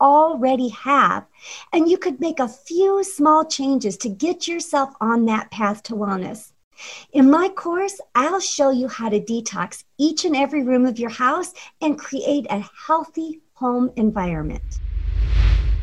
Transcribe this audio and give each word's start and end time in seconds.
already 0.00 0.68
have. 0.68 1.26
And 1.72 1.88
you 1.88 1.98
could 1.98 2.20
make 2.20 2.40
a 2.40 2.48
few 2.48 3.02
small 3.04 3.44
changes 3.44 3.96
to 3.98 4.08
get 4.08 4.48
yourself 4.48 4.94
on 5.00 5.26
that 5.26 5.50
path 5.50 5.82
to 5.84 5.94
wellness. 5.94 6.52
In 7.12 7.30
my 7.30 7.48
course, 7.48 8.00
I'll 8.14 8.40
show 8.40 8.70
you 8.70 8.88
how 8.88 9.08
to 9.08 9.20
detox 9.20 9.84
each 9.98 10.24
and 10.24 10.36
every 10.36 10.62
room 10.62 10.86
of 10.86 10.98
your 10.98 11.10
house 11.10 11.52
and 11.80 11.98
create 11.98 12.46
a 12.50 12.64
healthy 12.86 13.40
home 13.54 13.90
environment. 13.96 14.62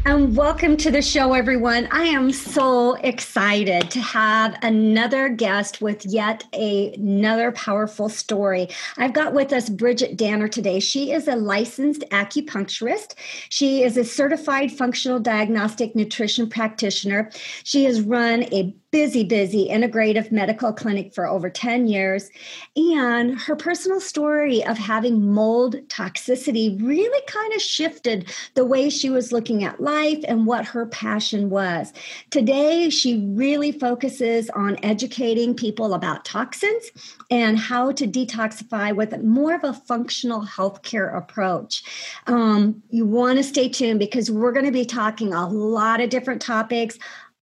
And 0.08 0.38
welcome 0.38 0.78
to 0.78 0.92
the 0.92 1.02
show, 1.02 1.34
everyone. 1.34 1.88
I 1.90 2.04
am 2.04 2.32
so 2.32 2.94
excited 2.94 3.90
to 3.90 4.00
have 4.00 4.56
another 4.62 5.30
guest 5.30 5.82
with 5.82 6.06
yet 6.06 6.44
a, 6.54 6.94
another 6.94 7.52
powerful 7.54 8.08
story. 8.08 8.68
I've 9.00 9.14
got 9.14 9.34
with 9.34 9.52
us 9.52 9.68
Bridgit 9.68 10.16
Danner 10.16 10.48
today. 10.48 10.80
She 10.80 11.12
is 11.12 11.28
a 11.28 11.36
licensed 11.36 12.02
acupuncturist. 12.12 13.16
She 13.50 13.82
is 13.82 13.98
a 13.98 14.04
certified 14.04 14.72
functional 14.72 15.20
diagnostic 15.20 15.96
nutrition 15.96 16.50
practitioner. 16.50 17.32
She 17.64 17.86
has 17.86 18.00
run 18.00 18.44
a 18.54 18.76
busy, 18.96 19.26
busy 19.26 19.68
integrative 19.68 20.32
medical 20.32 20.72
clinic 20.72 21.14
for 21.14 21.28
over 21.28 21.50
10 21.50 21.86
years. 21.86 22.30
And 22.78 23.38
her 23.38 23.54
personal 23.54 24.00
story 24.00 24.64
of 24.64 24.78
having 24.78 25.34
mold 25.34 25.76
toxicity 25.90 26.82
really 26.82 27.22
kind 27.28 27.52
of 27.52 27.62
shifted 27.62 28.34
the 28.54 28.64
way 28.64 28.90
she 28.90 29.10
was 29.10 29.34
looking 29.34 29.66
at 29.66 29.82
life 29.82 30.24
and 30.30 30.46
what 30.46 30.64
her 30.68 30.86
passion 30.86 31.50
was. 31.50 31.92
Today, 32.30 32.90
she 32.90 33.20
really 33.36 33.74
focuses 33.74 34.50
on 34.52 34.78
educating 34.82 35.54
people 35.54 35.94
about 35.94 36.24
toxins 36.24 36.90
and 37.30 37.60
how 37.60 37.92
to 37.92 38.08
detoxify 38.08 38.96
with 38.96 39.22
more 39.22 39.56
of 39.56 39.66
a 39.66 39.74
functional 39.74 40.46
healthcare 40.46 41.18
approach. 41.18 41.84
Um, 42.28 42.82
you 42.92 43.06
want 43.06 43.40
to 43.40 43.44
stay 43.44 43.68
tuned 43.68 44.00
because 44.00 44.32
we're 44.32 44.54
going 44.54 44.66
to 44.66 44.72
be 44.72 44.86
talking 44.86 45.34
a 45.34 45.50
lot 45.50 46.00
of 46.00 46.10
different 46.10 46.42
topics. 46.42 46.98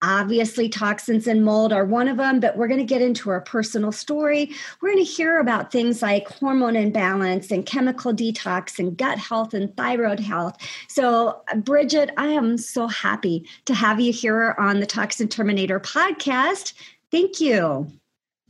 Obviously, 0.02 0.68
toxins 0.68 1.26
and 1.26 1.44
mold 1.44 1.72
are 1.72 1.84
one 1.84 2.06
of 2.06 2.16
them, 2.18 2.38
but 2.38 2.56
we're 2.56 2.68
going 2.68 2.78
to 2.78 2.86
get 2.86 3.02
into 3.02 3.30
our 3.30 3.40
personal 3.40 3.90
story. 3.90 4.52
We're 4.80 4.92
going 4.92 5.04
to 5.04 5.10
hear 5.10 5.40
about 5.40 5.72
things 5.72 6.02
like 6.02 6.28
hormone 6.28 6.76
imbalance 6.76 7.50
and 7.50 7.66
chemical 7.66 8.12
detox 8.12 8.78
and 8.78 8.96
gut 8.96 9.18
health 9.18 9.54
and 9.54 9.76
thyroid 9.76 10.20
health. 10.20 10.56
So, 10.86 11.42
Bridgit, 11.56 12.10
I 12.16 12.28
am 12.28 12.58
so 12.58 12.86
happy 12.86 13.44
to 13.64 13.74
have 13.74 13.98
you 13.98 14.12
here 14.12 14.54
on 14.56 14.78
the 14.78 14.86
Toxin 14.86 15.26
Terminator 15.26 15.80
podcast. 15.80 16.74
Thank 17.10 17.40
you. 17.40 17.90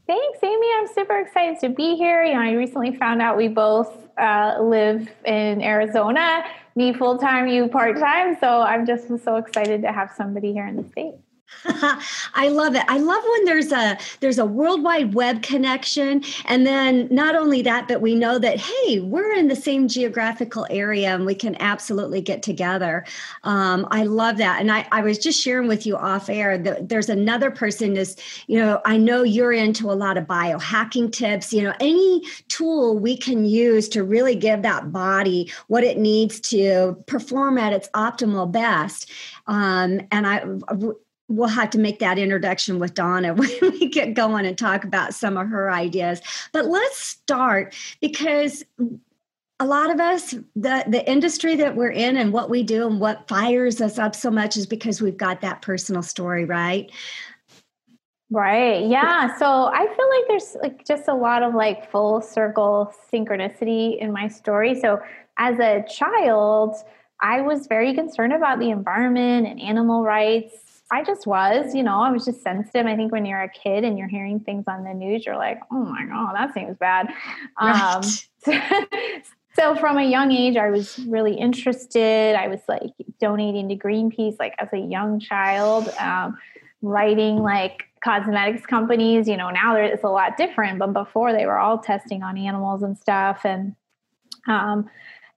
Thanks, 0.07 0.39
Aimee. 0.43 0.71
I'm 0.79 0.87
super 0.95 1.19
excited 1.19 1.61
to 1.61 1.69
be 1.71 1.97
here. 1.97 2.25
You 2.25 2.35
know, 2.35 2.41
I 2.41 2.53
recently 2.53 2.95
found 2.97 3.23
out 3.23 3.37
we 3.37 3.49
both 3.49 4.09
uh, 4.19 4.57
live 4.61 5.09
in 5.25 5.63
Arizona, 5.63 6.45
me 6.77 6.93
full 6.93 7.19
time, 7.19 7.47
you 7.47 7.69
part 7.69 7.99
time. 7.99 8.37
So 8.39 8.63
I'm 8.63 8.85
just 8.87 9.09
so 9.25 9.37
excited 9.37 9.81
to 9.83 9.93
have 9.93 10.13
somebody 10.17 10.53
here 10.53 10.67
in 10.67 10.77
the 10.77 10.89
state. 10.91 11.15
I 12.35 12.49
love 12.49 12.75
it. 12.75 12.85
I 12.89 12.99
love 12.99 13.23
when 13.25 13.45
there's 13.45 13.73
a 13.73 13.99
there's 14.21 14.39
a 14.39 14.45
worldwide 14.45 15.15
web 15.15 15.43
connection 15.43 16.23
and 16.45 16.67
then 16.67 17.09
not 17.11 17.35
only 17.35 17.63
that 17.63 17.89
but 17.89 18.01
we 18.01 18.15
know 18.15 18.39
that 18.39 18.61
hey, 18.61 19.01
we're 19.01 19.33
in 19.33 19.49
the 19.49 19.57
same 19.57 19.89
geographical 19.89 20.67
area 20.71 21.15
and 21.15 21.27
we 21.27 21.35
can 21.35 21.57
absolutely 21.61 22.21
get 22.21 22.43
together. 22.43 23.05
Um, 23.45 23.89
I 23.91 24.05
love 24.05 24.37
that. 24.39 24.61
And 24.61 24.71
I, 24.71 24.87
I 24.93 25.03
was 25.03 25.19
just 25.19 25.43
sharing 25.43 25.69
with 25.69 25.87
you 25.87 25.97
off 25.97 26.29
air 26.29 26.59
that 26.59 26.89
there's 26.89 27.09
another 27.09 27.51
person 27.51 27.97
is, 27.97 28.17
you 28.47 28.59
know, 28.59 28.81
I 28.85 28.97
know 28.97 29.23
you're 29.23 29.53
into 29.53 29.91
a 29.91 29.95
lot 29.95 30.17
of 30.17 30.25
biohacking 30.25 31.13
tips, 31.13 31.53
you 31.53 31.63
know, 31.63 31.75
any 31.81 32.23
tool 32.49 32.99
we 32.99 33.17
can 33.17 33.45
use 33.45 33.89
to 33.91 34.05
really 34.05 34.37
give 34.37 34.63
that 34.63 34.93
body 34.93 35.51
what 35.67 35.83
it 35.83 35.99
needs 35.99 36.41
to 36.41 37.03
perform 37.07 37.59
at 37.59 37.73
its 37.73 37.89
optimal 37.95 38.51
best. 38.51 39.11
Um, 39.47 40.01
and 40.13 40.27
I 40.27 40.45
we'll 41.29 41.49
have 41.49 41.71
to 41.71 41.79
make 41.79 41.99
that 41.99 42.19
introduction 42.19 42.79
with 42.79 42.95
Donna 42.95 43.35
when 43.35 43.51
we 43.61 43.89
get 43.89 44.15
going 44.15 44.47
and 44.47 44.57
talk 44.57 44.85
about 44.85 45.15
some 45.15 45.37
of 45.37 45.49
her 45.49 45.71
ideas. 45.71 46.21
But 46.53 46.67
let's 46.67 46.99
start 46.99 47.75
because 48.01 48.65
a 49.61 49.67
lot 49.67 49.91
of 49.91 50.01
us, 50.01 50.33
the, 50.55 50.85
the 50.87 51.09
industry 51.11 51.57
that 51.57 51.75
we're 51.75 51.91
in 51.91 52.17
and 52.17 52.33
what 52.33 52.49
we 52.49 52.63
do 52.63 52.87
and 52.87 53.01
what 53.01 53.27
fires 53.29 53.81
us 53.81 53.99
up 53.99 54.15
so 54.15 54.31
much 54.31 54.57
is 54.57 54.67
because 54.67 55.03
we've 55.03 55.17
got 55.17 55.41
that 55.41 55.63
personal 55.63 56.03
story, 56.03 56.45
right? 56.45 56.91
Right. 58.31 58.87
Yeah. 58.87 59.37
So 59.39 59.47
I 59.47 59.87
feel 59.87 60.11
like 60.11 60.29
there's 60.29 60.57
like 60.63 60.87
just 60.87 61.09
a 61.09 61.15
lot 61.15 61.43
of 61.43 61.55
like 61.55 61.91
full 61.91 62.21
circle 62.21 62.93
synchronicity 63.13 63.99
in 63.99 64.13
my 64.13 64.29
story. 64.29 64.79
So 64.79 65.01
as 65.39 65.59
a 65.59 65.85
child, 65.89 66.77
I 67.21 67.41
was 67.41 67.67
very 67.67 67.95
concerned 67.95 68.35
about 68.35 68.61
the 68.61 68.71
environment 68.71 69.47
and 69.47 69.61
animal 69.61 70.03
rights 70.03 70.68
I 70.91 71.05
just 71.05 71.27
was, 71.27 71.75
you 71.75 71.83
know, 71.83 72.01
I 72.01 72.11
was 72.11 72.25
just 72.25 72.43
sensitive. 72.43 72.87
I 72.87 72.97
think 72.97 73.13
when 73.13 73.27
you're 73.27 73.43
a 73.43 73.49
kid 73.49 73.85
and 73.85 73.99
you're 73.99 74.09
hearing 74.09 74.41
things 74.41 74.65
on 74.67 74.85
the 74.85 74.95
news, 74.95 75.27
you're 75.27 75.37
like, 75.37 75.61
oh 75.71 75.85
my 75.85 76.07
God, 76.07 76.35
that 76.35 76.55
seems 76.55 76.79
bad. 76.79 77.09
Right. 77.61 77.95
Um, 77.95 78.03
so, 78.39 78.53
so 79.55 79.77
from 79.77 79.99
a 79.99 80.05
young 80.05 80.33
age, 80.33 80.57
I 80.57 80.71
was 80.71 80.99
really 81.01 81.35
interested. 81.35 82.37
I 82.37 82.49
was 82.49 82.61
like 82.69 82.91
donating 83.21 83.69
to 83.69 83.77
Greenpeace, 83.77 84.37
like 84.39 84.55
as 84.59 84.69
a 84.73 84.79
young 84.79 85.21
child, 85.21 85.89
um, 86.01 86.39
writing 86.81 87.43
like 87.43 87.85
cosmetics 88.03 88.65
companies. 88.65 89.29
You 89.29 89.37
know, 89.37 89.51
now 89.51 89.77
it's 89.77 90.05
a 90.05 90.09
lot 90.09 90.39
different, 90.39 90.79
but 90.79 90.95
before 90.95 91.33
they 91.33 91.45
were 91.45 91.59
all 91.59 91.79
testing 91.79 92.23
on 92.23 92.39
animals 92.39 92.83
and 92.83 92.97
stuff. 92.97 93.45
And 93.45 93.75
um, 94.47 94.89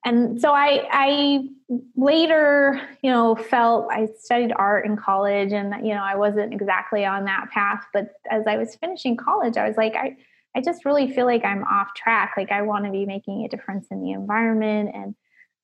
and 0.04 0.42
so 0.42 0.52
I, 0.52 0.88
I 0.92 1.48
later, 1.96 2.82
you 3.02 3.12
know, 3.12 3.36
felt 3.36 3.88
I 3.92 4.08
studied 4.20 4.52
art 4.56 4.86
in 4.86 4.98
college, 4.98 5.52
and 5.52 5.86
you 5.86 5.94
know, 5.94 6.04
I 6.04 6.16
wasn't 6.16 6.54
exactly 6.54 7.06
on 7.06 7.26
that 7.26 7.50
path. 7.52 7.86
But 7.94 8.14
as 8.30 8.44
I 8.48 8.58
was 8.58 8.76
finishing 8.76 9.16
college, 9.16 9.58
I 9.58 9.68
was 9.68 9.78
like, 9.78 9.96
I, 9.96 10.18
I 10.56 10.62
just 10.62 10.86
really 10.86 11.12
feel 11.14 11.26
like 11.26 11.46
I'm 11.46 11.64
off 11.66 11.94
track. 11.96 12.34
Like 12.36 12.52
I 12.52 12.64
want 12.64 12.86
to 12.86 12.92
be 12.92 13.06
making 13.06 13.46
a 13.46 13.48
difference 13.48 13.88
in 13.92 14.02
the 14.02 14.12
environment, 14.12 14.90
and 14.94 15.16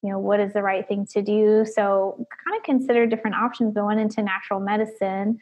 you 0.04 0.12
know, 0.12 0.20
what 0.20 0.40
is 0.40 0.54
the 0.54 0.62
right 0.62 0.88
thing 0.88 1.08
to 1.14 1.22
do? 1.24 1.66
So, 1.66 2.28
kind 2.46 2.56
of 2.58 2.64
considered 2.64 3.10
different 3.10 3.38
options. 3.38 3.76
I 3.76 3.82
went 3.82 4.00
into 4.00 4.22
natural 4.22 4.60
medicine. 4.60 5.40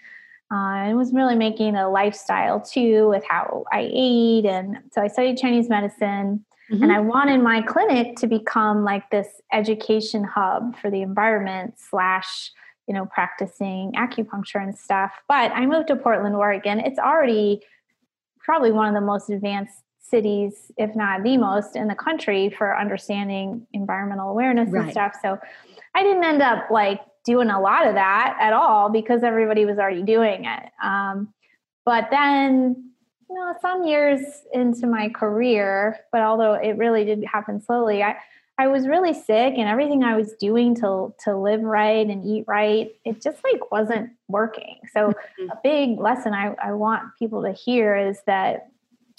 Uh, 0.52 0.90
and 0.90 0.98
was 0.98 1.12
really 1.12 1.36
making 1.36 1.76
a 1.76 1.90
lifestyle 1.90 2.62
too 2.62 3.10
with 3.10 3.24
how 3.28 3.64
I 3.72 3.90
ate. 3.92 4.46
And 4.46 4.78
so 4.92 5.02
I 5.02 5.08
studied 5.08 5.38
Chinese 5.38 5.70
medicine 5.70 6.46
Mm-hmm. 6.72 6.84
And 6.84 6.92
I 6.92 7.00
wanted 7.00 7.42
my 7.42 7.62
clinic 7.62 8.16
to 8.18 8.28
become 8.28 8.84
like 8.84 9.10
this 9.12 9.28
education 9.54 10.24
hub 10.24 10.76
for 10.80 10.90
the 10.90 11.02
environment 11.02 11.76
slash, 11.78 12.52
you 12.88 12.94
know, 12.96 13.06
practicing 13.06 13.92
acupuncture 13.96 14.62
and 14.64 14.78
stuff. 14.78 15.12
But 15.28 15.52
I 15.52 15.66
moved 15.66 15.90
to 15.90 15.96
Portland, 15.96 16.36
Oregon. 16.36 16.80
It's 16.80 16.98
already 16.98 17.62
probably 18.40 18.72
one 18.72 18.88
of 18.88 18.96
the 18.96 19.06
most 19.06 19.30
advanced 19.30 19.76
cities, 20.00 20.72
if 20.78 20.96
not 20.96 21.24
the 21.24 21.38
most 21.38 21.76
in 21.76 21.88
the 21.88 21.96
country 21.96 22.50
for 22.50 22.78
understanding 22.78 23.68
environmental 23.74 24.30
awareness 24.30 24.70
right. 24.70 24.84
and 24.84 24.92
stuff. 24.92 25.14
So 25.22 25.38
I 25.94 26.04
didn't 26.04 26.24
end 26.24 26.42
up 26.42 26.72
like 26.72 27.02
doing 27.26 27.50
a 27.50 27.60
lot 27.60 27.88
of 27.88 27.96
that 27.96 28.38
at 28.40 28.54
all 28.54 28.90
because 28.90 29.24
everybody 29.24 29.66
was 29.66 29.78
already 29.78 30.04
doing 30.04 30.46
it. 30.46 30.72
Um, 30.84 31.34
but 31.86 32.10
then 32.12 32.92
you 33.30 33.36
know, 33.36 33.56
some 33.62 33.86
years 33.86 34.22
into 34.54 34.88
my 34.88 35.10
career, 35.10 36.00
but 36.12 36.22
although 36.22 36.54
it 36.54 36.78
really 36.78 37.06
did 37.06 37.24
happen 37.26 37.62
slowly, 37.62 38.04
I, 38.04 38.18
I 38.58 38.68
was 38.68 38.88
really 38.88 39.14
sick 39.14 39.56
and 39.58 39.68
everything 39.68 40.04
I 40.04 40.16
was 40.16 40.34
doing 40.40 40.76
to 40.76 41.14
to 41.26 41.36
live 41.36 41.62
right 41.62 42.08
and 42.08 42.26
eat 42.26 42.46
right, 42.48 42.92
it 43.04 43.22
just 43.22 43.44
like 43.44 43.72
wasn't 43.72 44.12
working. 44.28 44.80
So 44.94 45.10
mm-hmm. 45.10 45.50
a 45.50 45.60
big 45.64 46.00
lesson 46.00 46.34
I, 46.34 46.56
I 46.64 46.72
want 46.74 47.04
people 47.20 47.42
to 47.44 47.52
hear 47.52 47.96
is 47.96 48.20
that 48.28 48.70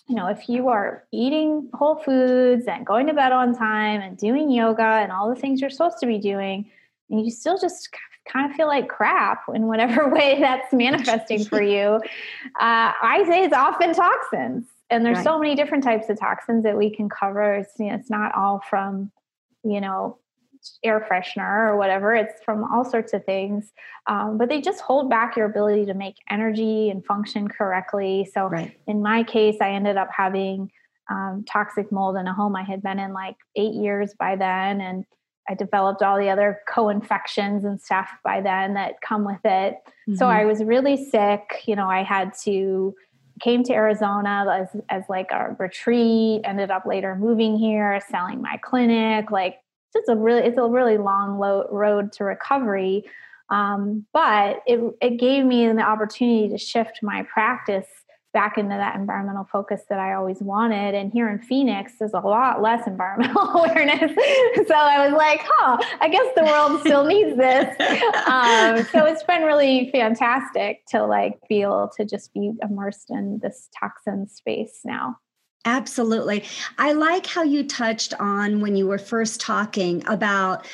you 0.08 0.14
know, 0.14 0.28
if 0.28 0.48
you 0.48 0.68
are 0.68 1.04
eating 1.10 1.68
whole 1.74 1.96
foods 1.96 2.66
and 2.66 2.86
going 2.86 3.08
to 3.08 3.12
bed 3.12 3.32
on 3.32 3.56
time 3.56 4.00
and 4.00 4.16
doing 4.16 4.50
yoga 4.52 4.82
and 4.84 5.10
all 5.10 5.28
the 5.28 5.40
things 5.40 5.60
you're 5.60 5.68
supposed 5.68 5.98
to 5.98 6.06
be 6.06 6.18
doing, 6.18 6.70
and 7.10 7.24
you 7.24 7.30
still 7.30 7.58
just 7.58 7.88
kind 8.30 8.50
of 8.50 8.56
feel 8.56 8.66
like 8.66 8.88
crap 8.88 9.44
in 9.54 9.66
whatever 9.66 10.08
way 10.12 10.38
that's 10.40 10.72
manifesting 10.72 11.44
for 11.44 11.62
you, 11.74 12.00
uh, 12.60 12.92
I 13.00 13.24
say 13.26 13.44
it's 13.44 13.54
often 13.54 13.94
toxins. 13.94 14.66
And 14.88 15.04
there's 15.04 15.16
right. 15.16 15.24
so 15.24 15.38
many 15.38 15.56
different 15.56 15.82
types 15.82 16.08
of 16.08 16.18
toxins 16.18 16.62
that 16.62 16.76
we 16.76 16.94
can 16.94 17.08
cover. 17.08 17.54
It's, 17.54 17.72
you 17.78 17.86
know, 17.86 17.94
it's 17.94 18.10
not 18.10 18.32
all 18.36 18.62
from, 18.68 19.10
you 19.64 19.80
know, 19.80 20.18
air 20.84 21.04
freshener 21.10 21.68
or 21.68 21.76
whatever. 21.76 22.14
It's 22.14 22.42
from 22.44 22.64
all 22.72 22.84
sorts 22.84 23.12
of 23.12 23.24
things. 23.24 23.72
Um, 24.06 24.38
but 24.38 24.48
they 24.48 24.60
just 24.60 24.80
hold 24.80 25.10
back 25.10 25.36
your 25.36 25.46
ability 25.46 25.86
to 25.86 25.94
make 25.94 26.16
energy 26.30 26.90
and 26.90 27.04
function 27.04 27.48
correctly. 27.48 28.30
So 28.32 28.46
right. 28.46 28.78
in 28.86 29.02
my 29.02 29.24
case, 29.24 29.56
I 29.60 29.70
ended 29.70 29.96
up 29.96 30.08
having 30.16 30.70
um, 31.10 31.44
toxic 31.48 31.90
mold 31.92 32.16
in 32.16 32.26
a 32.26 32.34
home 32.34 32.56
I 32.56 32.62
had 32.62 32.82
been 32.82 32.98
in 32.98 33.12
like 33.12 33.36
eight 33.56 33.74
years 33.74 34.14
by 34.18 34.36
then. 34.36 34.80
And 34.80 35.04
I 35.48 35.54
developed 35.54 36.02
all 36.02 36.18
the 36.18 36.28
other 36.28 36.60
co-infections 36.68 37.64
and 37.64 37.80
stuff 37.80 38.10
by 38.24 38.40
then 38.40 38.74
that 38.74 39.00
come 39.00 39.24
with 39.24 39.44
it. 39.44 39.76
Mm-hmm. 40.08 40.16
So 40.16 40.26
I 40.26 40.44
was 40.44 40.62
really 40.62 40.96
sick. 41.10 41.62
You 41.66 41.76
know, 41.76 41.88
I 41.88 42.02
had 42.02 42.32
to 42.44 42.94
came 43.40 43.62
to 43.64 43.72
Arizona 43.74 44.46
as 44.50 44.68
as 44.88 45.04
like 45.08 45.30
a 45.30 45.54
retreat. 45.58 46.42
Ended 46.44 46.70
up 46.70 46.86
later 46.86 47.14
moving 47.16 47.56
here, 47.58 48.00
selling 48.08 48.40
my 48.40 48.58
clinic. 48.62 49.30
Like 49.30 49.58
it's 49.94 50.08
a 50.08 50.16
really 50.16 50.42
it's 50.42 50.58
a 50.58 50.66
really 50.66 50.98
long 50.98 51.38
lo- 51.38 51.68
road 51.70 52.12
to 52.12 52.24
recovery. 52.24 53.04
Um, 53.48 54.06
but 54.12 54.62
it 54.66 54.80
it 55.00 55.18
gave 55.18 55.44
me 55.44 55.66
the 55.68 55.82
opportunity 55.82 56.48
to 56.48 56.58
shift 56.58 57.00
my 57.02 57.22
practice 57.22 57.86
back 58.36 58.58
into 58.58 58.76
that 58.76 58.94
environmental 58.96 59.48
focus 59.50 59.80
that 59.88 59.98
I 59.98 60.12
always 60.12 60.42
wanted. 60.42 60.94
And 60.94 61.10
here 61.10 61.26
in 61.30 61.38
Phoenix, 61.38 61.94
there's 61.98 62.12
a 62.12 62.20
lot 62.20 62.60
less 62.60 62.86
environmental 62.86 63.48
awareness. 63.56 64.12
so 64.68 64.74
I 64.74 65.08
was 65.08 65.16
like, 65.16 65.40
huh, 65.42 65.78
I 66.02 66.08
guess 66.10 66.26
the 66.36 66.44
world 66.44 66.80
still 66.80 67.04
needs 67.06 67.34
this. 67.38 67.74
Um, 68.26 68.84
so 68.92 69.06
it's 69.06 69.22
been 69.22 69.44
really 69.44 69.88
fantastic 69.90 70.84
to 70.88 71.06
like 71.06 71.38
be 71.48 71.62
able 71.62 71.90
to 71.96 72.04
just 72.04 72.34
be 72.34 72.52
immersed 72.62 73.08
in 73.08 73.40
this 73.42 73.70
toxin 73.80 74.28
space 74.28 74.80
now. 74.84 75.16
Absolutely. 75.64 76.44
I 76.76 76.92
like 76.92 77.26
how 77.26 77.42
you 77.42 77.66
touched 77.66 78.12
on 78.20 78.60
when 78.60 78.76
you 78.76 78.86
were 78.86 78.98
first 78.98 79.40
talking 79.40 80.06
about 80.06 80.66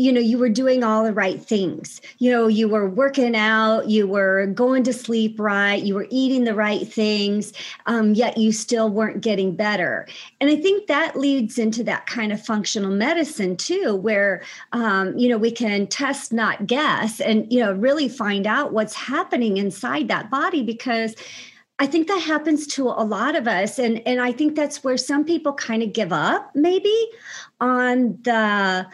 you 0.00 0.10
know 0.10 0.20
you 0.20 0.38
were 0.38 0.48
doing 0.48 0.82
all 0.82 1.04
the 1.04 1.12
right 1.12 1.42
things 1.42 2.00
you 2.18 2.30
know 2.30 2.46
you 2.46 2.66
were 2.68 2.88
working 2.88 3.36
out 3.36 3.88
you 3.88 4.06
were 4.06 4.46
going 4.46 4.82
to 4.82 4.92
sleep 4.92 5.38
right 5.38 5.82
you 5.82 5.94
were 5.94 6.06
eating 6.10 6.44
the 6.44 6.54
right 6.54 6.90
things 6.90 7.52
um, 7.86 8.14
yet 8.14 8.38
you 8.38 8.50
still 8.50 8.88
weren't 8.88 9.20
getting 9.20 9.54
better 9.54 10.08
and 10.40 10.48
i 10.48 10.56
think 10.56 10.86
that 10.86 11.18
leads 11.18 11.58
into 11.58 11.84
that 11.84 12.06
kind 12.06 12.32
of 12.32 12.42
functional 12.42 12.90
medicine 12.90 13.56
too 13.56 13.94
where 13.94 14.42
um, 14.72 15.16
you 15.18 15.28
know 15.28 15.36
we 15.36 15.50
can 15.50 15.86
test 15.86 16.32
not 16.32 16.66
guess 16.66 17.20
and 17.20 17.52
you 17.52 17.60
know 17.60 17.72
really 17.74 18.08
find 18.08 18.46
out 18.46 18.72
what's 18.72 18.94
happening 18.94 19.58
inside 19.58 20.08
that 20.08 20.30
body 20.30 20.62
because 20.62 21.14
I 21.78 21.86
think 21.86 22.08
that 22.08 22.20
happens 22.20 22.66
to 22.74 22.88
a 22.88 23.04
lot 23.04 23.34
of 23.34 23.48
us. 23.48 23.78
And, 23.78 24.02
and 24.06 24.20
I 24.20 24.32
think 24.32 24.54
that's 24.54 24.84
where 24.84 24.98
some 24.98 25.24
people 25.24 25.54
kind 25.54 25.82
of 25.82 25.94
give 25.94 26.12
up, 26.12 26.50
maybe 26.54 26.94
on 27.58 28.18
the, 28.20 28.86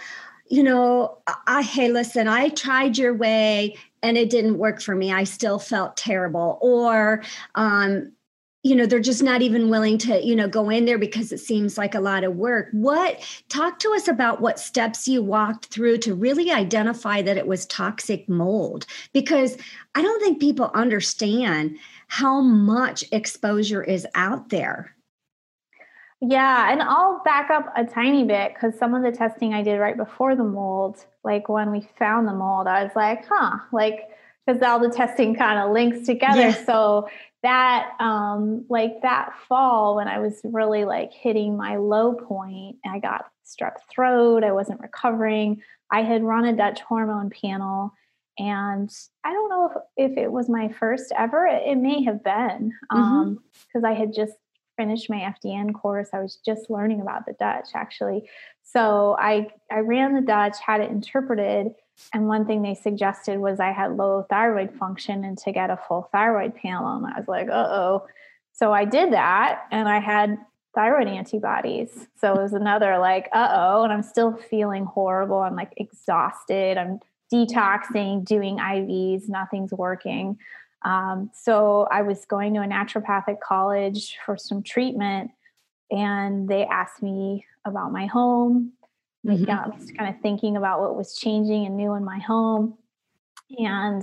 you 0.49 0.63
know, 0.63 1.19
I, 1.47 1.63
hey, 1.63 1.91
listen, 1.91 2.29
I 2.29 2.49
tried 2.51 2.99
your 2.99 3.15
way 3.15 3.77
and 4.03 4.17
it 4.17 4.31
didn't 4.31 4.59
work 4.59 4.81
for 4.81 4.95
me. 4.95 5.13
I 5.13 5.25
still 5.25 5.59
felt 5.59 5.97
terrible. 5.97 6.59
Or, 6.61 7.23
um, 7.55 8.13
you 8.63 8.75
know, 8.75 8.85
they're 8.85 8.99
just 8.99 9.23
not 9.23 9.43
even 9.43 9.71
willing 9.71 9.97
to, 9.99 10.25
you 10.25 10.35
know, 10.35 10.49
go 10.49 10.71
in 10.71 10.87
there 10.87 10.99
because 10.99 11.31
it 11.31 11.39
seems 11.39 11.79
like 11.79 11.95
a 11.95 12.01
lot 12.01 12.25
of 12.25 12.35
work. 12.35 12.67
What, 12.73 13.21
talk 13.49 13.79
to 13.79 13.93
us 13.95 14.09
about 14.09 14.41
what 14.41 14.59
steps 14.59 15.07
you 15.07 15.23
walked 15.23 15.67
through 15.67 15.99
to 15.99 16.17
really 16.17 16.51
identify 16.51 17.23
that 17.23 17.37
it 17.37 17.47
was 17.47 17.67
toxic 17.67 18.29
mold? 18.29 18.87
Because 19.13 19.57
I 19.95 20.03
don't 20.03 20.21
think 20.21 20.41
people 20.41 20.73
understand 20.75 21.79
how 22.09 22.41
much 22.41 23.05
exposure 23.13 23.85
is 23.85 24.05
out 24.17 24.49
there. 24.49 24.96
Yeah, 26.21 26.73
and 26.73 26.83
I'll 26.83 27.21
back 27.25 27.51
up 27.51 27.73
a 27.77 27.85
tiny 27.85 28.25
bit 28.25 28.55
because 28.55 28.79
some 28.79 28.95
of 28.95 29.03
the 29.03 29.13
testing 29.13 29.53
I 29.53 29.63
did 29.63 29.79
right 29.79 29.97
before 29.97 30.35
the 30.35 30.45
mold, 30.45 31.05
like 31.23 31.49
when 31.49 31.71
we 31.71 31.87
found 31.99 32.27
the 32.27 32.33
mold, 32.33 32.67
I 32.67 32.85
was 32.85 32.93
like, 32.97 33.27
huh, 33.29 33.59
like, 33.71 34.09
because 34.47 34.63
all 34.63 34.79
the 34.79 34.89
testing 34.89 35.35
kind 35.35 35.59
of 35.59 35.73
links 35.73 36.07
together. 36.07 36.41
Yeah. 36.41 36.65
So 36.65 37.09
that, 37.43 37.93
um, 38.01 38.65
like 38.71 39.03
that 39.03 39.35
fall 39.47 39.97
when 39.97 40.09
I 40.09 40.21
was 40.21 40.41
really 40.43 40.85
like 40.87 41.13
hitting 41.13 41.57
my 41.57 41.77
low 41.77 42.15
point, 42.15 42.77
I 42.87 42.99
got 42.99 43.27
strep 43.45 43.75
throat, 43.91 44.43
I 44.43 44.53
wasn't 44.53 44.81
recovering. 44.81 45.63
I 45.91 46.03
had 46.03 46.25
run 46.25 46.47
a 46.47 46.57
Dutch 46.57 46.81
hormone 46.81 47.31
panel 47.31 47.93
and 48.39 48.91
I 49.23 49.33
don't 49.33 49.49
know 49.49 49.71
if, 49.97 50.13
if 50.13 50.19
it 50.19 50.33
was 50.33 50.49
my 50.49 50.69
first 50.69 51.13
ever. 51.17 51.47
It, 51.47 51.63
it 51.67 51.77
may 51.77 52.05
have 52.05 52.25
been 52.25 52.73
because 52.89 53.03
um, 53.03 53.43
mm-hmm. 53.75 53.87
I 53.87 53.93
had 53.93 54.15
just 54.15 54.35
finished 54.77 55.11
my 55.11 55.35
FDN 55.45 55.75
course. 55.75 56.09
I 56.13 56.21
was 56.21 56.37
just 56.45 56.71
learning 56.71 57.01
about 57.01 57.27
the 57.27 57.35
Dutch 57.35 57.69
actually. 57.75 58.29
So 58.63 59.17
I 59.19 59.49
I 59.71 59.81
ran 59.81 60.15
the 60.15 60.21
Dutch, 60.21 60.57
had 60.65 60.81
it 60.81 60.91
interpreted, 60.91 61.73
and 62.13 62.29
one 62.29 62.47
thing 62.47 62.63
they 62.63 62.75
suggested 62.75 63.39
was 63.39 63.61
I 63.61 63.73
had 63.73 63.97
low 63.97 64.27
thyroid 64.29 64.75
function 64.75 65.25
and 65.25 65.39
to 65.39 65.53
get 65.53 65.71
a 65.71 65.77
full 65.89 66.09
thyroid 66.13 66.55
panel. 66.55 66.97
And 66.97 67.07
I 67.07 67.19
was 67.19 67.29
like, 67.29 67.49
uh 67.49 67.69
oh. 67.69 68.07
So 68.53 68.73
I 68.73 68.85
did 68.85 69.13
that, 69.13 69.67
and 69.71 69.89
I 69.89 70.01
had 70.01 70.39
thyroid 70.75 71.09
antibodies. 71.09 72.07
So 72.19 72.35
it 72.35 72.43
was 72.43 72.53
another 72.53 72.99
like, 72.99 73.29
uh 73.33 73.49
oh, 73.51 73.85
and 73.85 73.93
I'm 73.93 74.03
still 74.03 74.37
feeling 74.37 74.85
horrible. 74.85 75.39
I'm 75.39 75.57
like 75.57 75.73
exhausted. 75.77 76.79
I'm 76.79 77.01
detoxing, 77.33 78.25
doing 78.25 78.59
IVs, 78.59 79.29
nothing's 79.29 79.73
working. 79.73 80.39
Um, 80.85 81.31
so 81.35 81.89
I 81.91 82.03
was 82.03 82.25
going 82.25 82.55
to 82.55 82.61
a 82.61 82.67
naturopathic 82.67 83.41
college 83.41 84.17
for 84.25 84.37
some 84.37 84.63
treatment, 84.63 85.31
and 85.91 86.49
they 86.49 86.65
asked 86.65 87.03
me 87.03 87.45
about 87.65 87.93
my 87.93 88.07
home. 88.07 88.73
Mm-hmm. 89.27 89.45
got 89.45 89.81
me 89.81 89.93
kind 89.93 90.15
of 90.15 90.21
thinking 90.23 90.57
about 90.57 90.81
what 90.81 90.95
was 90.95 91.17
changing 91.17 91.67
and 91.67 91.77
new 91.77 91.95
in 91.95 92.05
my 92.05 92.19
home. 92.21 92.79
And 93.59 94.03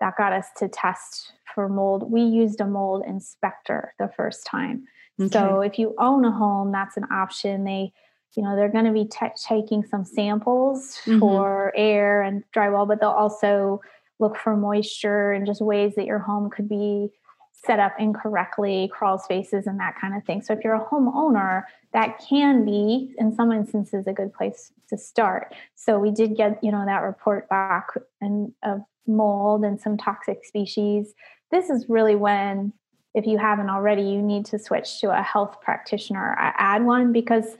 that 0.00 0.16
got 0.16 0.32
us 0.32 0.46
to 0.56 0.68
test 0.68 1.32
for 1.54 1.68
mold. 1.68 2.10
We 2.10 2.22
used 2.22 2.60
a 2.60 2.66
mold 2.66 3.04
inspector 3.06 3.94
the 4.00 4.10
first 4.16 4.44
time. 4.46 4.84
Okay. 5.20 5.30
So 5.30 5.60
if 5.60 5.78
you 5.78 5.94
own 5.98 6.24
a 6.24 6.32
home, 6.32 6.72
that's 6.72 6.96
an 6.96 7.04
option. 7.12 7.62
They 7.62 7.92
you 8.36 8.42
know 8.42 8.56
they're 8.56 8.68
going 8.68 8.84
to 8.84 8.92
be 8.92 9.04
t- 9.04 9.26
taking 9.46 9.84
some 9.84 10.04
samples 10.04 10.98
mm-hmm. 11.04 11.20
for 11.20 11.72
air 11.76 12.22
and 12.22 12.42
drywall 12.54 12.86
but 12.86 13.00
they'll 13.00 13.10
also 13.10 13.80
look 14.24 14.36
for 14.36 14.56
moisture 14.56 15.32
and 15.32 15.46
just 15.46 15.60
ways 15.60 15.94
that 15.96 16.06
your 16.06 16.18
home 16.18 16.50
could 16.50 16.68
be 16.68 17.10
set 17.52 17.78
up 17.78 17.94
incorrectly 17.98 18.90
crawl 18.92 19.18
spaces 19.18 19.66
and 19.66 19.78
that 19.80 19.94
kind 19.98 20.14
of 20.14 20.24
thing. 20.24 20.42
So 20.42 20.52
if 20.52 20.60
you're 20.62 20.74
a 20.74 20.84
homeowner 20.84 21.62
that 21.92 22.22
can 22.28 22.64
be 22.64 23.14
in 23.18 23.34
some 23.34 23.52
instances 23.52 24.06
a 24.06 24.12
good 24.12 24.32
place 24.32 24.72
to 24.88 24.98
start. 24.98 25.54
So 25.74 25.98
we 25.98 26.10
did 26.10 26.36
get 26.36 26.62
you 26.62 26.72
know 26.72 26.84
that 26.84 27.02
report 27.02 27.48
back 27.48 27.88
and 28.20 28.52
of 28.62 28.80
mold 29.06 29.64
and 29.64 29.80
some 29.80 29.96
toxic 29.96 30.44
species. 30.44 31.14
This 31.50 31.70
is 31.70 31.86
really 31.88 32.16
when 32.16 32.72
if 33.14 33.26
you 33.26 33.38
haven't 33.38 33.70
already 33.70 34.02
you 34.02 34.20
need 34.20 34.44
to 34.46 34.58
switch 34.58 35.00
to 35.00 35.16
a 35.16 35.22
health 35.22 35.60
practitioner. 35.60 36.34
Add 36.38 36.84
one 36.84 37.12
because 37.12 37.56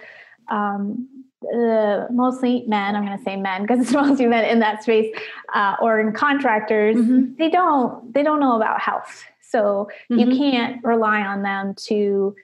um, 0.48 1.08
uh, 1.52 2.06
mostly 2.10 2.64
men, 2.66 2.96
I'm 2.96 3.04
going 3.04 3.16
to 3.16 3.24
say 3.24 3.36
men 3.36 3.62
because 3.62 3.80
it's 3.80 3.92
mostly 3.92 4.26
men 4.26 4.44
in 4.44 4.60
that 4.60 4.82
space, 4.82 5.14
uh, 5.54 5.76
or 5.80 6.00
in 6.00 6.12
contractors, 6.12 6.96
mm-hmm. 6.96 7.34
they 7.38 7.50
don't 7.50 8.12
they 8.12 8.22
don't 8.22 8.40
know 8.40 8.56
about 8.56 8.80
health, 8.80 9.24
so 9.40 9.88
mm-hmm. 10.10 10.18
you 10.18 10.38
can't 10.38 10.82
rely 10.84 11.20
on 11.20 11.42
them 11.42 11.74
to 11.86 12.34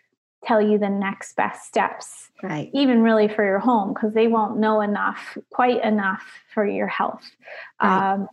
tell 0.45 0.63
you 0.63 0.79
the 0.79 0.89
next 0.89 1.37
best 1.37 1.67
steps, 1.67 2.31
right? 2.43 2.71
Even 2.73 3.03
really 3.03 3.29
for 3.29 3.45
your 3.45 3.59
home 3.59 3.93
because 3.93 4.15
they 4.15 4.27
won't 4.27 4.59
know 4.59 4.81
enough, 4.81 5.37
quite 5.51 5.83
enough 5.85 6.23
for 6.53 6.67
your 6.67 6.87
health. 6.87 7.31
Right. 7.83 8.13
Um, 8.13 8.29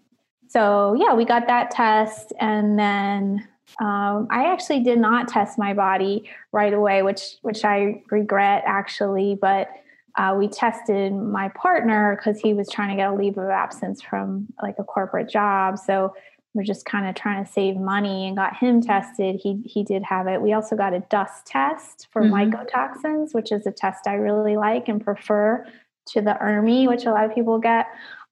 so 0.47 0.95
yeah, 0.97 1.13
we 1.13 1.25
got 1.25 1.47
that 1.47 1.71
test, 1.71 2.31
and 2.39 2.79
then 2.79 3.47
um, 3.79 4.27
I 4.29 4.51
actually 4.51 4.81
did 4.81 4.97
not 4.97 5.27
test 5.27 5.57
my 5.57 5.73
body 5.73 6.29
right 6.51 6.73
away, 6.73 7.01
which 7.01 7.35
which 7.41 7.65
I 7.65 8.01
regret 8.09 8.63
actually. 8.65 9.37
But 9.39 9.69
uh, 10.17 10.35
we 10.37 10.47
tested 10.47 11.13
my 11.13 11.49
partner 11.49 12.15
because 12.15 12.41
he 12.41 12.53
was 12.53 12.67
trying 12.69 12.89
to 12.89 12.95
get 12.95 13.09
a 13.09 13.13
leave 13.13 13.37
of 13.37 13.49
absence 13.49 14.01
from 14.01 14.47
like 14.61 14.75
a 14.79 14.83
corporate 14.83 15.29
job. 15.29 15.77
So 15.77 16.13
we're 16.53 16.63
just 16.63 16.85
kind 16.85 17.07
of 17.07 17.13
trying 17.13 17.45
to 17.45 17.51
save 17.51 17.77
money 17.77 18.27
and 18.27 18.35
got 18.35 18.57
him 18.57 18.81
tested. 18.81 19.39
He 19.41 19.61
he 19.63 19.83
did 19.83 20.03
have 20.03 20.27
it. 20.27 20.41
We 20.41 20.53
also 20.53 20.75
got 20.75 20.93
a 20.93 21.01
dust 21.01 21.45
test 21.45 22.07
for 22.11 22.23
mm-hmm. 22.23 22.51
mycotoxins, 22.51 23.33
which 23.33 23.51
is 23.51 23.67
a 23.67 23.71
test 23.71 24.07
I 24.07 24.15
really 24.15 24.57
like 24.57 24.87
and 24.87 25.03
prefer 25.03 25.65
to 26.07 26.21
the 26.21 26.35
ERMI, 26.41 26.87
which 26.87 27.05
a 27.05 27.11
lot 27.11 27.25
of 27.25 27.35
people 27.35 27.59
get. 27.59 27.85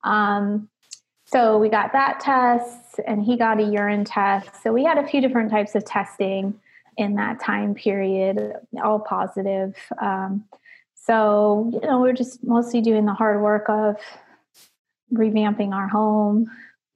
Um, 0.03 0.69
so 1.25 1.57
we 1.57 1.69
got 1.69 1.91
that 1.93 2.19
test, 2.19 2.99
and 3.05 3.23
he 3.23 3.37
got 3.37 3.59
a 3.59 3.63
urine 3.63 4.05
test. 4.05 4.63
So 4.63 4.71
we 4.71 4.83
had 4.83 4.97
a 4.97 5.07
few 5.07 5.21
different 5.21 5.51
types 5.51 5.75
of 5.75 5.85
testing 5.85 6.59
in 6.97 7.15
that 7.15 7.39
time 7.39 7.75
period, 7.75 8.53
all 8.83 8.99
positive. 8.99 9.75
Um, 10.01 10.45
so, 11.05 11.69
you 11.71 11.87
know, 11.87 12.01
we're 12.01 12.13
just 12.13 12.43
mostly 12.43 12.81
doing 12.81 13.05
the 13.05 13.13
hard 13.13 13.41
work 13.41 13.69
of 13.69 13.95
revamping 15.13 15.71
our 15.71 15.87
home, 15.87 16.49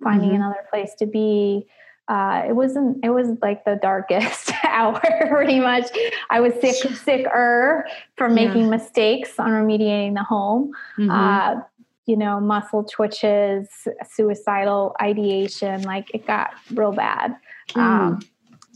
finding 0.04 0.30
mm-hmm. 0.30 0.38
another 0.38 0.66
place 0.72 0.94
to 1.00 1.06
be. 1.06 1.68
Uh, 2.08 2.44
it 2.48 2.54
wasn't, 2.54 2.98
it 3.06 3.12
was 3.12 3.38
like 3.44 3.64
the 3.66 3.78
darkest 3.80 4.52
hour, 4.64 5.00
pretty 5.30 5.60
much. 5.60 5.86
I 6.32 6.40
was 6.40 6.54
sick, 6.60 6.76
sicker 6.98 7.86
from 8.16 8.34
making 8.34 8.64
yeah. 8.64 8.70
mistakes 8.70 9.38
on 9.38 9.52
remediating 9.52 10.16
the 10.16 10.24
home. 10.24 10.72
Mm-hmm. 10.98 11.12
Uh, 11.12 11.62
you 12.08 12.18
know, 12.18 12.40
muscle 12.40 12.84
twitches, 12.84 13.68
suicidal 14.12 14.96
ideation, 15.00 15.84
like 15.84 16.10
it 16.16 16.26
got 16.26 16.56
real 16.74 16.92
bad. 16.92 17.36
Mm. 17.70 17.82
Um, 17.82 18.20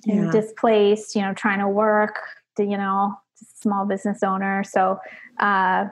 yeah. 0.05 0.29
displaced, 0.29 1.15
you 1.15 1.23
know, 1.23 1.33
trying 1.33 1.57
to 1.57 1.67
work, 1.67 2.19
you 2.59 2.77
know, 2.77 3.17
small 3.63 3.86
business 3.86 4.22
owner. 4.22 4.63
So, 4.63 5.00
uh, 5.39 5.86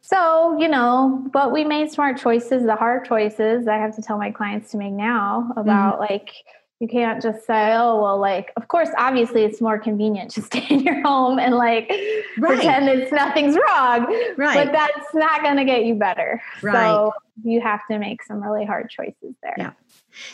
so, 0.00 0.58
you 0.58 0.68
know, 0.68 1.24
but 1.32 1.52
we 1.52 1.64
made 1.64 1.92
smart 1.92 2.18
choices, 2.18 2.64
the 2.64 2.74
hard 2.74 3.04
choices 3.04 3.68
I 3.68 3.76
have 3.76 3.94
to 3.94 4.02
tell 4.02 4.18
my 4.18 4.32
clients 4.32 4.72
to 4.72 4.76
make 4.76 4.92
now 4.92 5.52
about 5.56 6.00
mm-hmm. 6.00 6.12
like, 6.12 6.32
you 6.80 6.88
can't 6.88 7.22
just 7.22 7.46
say, 7.46 7.72
oh, 7.76 8.02
well, 8.02 8.18
like, 8.18 8.52
of 8.56 8.66
course, 8.66 8.88
obviously 8.98 9.44
it's 9.44 9.60
more 9.60 9.78
convenient 9.78 10.32
to 10.32 10.42
stay 10.50 10.66
in 10.68 10.80
your 10.80 11.00
home 11.02 11.38
and 11.38 11.54
like 11.54 11.88
right. 11.88 12.56
pretend 12.58 12.88
it's 12.88 13.12
nothing's 13.12 13.54
wrong. 13.54 14.06
Right. 14.36 14.66
But 14.66 14.72
that's 14.72 15.14
not 15.14 15.42
going 15.42 15.58
to 15.58 15.64
get 15.64 15.84
you 15.84 15.94
better. 15.94 16.42
Right. 16.60 16.74
So 16.74 17.12
you 17.44 17.60
have 17.60 17.86
to 17.88 18.00
make 18.00 18.24
some 18.24 18.42
really 18.42 18.66
hard 18.66 18.90
choices 18.90 19.36
there. 19.44 19.54
Yeah. 19.56 19.70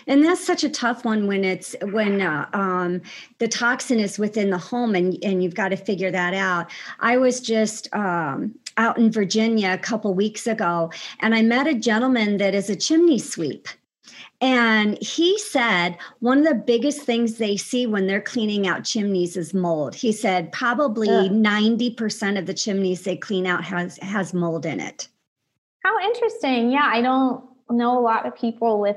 And 0.07 0.25
that's 0.25 0.45
such 0.45 0.65
a 0.65 0.69
tough 0.69 1.05
one 1.05 1.27
when 1.27 1.45
it's 1.45 1.75
when 1.83 2.21
uh, 2.21 2.49
um, 2.53 3.01
the 3.39 3.49
toxin 3.49 4.01
is 4.01 4.19
within 4.19 4.51
the 4.51 4.59
home 4.59 4.95
and, 4.95 5.17
and 5.23 5.43
you've 5.43 5.55
got 5.55 5.69
to 5.69 5.77
figure 5.77 6.11
that 6.11 6.35
out. 6.35 6.71
I 7.01 7.17
was 7.17 7.41
just 7.41 7.93
um, 7.95 8.55
out 8.77 8.99
in 8.99 9.11
Virginia 9.11 9.73
a 9.73 9.79
couple 9.79 10.15
weeks 10.15 10.47
ago 10.47 10.91
and 11.21 11.35
I 11.35 11.43
met 11.43 11.67
a 11.67 11.75
gentleman 11.75 12.39
that 12.39 12.55
is 12.55 12.71
a 12.71 12.77
chimney 12.77 13.19
sweep. 13.19 13.69
And 14.41 14.97
he 15.03 15.37
said 15.39 15.99
one 16.21 16.39
of 16.39 16.45
the 16.45 16.55
biggest 16.55 17.03
things 17.03 17.35
they 17.35 17.57
see 17.57 17.87
when 17.87 18.07
they're 18.07 18.21
cleaning 18.21 18.69
out 18.69 18.85
chimneys 18.85 19.37
is 19.37 19.53
mold. 19.53 19.97
He 19.97 20.13
said 20.13 20.53
probably 20.53 21.09
yeah. 21.09 21.29
90% 21.29 22.39
of 22.39 22.47
the 22.47 22.55
chimneys 22.55 23.03
they 23.03 23.17
clean 23.17 23.47
out 23.47 23.65
has 23.65 23.99
has 23.99 24.33
mold 24.33 24.65
in 24.65 24.79
it. 24.79 25.09
How 25.83 25.99
interesting. 26.01 26.71
Yeah, 26.71 26.89
I 26.93 27.01
don't 27.01 27.45
know 27.71 27.99
a 27.99 28.01
lot 28.01 28.27
of 28.27 28.37
people 28.37 28.81
with 28.81 28.97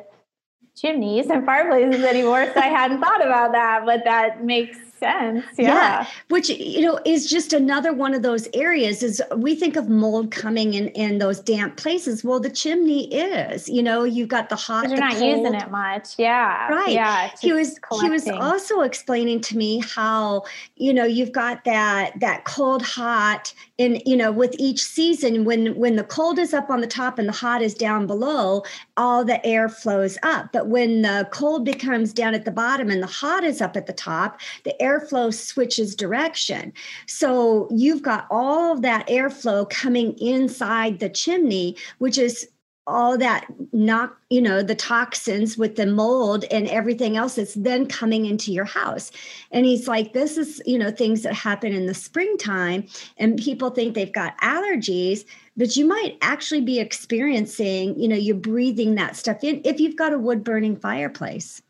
chimneys 0.81 1.27
and 1.29 1.45
fireplaces 1.45 2.03
anymore, 2.03 2.45
so 2.53 2.59
I 2.59 2.67
hadn't 2.67 2.99
thought 2.99 3.23
about 3.23 3.51
that, 3.51 3.85
but 3.85 4.03
that 4.03 4.43
makes 4.43 4.77
sense. 5.01 5.45
Yeah. 5.57 5.67
yeah. 5.67 6.07
Which, 6.29 6.49
you 6.49 6.81
know, 6.81 6.99
is 7.05 7.29
just 7.29 7.53
another 7.53 7.91
one 7.91 8.13
of 8.13 8.21
those 8.21 8.47
areas 8.53 9.03
is 9.03 9.21
we 9.35 9.55
think 9.55 9.75
of 9.75 9.89
mold 9.89 10.31
coming 10.31 10.75
in 10.75 10.89
in 10.89 11.17
those 11.17 11.39
damp 11.39 11.75
places. 11.75 12.23
Well, 12.23 12.39
the 12.39 12.49
chimney 12.49 13.13
is, 13.13 13.67
you 13.67 13.83
know, 13.83 14.03
you've 14.03 14.29
got 14.29 14.49
the 14.49 14.55
hot. 14.55 14.89
You're 14.89 14.99
not 14.99 15.13
cold. 15.13 15.23
using 15.23 15.55
it 15.55 15.71
much. 15.71 16.17
Yeah. 16.17 16.69
Right. 16.69 16.93
Yeah. 16.93 17.31
He 17.41 17.51
was, 17.51 17.79
collecting. 17.79 18.09
he 18.09 18.13
was 18.13 18.27
also 18.29 18.81
explaining 18.81 19.41
to 19.41 19.57
me 19.57 19.79
how, 19.79 20.43
you 20.75 20.93
know, 20.93 21.03
you've 21.03 21.31
got 21.31 21.65
that, 21.65 22.19
that 22.19 22.45
cold, 22.45 22.83
hot 22.83 23.53
and, 23.81 24.01
you 24.05 24.15
know, 24.15 24.31
with 24.31 24.55
each 24.59 24.81
season, 24.81 25.43
when, 25.43 25.75
when 25.75 25.95
the 25.95 26.03
cold 26.03 26.37
is 26.37 26.53
up 26.53 26.69
on 26.69 26.81
the 26.81 26.87
top 26.87 27.17
and 27.17 27.27
the 27.27 27.33
hot 27.33 27.63
is 27.63 27.73
down 27.73 28.05
below, 28.05 28.63
all 28.95 29.25
the 29.25 29.43
air 29.43 29.69
flows 29.69 30.19
up. 30.21 30.51
But 30.53 30.67
when 30.67 31.01
the 31.01 31.27
cold 31.31 31.65
becomes 31.65 32.13
down 32.13 32.35
at 32.35 32.45
the 32.45 32.51
bottom 32.51 32.91
and 32.91 33.01
the 33.01 33.07
hot 33.07 33.43
is 33.43 33.59
up 33.59 33.75
at 33.75 33.87
the 33.87 33.93
top, 33.93 34.39
the 34.65 34.75
airflow 34.79 35.33
switches 35.33 35.95
direction. 35.95 36.73
So 37.07 37.67
you've 37.71 38.03
got 38.03 38.27
all 38.29 38.71
of 38.71 38.83
that 38.83 39.07
airflow 39.07 39.67
coming 39.67 40.13
inside 40.19 40.99
the 40.99 41.09
chimney, 41.09 41.75
which 41.97 42.19
is 42.19 42.47
all 42.87 43.17
that 43.17 43.45
knock 43.71 44.17
you 44.29 44.41
know 44.41 44.63
the 44.63 44.75
toxins 44.75 45.57
with 45.57 45.75
the 45.75 45.85
mold 45.85 46.45
and 46.49 46.67
everything 46.67 47.15
else 47.15 47.35
that's 47.35 47.53
then 47.53 47.85
coming 47.85 48.25
into 48.25 48.51
your 48.51 48.65
house 48.65 49.11
and 49.51 49.65
he's 49.65 49.87
like 49.87 50.13
this 50.13 50.37
is 50.37 50.61
you 50.65 50.79
know 50.79 50.89
things 50.89 51.21
that 51.21 51.33
happen 51.33 51.73
in 51.73 51.85
the 51.85 51.93
springtime 51.93 52.83
and 53.17 53.37
people 53.37 53.69
think 53.69 53.93
they've 53.93 54.13
got 54.13 54.37
allergies 54.41 55.25
but 55.55 55.75
you 55.75 55.85
might 55.85 56.17
actually 56.21 56.61
be 56.61 56.79
experiencing 56.79 57.97
you 57.99 58.07
know 58.07 58.15
you're 58.15 58.35
breathing 58.35 58.95
that 58.95 59.15
stuff 59.15 59.43
in 59.43 59.61
if 59.63 59.79
you've 59.79 59.95
got 59.95 60.11
a 60.13 60.17
wood 60.17 60.43
burning 60.43 60.75
fireplace 60.75 61.61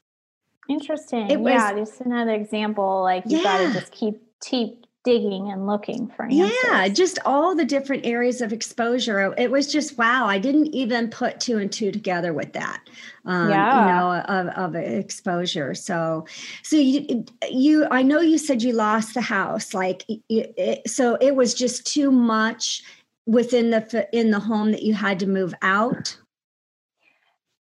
Interesting. 0.69 1.29
It 1.29 1.39
was, 1.39 1.51
yeah, 1.51 1.73
just 1.73 1.99
another 2.01 2.31
example. 2.31 3.01
Like 3.01 3.23
you 3.27 3.37
yeah. 3.37 3.43
got 3.43 3.57
to 3.57 3.73
just 3.73 3.91
keep 3.91 4.21
keep 4.39 4.85
digging 5.03 5.51
and 5.51 5.65
looking 5.65 6.07
for 6.07 6.25
answers. 6.25 6.51
Yeah, 6.63 6.87
just 6.87 7.17
all 7.25 7.55
the 7.55 7.65
different 7.65 8.05
areas 8.05 8.41
of 8.41 8.53
exposure. 8.53 9.33
It 9.37 9.49
was 9.49 9.71
just 9.71 9.97
wow. 9.97 10.25
I 10.27 10.37
didn't 10.37 10.67
even 10.67 11.09
put 11.09 11.39
two 11.39 11.57
and 11.57 11.71
two 11.71 11.91
together 11.91 12.33
with 12.33 12.53
that. 12.53 12.81
Um, 13.25 13.49
yeah. 13.49 13.81
you 13.81 13.91
know, 13.91 14.21
of, 14.21 14.47
of 14.57 14.75
exposure. 14.75 15.73
So, 15.73 16.25
so 16.63 16.75
you, 16.75 17.25
you, 17.49 17.87
I 17.91 18.01
know 18.01 18.19
you 18.19 18.37
said 18.37 18.61
you 18.61 18.73
lost 18.73 19.13
the 19.13 19.21
house. 19.21 19.73
Like, 19.73 20.05
it, 20.29 20.87
so 20.89 21.15
it 21.21 21.35
was 21.35 21.53
just 21.53 21.85
too 21.85 22.11
much 22.11 22.83
within 23.27 23.69
the 23.69 24.09
in 24.13 24.31
the 24.31 24.39
home 24.39 24.71
that 24.71 24.83
you 24.83 24.93
had 24.93 25.19
to 25.19 25.27
move 25.27 25.53
out 25.61 26.17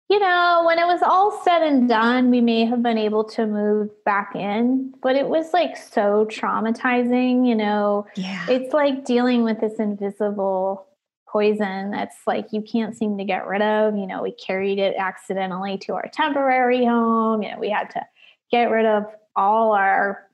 you 0.09 0.19
know, 0.19 0.63
when 0.65 0.79
it 0.79 0.87
was 0.87 1.01
all 1.01 1.41
said 1.43 1.61
and 1.63 1.89
done, 1.89 2.31
we 2.31 2.39
may 2.39 2.65
have 2.65 2.81
been 2.81 2.97
able 2.97 3.25
to 3.25 3.45
move 3.45 3.89
back 4.05 4.35
in, 4.35 4.93
but 5.01 5.17
it 5.17 5.27
was 5.27 5.51
like 5.51 5.75
so 5.75 6.25
traumatizing, 6.29 7.45
you 7.45 7.55
know. 7.55 8.07
Yeah. 8.15 8.45
It's 8.49 8.73
like 8.73 9.03
dealing 9.03 9.43
with 9.43 9.59
this 9.59 9.79
invisible 9.79 10.87
poison 11.27 11.91
that's 11.91 12.15
like 12.25 12.47
you 12.53 12.61
can't 12.61 12.95
seem 12.95 13.17
to 13.17 13.25
get 13.25 13.47
rid 13.47 13.61
of. 13.61 13.97
You 13.97 14.07
know, 14.07 14.23
we 14.23 14.31
carried 14.31 14.79
it 14.79 14.95
accidentally 14.97 15.77
to 15.79 15.93
our 15.95 16.07
temporary 16.13 16.85
home. 16.85 17.43
You 17.43 17.51
know, 17.51 17.59
we 17.59 17.69
had 17.69 17.89
to 17.91 18.01
get 18.49 18.71
rid 18.71 18.85
of 18.85 19.03
all 19.35 19.73
our, 19.73 20.25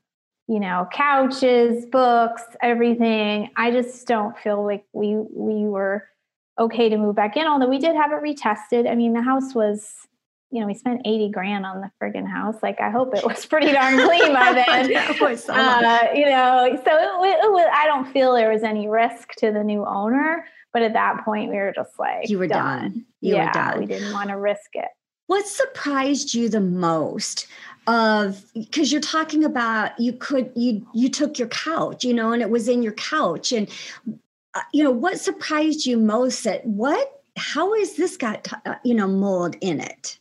you 0.47 0.59
know, 0.59 0.87
couches, 0.93 1.87
books, 1.87 2.43
everything. 2.61 3.49
I 3.55 3.71
just 3.71 4.05
don't 4.05 4.37
feel 4.37 4.63
like 4.63 4.85
we 4.93 5.15
we 5.15 5.65
were 5.65 6.07
okay 6.60 6.89
to 6.89 6.98
move 6.98 7.15
back 7.15 7.38
in, 7.38 7.48
although 7.48 7.69
we 7.69 7.79
did 7.79 7.95
have 7.95 8.12
it 8.12 8.22
retested. 8.22 8.89
I 8.89 8.95
mean, 8.95 9.13
the 9.13 9.22
house 9.22 9.55
was, 9.55 9.91
you 10.51 10.62
know, 10.62 10.67
we 10.67 10.74
spent 10.74 11.01
80 11.05 11.29
grand 11.31 11.65
on 11.65 11.81
the 11.81 11.91
friggin' 12.01 12.27
house. 12.27 12.55
Like, 12.62 12.79
I 12.79 12.89
hope 12.89 13.15
it 13.15 13.25
was 13.25 13.45
pretty 13.45 13.72
darn 13.72 13.95
clean 13.95 14.33
by 14.33 14.53
then. 14.67 14.89
uh, 15.86 16.07
you 16.13 16.25
know, 16.25 16.79
so 16.86 17.24
it, 17.24 17.45
it, 17.45 17.51
was, 17.51 17.67
I 17.74 17.86
don't 17.88 18.12
feel 18.12 18.33
there 18.33 18.51
was 18.51 18.63
any 18.63 18.88
risk 18.88 19.33
to 19.38 19.51
the 19.51 19.63
new 19.63 19.86
owner. 19.86 20.45
But 20.72 20.81
at 20.81 20.93
that 20.93 21.24
point, 21.24 21.51
we 21.51 21.57
were 21.57 21.72
just 21.74 22.00
like, 22.00 22.29
you 22.29 22.39
were 22.39 22.48
done. 22.48 22.81
done. 22.81 23.05
You 23.22 23.36
yeah, 23.36 23.45
were 23.45 23.51
done. 23.51 23.79
We 23.79 23.86
didn't 23.86 24.12
want 24.12 24.29
to 24.29 24.38
risk 24.38 24.72
it. 24.74 24.88
What 25.27 25.45
surprised 25.48 26.33
you 26.33 26.50
the 26.50 26.60
most 26.60 27.48
of 27.86 28.45
because 28.53 28.91
you're 28.91 29.01
talking 29.01 29.43
about 29.43 30.00
you 30.00 30.13
could 30.13 30.51
you 30.55 30.88
you 30.93 31.10
took 31.10 31.38
your 31.38 31.50
couch 31.50 32.05
you 32.05 32.13
know 32.13 32.31
and 32.31 32.41
it 32.41 32.50
was 32.50 32.69
in 32.69 32.81
your 32.81 32.93
couch 32.93 33.51
and 33.51 33.69
uh, 34.55 34.62
you 34.72 34.83
know, 34.83 34.91
what 34.91 35.19
surprised 35.19 35.86
you 35.86 35.98
most 35.98 36.43
that 36.43 36.65
what, 36.65 37.22
how 37.38 37.74
has 37.75 37.95
this 37.95 38.17
got, 38.17 38.48
uh, 38.65 38.75
you 38.83 38.93
know, 38.93 39.07
mold 39.07 39.55
in 39.62 39.79
it? 39.79 40.19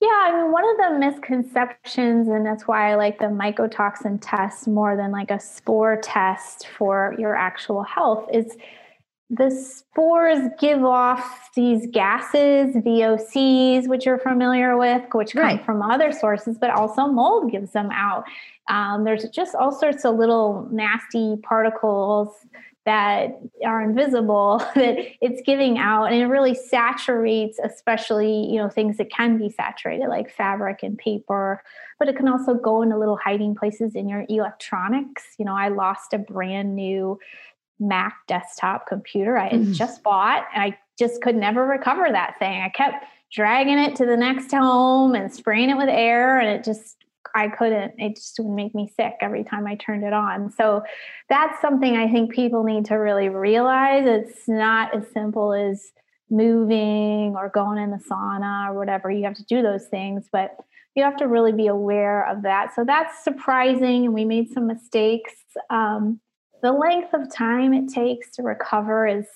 Yeah, 0.00 0.08
I 0.08 0.42
mean, 0.42 0.52
one 0.52 0.64
of 0.68 0.76
the 0.76 0.98
misconceptions, 0.98 2.28
and 2.28 2.44
that's 2.44 2.68
why 2.68 2.92
I 2.92 2.96
like 2.96 3.18
the 3.18 3.26
mycotoxin 3.26 4.18
test 4.20 4.68
more 4.68 4.94
than 4.94 5.10
like 5.10 5.30
a 5.30 5.40
spore 5.40 5.98
test 6.02 6.68
for 6.68 7.14
your 7.18 7.34
actual 7.34 7.82
health, 7.82 8.28
is 8.32 8.56
the 9.30 9.50
spores 9.50 10.48
give 10.60 10.84
off 10.84 11.48
these 11.56 11.86
gases, 11.90 12.76
VOCs, 12.76 13.88
which 13.88 14.06
you're 14.06 14.18
familiar 14.18 14.76
with, 14.76 15.02
which 15.12 15.32
come 15.32 15.42
right. 15.42 15.64
from 15.64 15.82
other 15.82 16.12
sources, 16.12 16.58
but 16.60 16.70
also 16.70 17.06
mold 17.06 17.50
gives 17.50 17.72
them 17.72 17.88
out. 17.90 18.24
Um, 18.68 19.04
there's 19.04 19.24
just 19.30 19.54
all 19.54 19.72
sorts 19.72 20.04
of 20.04 20.16
little 20.16 20.68
nasty 20.70 21.36
particles 21.42 22.28
that 22.86 23.40
are 23.64 23.82
invisible 23.82 24.58
that 24.74 24.96
it's 25.20 25.42
giving 25.42 25.76
out 25.76 26.04
and 26.04 26.14
it 26.22 26.26
really 26.26 26.54
saturates 26.54 27.58
especially 27.62 28.46
you 28.46 28.56
know 28.56 28.70
things 28.70 28.96
that 28.96 29.10
can 29.10 29.36
be 29.36 29.50
saturated 29.50 30.08
like 30.08 30.30
fabric 30.30 30.82
and 30.82 30.96
paper 30.96 31.62
but 31.98 32.08
it 32.08 32.16
can 32.16 32.28
also 32.28 32.54
go 32.54 32.82
into 32.82 32.96
little 32.96 33.18
hiding 33.18 33.54
places 33.54 33.94
in 33.94 34.08
your 34.08 34.24
electronics 34.28 35.24
you 35.38 35.44
know 35.44 35.54
i 35.54 35.68
lost 35.68 36.14
a 36.14 36.18
brand 36.18 36.74
new 36.74 37.18
mac 37.78 38.16
desktop 38.26 38.86
computer 38.86 39.36
i 39.36 39.48
had 39.48 39.60
mm. 39.60 39.74
just 39.74 40.02
bought 40.02 40.46
and 40.54 40.62
i 40.62 40.78
just 40.98 41.20
could 41.20 41.36
never 41.36 41.66
recover 41.66 42.08
that 42.10 42.38
thing 42.38 42.62
i 42.62 42.68
kept 42.68 43.04
dragging 43.32 43.78
it 43.78 43.96
to 43.96 44.06
the 44.06 44.16
next 44.16 44.52
home 44.52 45.14
and 45.14 45.32
spraying 45.32 45.68
it 45.68 45.76
with 45.76 45.88
air 45.88 46.38
and 46.38 46.48
it 46.48 46.64
just 46.64 46.96
I 47.34 47.48
couldn't. 47.48 47.94
It 47.98 48.16
just 48.16 48.38
would 48.38 48.54
make 48.54 48.74
me 48.74 48.92
sick 48.96 49.14
every 49.20 49.44
time 49.44 49.66
I 49.66 49.76
turned 49.76 50.04
it 50.04 50.12
on. 50.12 50.50
So 50.50 50.82
that's 51.28 51.60
something 51.60 51.96
I 51.96 52.10
think 52.10 52.32
people 52.32 52.64
need 52.64 52.84
to 52.86 52.94
really 52.94 53.28
realize. 53.28 54.04
It's 54.06 54.48
not 54.48 54.94
as 54.96 55.04
simple 55.12 55.52
as 55.52 55.92
moving 56.30 57.34
or 57.36 57.50
going 57.50 57.78
in 57.78 57.90
the 57.90 57.98
sauna 57.98 58.70
or 58.70 58.74
whatever. 58.78 59.10
You 59.10 59.24
have 59.24 59.34
to 59.34 59.44
do 59.44 59.62
those 59.62 59.86
things, 59.86 60.28
but 60.32 60.56
you 60.94 61.04
have 61.04 61.16
to 61.18 61.28
really 61.28 61.52
be 61.52 61.66
aware 61.66 62.26
of 62.28 62.42
that. 62.42 62.74
So 62.74 62.84
that's 62.84 63.22
surprising, 63.22 64.06
and 64.06 64.14
we 64.14 64.24
made 64.24 64.50
some 64.50 64.66
mistakes. 64.66 65.34
Um, 65.70 66.20
the 66.62 66.72
length 66.72 67.12
of 67.12 67.30
time 67.30 67.74
it 67.74 67.88
takes 67.92 68.30
to 68.36 68.42
recover 68.42 69.06
is 69.06 69.26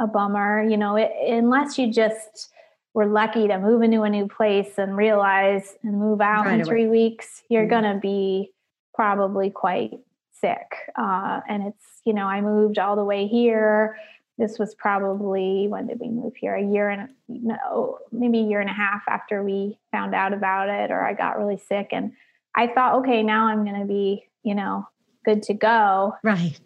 a 0.00 0.06
bummer. 0.06 0.62
You 0.62 0.78
know, 0.78 0.96
it, 0.96 1.10
unless 1.28 1.78
you 1.78 1.92
just 1.92 2.50
were 2.94 3.06
lucky 3.06 3.46
to 3.48 3.58
move 3.58 3.82
into 3.82 4.02
a 4.02 4.10
new 4.10 4.26
place 4.26 4.72
and 4.76 4.96
realize 4.96 5.76
and 5.82 5.98
move 5.98 6.20
out 6.20 6.46
right 6.46 6.60
in 6.60 6.66
three 6.66 6.86
away. 6.86 7.10
weeks, 7.10 7.42
you're 7.48 7.62
mm-hmm. 7.62 7.70
going 7.82 7.94
to 7.94 8.00
be 8.00 8.50
probably 8.94 9.50
quite 9.50 9.92
sick. 10.40 10.76
Uh, 10.96 11.40
and 11.48 11.68
it's, 11.68 11.84
you 12.04 12.12
know, 12.12 12.24
I 12.24 12.40
moved 12.40 12.78
all 12.78 12.96
the 12.96 13.04
way 13.04 13.26
here. 13.26 13.96
This 14.38 14.58
was 14.58 14.74
probably 14.74 15.66
when 15.68 15.86
did 15.86 16.00
we 16.00 16.08
move 16.08 16.34
here? 16.34 16.54
A 16.54 16.62
year 16.62 16.88
and 16.88 17.10
no, 17.28 17.98
maybe 18.10 18.40
a 18.40 18.44
year 18.44 18.60
and 18.60 18.70
a 18.70 18.74
half 18.74 19.02
after 19.06 19.42
we 19.44 19.78
found 19.92 20.14
out 20.14 20.32
about 20.32 20.68
it, 20.68 20.90
or 20.90 21.04
I 21.04 21.12
got 21.12 21.38
really 21.38 21.58
sick. 21.58 21.88
And 21.92 22.12
I 22.54 22.66
thought, 22.68 22.96
okay, 23.00 23.22
now 23.22 23.46
I'm 23.48 23.64
going 23.64 23.78
to 23.78 23.86
be, 23.86 24.26
you 24.42 24.54
know, 24.54 24.88
good 25.24 25.42
to 25.44 25.54
go. 25.54 26.14
Right 26.22 26.58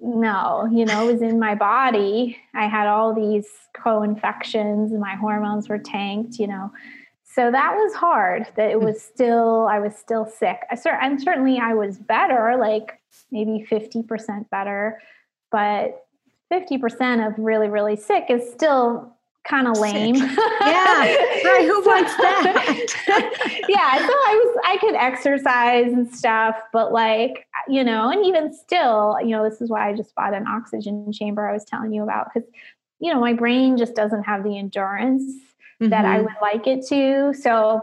no, 0.00 0.68
you 0.72 0.84
know, 0.84 1.08
it 1.08 1.12
was 1.12 1.22
in 1.22 1.38
my 1.38 1.54
body. 1.54 2.38
I 2.54 2.66
had 2.66 2.86
all 2.86 3.14
these 3.14 3.46
co-infections 3.74 4.92
and 4.92 5.00
my 5.00 5.14
hormones 5.14 5.68
were 5.68 5.78
tanked, 5.78 6.38
you 6.38 6.46
know. 6.46 6.72
So 7.24 7.50
that 7.50 7.74
was 7.74 7.94
hard 7.94 8.48
that 8.56 8.70
it 8.70 8.80
was 8.80 9.00
still, 9.00 9.68
I 9.70 9.78
was 9.78 9.94
still 9.94 10.26
sick. 10.26 10.60
I 10.70 10.74
cer- 10.74 10.98
and 11.00 11.22
certainly 11.22 11.58
I 11.58 11.74
was 11.74 11.98
better, 11.98 12.56
like 12.58 13.00
maybe 13.30 13.64
50% 13.70 14.50
better, 14.50 15.00
but 15.52 16.06
50% 16.52 17.26
of 17.26 17.38
really, 17.38 17.68
really 17.68 17.96
sick 17.96 18.24
is 18.30 18.50
still 18.50 19.14
kind 19.44 19.68
of 19.68 19.78
lame. 19.78 20.16
yeah, 20.16 20.26
right. 20.60 21.64
Who 21.66 21.80
wants 21.84 22.16
that? 22.16 22.96
yeah, 23.68 23.98
so 23.98 24.12
I 24.12 24.42
was 24.44 24.56
I 24.66 24.76
could 24.78 24.94
exercise 24.94 25.92
and 25.92 26.12
stuff, 26.14 26.56
but 26.72 26.92
like 26.92 27.46
you 27.68 27.84
know, 27.84 28.10
and 28.10 28.24
even 28.24 28.52
still, 28.52 29.16
you 29.20 29.30
know, 29.30 29.48
this 29.48 29.60
is 29.60 29.70
why 29.70 29.88
I 29.88 29.94
just 29.94 30.14
bought 30.14 30.34
an 30.34 30.46
oxygen 30.46 31.12
chamber 31.12 31.48
I 31.48 31.52
was 31.52 31.64
telling 31.64 31.92
you 31.92 32.02
about 32.02 32.28
because 32.32 32.48
you 32.98 33.12
know 33.12 33.20
my 33.20 33.32
brain 33.32 33.76
just 33.76 33.94
doesn't 33.94 34.24
have 34.24 34.44
the 34.44 34.58
endurance 34.58 35.22
mm-hmm. 35.80 35.90
that 35.90 36.04
I 36.04 36.16
mm-hmm. 36.16 36.24
would 36.24 36.34
like 36.42 36.66
it 36.66 36.86
to. 36.88 37.34
So 37.34 37.82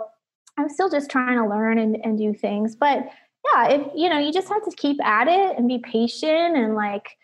I'm 0.58 0.70
still 0.70 0.90
just 0.90 1.10
trying 1.10 1.38
to 1.38 1.48
learn 1.48 1.78
and, 1.78 1.98
and 2.04 2.18
do 2.18 2.34
things, 2.34 2.76
but 2.76 3.08
yeah, 3.54 3.70
if 3.70 3.88
you 3.96 4.10
know, 4.10 4.20
you 4.20 4.32
just 4.32 4.50
have 4.50 4.64
to 4.66 4.76
keep 4.76 5.04
at 5.04 5.28
it 5.28 5.58
and 5.58 5.68
be 5.68 5.80
patient 5.80 6.58
and 6.58 6.76
like 6.76 7.18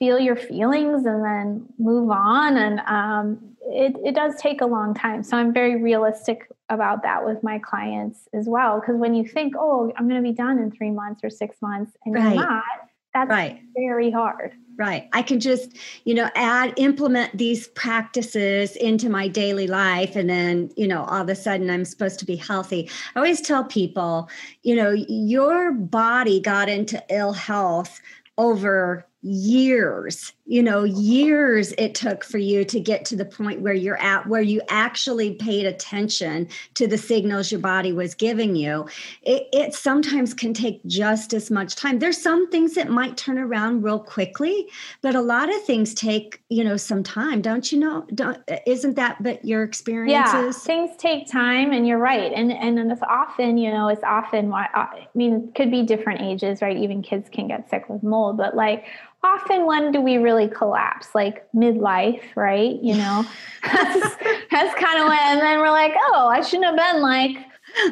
feel 0.00 0.18
your 0.18 0.34
feelings 0.34 1.04
and 1.04 1.22
then 1.22 1.66
move 1.78 2.10
on. 2.10 2.56
And 2.56 2.80
um, 2.86 3.38
it, 3.66 3.94
it 4.02 4.14
does 4.16 4.34
take 4.40 4.62
a 4.62 4.66
long 4.66 4.94
time. 4.94 5.22
So 5.22 5.36
I'm 5.36 5.52
very 5.52 5.80
realistic 5.80 6.50
about 6.70 7.02
that 7.02 7.24
with 7.24 7.42
my 7.44 7.58
clients 7.58 8.26
as 8.32 8.46
well. 8.48 8.80
Because 8.80 8.96
when 8.96 9.14
you 9.14 9.24
think, 9.28 9.54
oh, 9.58 9.92
I'm 9.96 10.08
going 10.08 10.20
to 10.20 10.28
be 10.28 10.34
done 10.34 10.58
in 10.58 10.72
three 10.72 10.90
months 10.90 11.20
or 11.22 11.30
six 11.30 11.60
months, 11.60 11.92
and 12.06 12.14
right. 12.14 12.34
you're 12.34 12.42
not, 12.42 12.64
that's 13.12 13.28
right. 13.28 13.60
very 13.76 14.10
hard. 14.10 14.54
Right. 14.78 15.08
I 15.12 15.20
can 15.20 15.40
just, 15.40 15.76
you 16.04 16.14
know, 16.14 16.30
add, 16.34 16.72
implement 16.78 17.36
these 17.36 17.68
practices 17.68 18.76
into 18.76 19.10
my 19.10 19.28
daily 19.28 19.66
life. 19.66 20.16
And 20.16 20.30
then, 20.30 20.70
you 20.74 20.88
know, 20.88 21.04
all 21.04 21.20
of 21.20 21.28
a 21.28 21.34
sudden 21.34 21.68
I'm 21.68 21.84
supposed 21.84 22.18
to 22.20 22.24
be 22.24 22.36
healthy. 22.36 22.88
I 23.14 23.18
always 23.18 23.42
tell 23.42 23.64
people, 23.64 24.30
you 24.62 24.74
know, 24.74 24.92
your 24.92 25.72
body 25.72 26.40
got 26.40 26.70
into 26.70 27.04
ill 27.10 27.34
health 27.34 28.00
over 28.38 29.06
years 29.22 30.32
you 30.50 30.62
know 30.62 30.82
years 30.82 31.72
it 31.78 31.94
took 31.94 32.24
for 32.24 32.38
you 32.38 32.64
to 32.64 32.80
get 32.80 33.04
to 33.04 33.14
the 33.14 33.24
point 33.24 33.60
where 33.60 33.72
you're 33.72 34.00
at 34.00 34.26
where 34.26 34.42
you 34.42 34.60
actually 34.68 35.34
paid 35.34 35.64
attention 35.64 36.48
to 36.74 36.88
the 36.88 36.98
signals 36.98 37.52
your 37.52 37.60
body 37.60 37.92
was 37.92 38.14
giving 38.14 38.56
you. 38.56 38.86
It, 39.22 39.46
it, 39.52 39.74
sometimes 39.74 40.34
can 40.34 40.52
take 40.52 40.84
just 40.86 41.32
as 41.34 41.50
much 41.50 41.76
time. 41.76 42.00
There's 42.00 42.20
some 42.20 42.50
things 42.50 42.74
that 42.74 42.90
might 42.90 43.16
turn 43.16 43.38
around 43.38 43.82
real 43.82 44.00
quickly 44.00 44.66
but 45.02 45.14
a 45.14 45.20
lot 45.20 45.54
of 45.54 45.62
things 45.64 45.94
take 45.94 46.42
you 46.48 46.64
know 46.64 46.76
some 46.76 47.02
time 47.04 47.40
don't 47.40 47.70
you 47.70 47.78
know? 47.78 48.06
Don't 48.14 48.38
isn't 48.66 48.96
that 48.96 49.22
but 49.22 49.44
your 49.44 49.62
experiences 49.62 50.34
yeah 50.34 50.50
things 50.52 50.90
take 50.96 51.30
time 51.30 51.72
and 51.72 51.86
you're 51.86 51.98
right 51.98 52.32
and 52.32 52.50
and 52.50 52.90
it's 52.90 53.02
often 53.02 53.56
you 53.56 53.70
know 53.70 53.88
it's 53.88 54.02
often 54.02 54.48
why 54.48 54.66
i 54.74 55.06
mean 55.14 55.52
could 55.54 55.70
be 55.70 55.84
different 55.84 56.20
ages 56.22 56.60
right? 56.60 56.76
Even 56.76 57.02
kids 57.02 57.28
can 57.30 57.46
get 57.46 57.70
sick 57.70 57.88
with 57.88 58.02
mold 58.02 58.36
but 58.36 58.56
like 58.56 58.86
often 59.22 59.66
when 59.66 59.92
do 59.92 60.00
we 60.00 60.16
really 60.16 60.48
collapse? 60.48 61.14
Like 61.14 61.46
midlife 61.52 62.22
right? 62.36 62.80
You 62.82 62.96
know? 62.96 63.24
That's, 63.62 64.16
that's 64.50 64.74
kind 64.80 65.00
of 65.00 65.08
when 65.08 65.18
and 65.18 65.40
then 65.40 65.58
we're 65.58 65.70
like 65.70 65.92
oh 65.94 66.28
i 66.28 66.40
shouldn't 66.40 66.64
have 66.64 66.76
been 66.76 67.02
like 67.02 67.36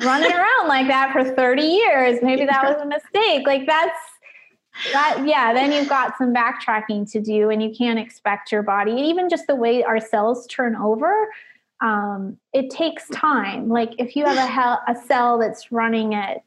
running 0.02 0.32
around 0.34 0.66
like 0.66 0.88
that 0.88 1.12
for 1.12 1.22
30 1.22 1.62
years. 1.62 2.18
Maybe 2.22 2.46
that 2.46 2.64
was 2.64 2.80
a 2.80 2.86
mistake. 2.86 3.46
Like 3.46 3.66
that's 3.66 3.98
that 4.92 5.22
yeah 5.26 5.52
then 5.52 5.72
you've 5.72 5.88
got 5.88 6.16
some 6.16 6.32
backtracking 6.32 7.10
to 7.12 7.20
do 7.20 7.50
and 7.50 7.62
you 7.62 7.74
can't 7.76 7.98
expect 7.98 8.52
your 8.52 8.62
body 8.62 8.92
even 8.92 9.28
just 9.28 9.46
the 9.48 9.54
way 9.56 9.82
our 9.82 10.00
cells 10.00 10.46
turn 10.46 10.76
over 10.76 11.28
um, 11.80 12.38
it 12.52 12.70
takes 12.70 13.08
time. 13.08 13.68
Like 13.68 13.92
if 13.98 14.16
you 14.16 14.24
have 14.24 14.36
a, 14.36 14.90
a 14.90 14.96
cell 15.06 15.38
that's 15.38 15.70
running 15.70 16.14
at 16.14 16.42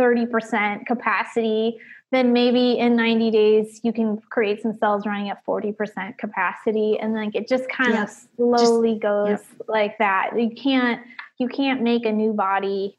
30% 0.00 0.86
capacity 0.86 1.78
then 2.10 2.32
maybe 2.32 2.78
in 2.78 2.96
90 2.96 3.30
days 3.30 3.80
you 3.82 3.92
can 3.92 4.18
create 4.30 4.62
some 4.62 4.72
cells 4.78 5.04
running 5.04 5.28
at 5.28 5.44
40% 5.44 6.16
capacity. 6.16 6.98
And 6.98 7.12
like 7.12 7.34
it 7.34 7.48
just 7.48 7.68
kind 7.68 7.98
of 7.98 8.08
slowly 8.36 8.92
just, 8.92 9.02
goes 9.02 9.38
like 9.66 9.98
that. 9.98 10.30
You 10.38 10.50
can't 10.50 11.02
you 11.38 11.48
can't 11.48 11.82
make 11.82 12.04
a 12.04 12.12
new 12.12 12.32
body 12.32 12.98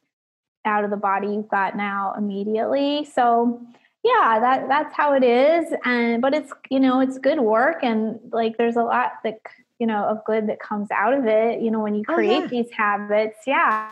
out 0.63 0.83
of 0.83 0.91
the 0.91 0.97
body 0.97 1.27
you've 1.27 1.49
got 1.49 1.75
now 1.75 2.13
immediately. 2.17 3.05
So 3.05 3.61
yeah 4.03 4.39
that 4.39 4.67
that's 4.67 4.95
how 4.95 5.13
it 5.13 5.23
is. 5.23 5.73
And 5.85 6.21
but 6.21 6.35
it's 6.35 6.51
you 6.69 6.79
know 6.79 6.99
it's 6.99 7.17
good 7.17 7.39
work. 7.39 7.83
And 7.83 8.19
like 8.31 8.57
there's 8.57 8.75
a 8.75 8.83
lot 8.83 9.13
that 9.23 9.39
you 9.79 9.87
know 9.87 10.03
of 10.03 10.23
good 10.25 10.47
that 10.49 10.59
comes 10.59 10.91
out 10.91 11.13
of 11.13 11.25
it 11.25 11.61
you 11.61 11.71
know 11.71 11.79
when 11.79 11.95
you 11.95 12.03
oh, 12.09 12.13
create 12.13 12.37
oh, 12.37 12.41
yeah. 12.41 12.47
these 12.47 12.71
habits. 12.71 13.39
Yeah 13.47 13.89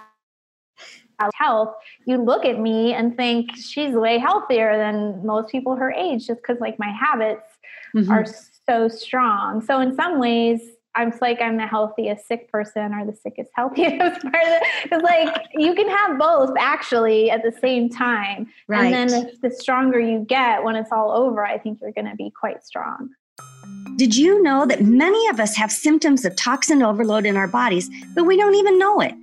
health, 1.33 1.73
you 2.05 2.17
look 2.17 2.45
at 2.45 2.59
me 2.59 2.93
and 2.93 3.15
think 3.15 3.55
she's 3.55 3.93
way 3.93 4.17
healthier 4.17 4.77
than 4.77 5.25
most 5.25 5.51
people 5.51 5.75
her 5.75 5.91
age 5.91 6.27
just 6.27 6.41
because 6.41 6.59
like 6.59 6.77
my 6.79 6.91
habits 6.91 7.57
mm-hmm. 7.95 8.11
are 8.11 8.25
so 8.65 8.87
strong. 8.87 9.61
So 9.61 9.79
in 9.79 9.95
some 9.95 10.19
ways, 10.19 10.61
I'm 10.95 11.13
like 11.21 11.41
I'm 11.41 11.57
the 11.57 11.67
healthiest 11.67 12.27
sick 12.27 12.51
person 12.51 12.93
or 12.93 13.05
the 13.05 13.15
sickest 13.15 13.51
healthiest 13.55 14.21
person. 14.23 14.59
Because 14.83 15.03
like 15.03 15.45
you 15.53 15.75
can 15.75 15.87
have 15.89 16.17
both 16.17 16.51
actually 16.59 17.29
at 17.29 17.43
the 17.43 17.51
same 17.51 17.89
time. 17.89 18.47
Right. 18.67 18.91
And 18.91 18.93
then 18.93 19.07
the, 19.41 19.49
the 19.49 19.55
stronger 19.55 19.99
you 19.99 20.25
get 20.27 20.63
when 20.63 20.75
it's 20.75 20.91
all 20.91 21.11
over, 21.11 21.45
I 21.45 21.57
think 21.59 21.79
you're 21.81 21.91
gonna 21.91 22.15
be 22.15 22.31
quite 22.31 22.63
strong. 22.63 23.09
Did 23.95 24.15
you 24.15 24.41
know 24.43 24.65
that 24.65 24.81
many 24.81 25.27
of 25.29 25.39
us 25.39 25.55
have 25.55 25.71
symptoms 25.71 26.25
of 26.25 26.35
toxin 26.35 26.81
overload 26.81 27.25
in 27.25 27.37
our 27.37 27.47
bodies, 27.47 27.89
but 28.15 28.25
we 28.25 28.37
don't 28.37 28.55
even 28.55 28.77
know 28.77 28.99
it? 28.99 29.13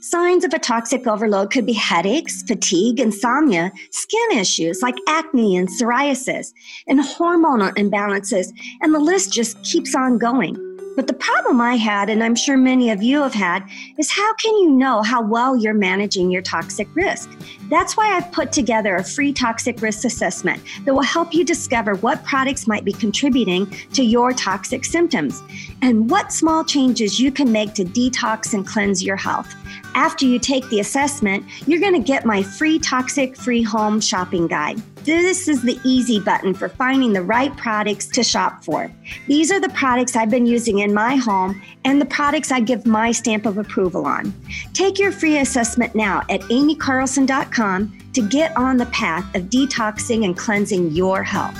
Signs 0.00 0.44
of 0.44 0.52
a 0.52 0.58
toxic 0.58 1.06
overload 1.06 1.50
could 1.50 1.66
be 1.66 1.72
headaches, 1.72 2.42
fatigue, 2.42 3.00
insomnia, 3.00 3.72
skin 3.90 4.38
issues 4.38 4.82
like 4.82 4.96
acne 5.08 5.56
and 5.56 5.68
psoriasis, 5.68 6.52
and 6.86 7.00
hormonal 7.00 7.74
imbalances, 7.74 8.48
and 8.80 8.94
the 8.94 8.98
list 8.98 9.32
just 9.32 9.62
keeps 9.62 9.94
on 9.94 10.18
going. 10.18 10.69
But 10.96 11.06
the 11.06 11.14
problem 11.14 11.60
I 11.60 11.76
had, 11.76 12.10
and 12.10 12.22
I'm 12.22 12.34
sure 12.34 12.56
many 12.56 12.90
of 12.90 13.02
you 13.02 13.22
have 13.22 13.32
had, 13.34 13.64
is 13.96 14.10
how 14.10 14.34
can 14.34 14.54
you 14.56 14.70
know 14.72 15.02
how 15.02 15.22
well 15.22 15.56
you're 15.56 15.72
managing 15.72 16.30
your 16.30 16.42
toxic 16.42 16.88
risk? 16.94 17.30
That's 17.70 17.96
why 17.96 18.16
I've 18.16 18.30
put 18.32 18.50
together 18.50 18.96
a 18.96 19.04
free 19.04 19.32
toxic 19.32 19.80
risk 19.82 20.04
assessment 20.04 20.60
that 20.84 20.92
will 20.92 21.02
help 21.02 21.32
you 21.32 21.44
discover 21.44 21.94
what 21.96 22.24
products 22.24 22.66
might 22.66 22.84
be 22.84 22.92
contributing 22.92 23.70
to 23.92 24.02
your 24.02 24.32
toxic 24.32 24.84
symptoms 24.84 25.42
and 25.80 26.10
what 26.10 26.32
small 26.32 26.64
changes 26.64 27.20
you 27.20 27.30
can 27.30 27.52
make 27.52 27.74
to 27.74 27.84
detox 27.84 28.52
and 28.52 28.66
cleanse 28.66 29.02
your 29.02 29.16
health. 29.16 29.54
After 29.94 30.26
you 30.26 30.38
take 30.38 30.68
the 30.70 30.80
assessment, 30.80 31.44
you're 31.66 31.80
going 31.80 31.94
to 31.94 32.06
get 32.06 32.24
my 32.24 32.42
free 32.42 32.78
toxic 32.78 33.36
free 33.36 33.62
home 33.62 34.00
shopping 34.00 34.48
guide. 34.48 34.82
This 35.04 35.48
is 35.48 35.62
the 35.62 35.80
easy 35.82 36.20
button 36.20 36.52
for 36.52 36.68
finding 36.68 37.14
the 37.14 37.22
right 37.22 37.56
products 37.56 38.06
to 38.08 38.22
shop 38.22 38.62
for. 38.62 38.92
These 39.26 39.50
are 39.50 39.58
the 39.58 39.70
products 39.70 40.14
I've 40.14 40.28
been 40.28 40.44
using 40.44 40.80
in 40.80 40.92
my 40.92 41.16
home 41.16 41.62
and 41.86 41.98
the 41.98 42.06
products 42.06 42.52
I 42.52 42.60
give 42.60 42.86
my 42.86 43.10
stamp 43.10 43.46
of 43.46 43.56
approval 43.56 44.04
on. 44.04 44.34
Take 44.74 44.98
your 44.98 45.10
free 45.10 45.38
assessment 45.38 45.94
now 45.94 46.22
at 46.28 46.42
aimeecarlson.com 46.42 47.98
to 48.12 48.28
get 48.28 48.54
on 48.58 48.76
the 48.76 48.86
path 48.86 49.34
of 49.34 49.44
detoxing 49.44 50.26
and 50.26 50.36
cleansing 50.36 50.90
your 50.90 51.22
health. 51.22 51.58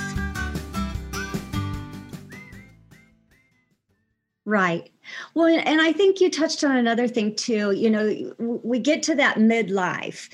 Right. 4.45 4.91
Well, 5.33 5.47
and 5.47 5.81
I 5.81 5.93
think 5.93 6.21
you 6.21 6.29
touched 6.29 6.63
on 6.63 6.75
another 6.75 7.07
thing 7.07 7.35
too. 7.35 7.71
You 7.71 7.89
know, 7.89 8.33
we 8.37 8.79
get 8.79 9.01
to 9.03 9.15
that 9.15 9.37
midlife. 9.37 10.29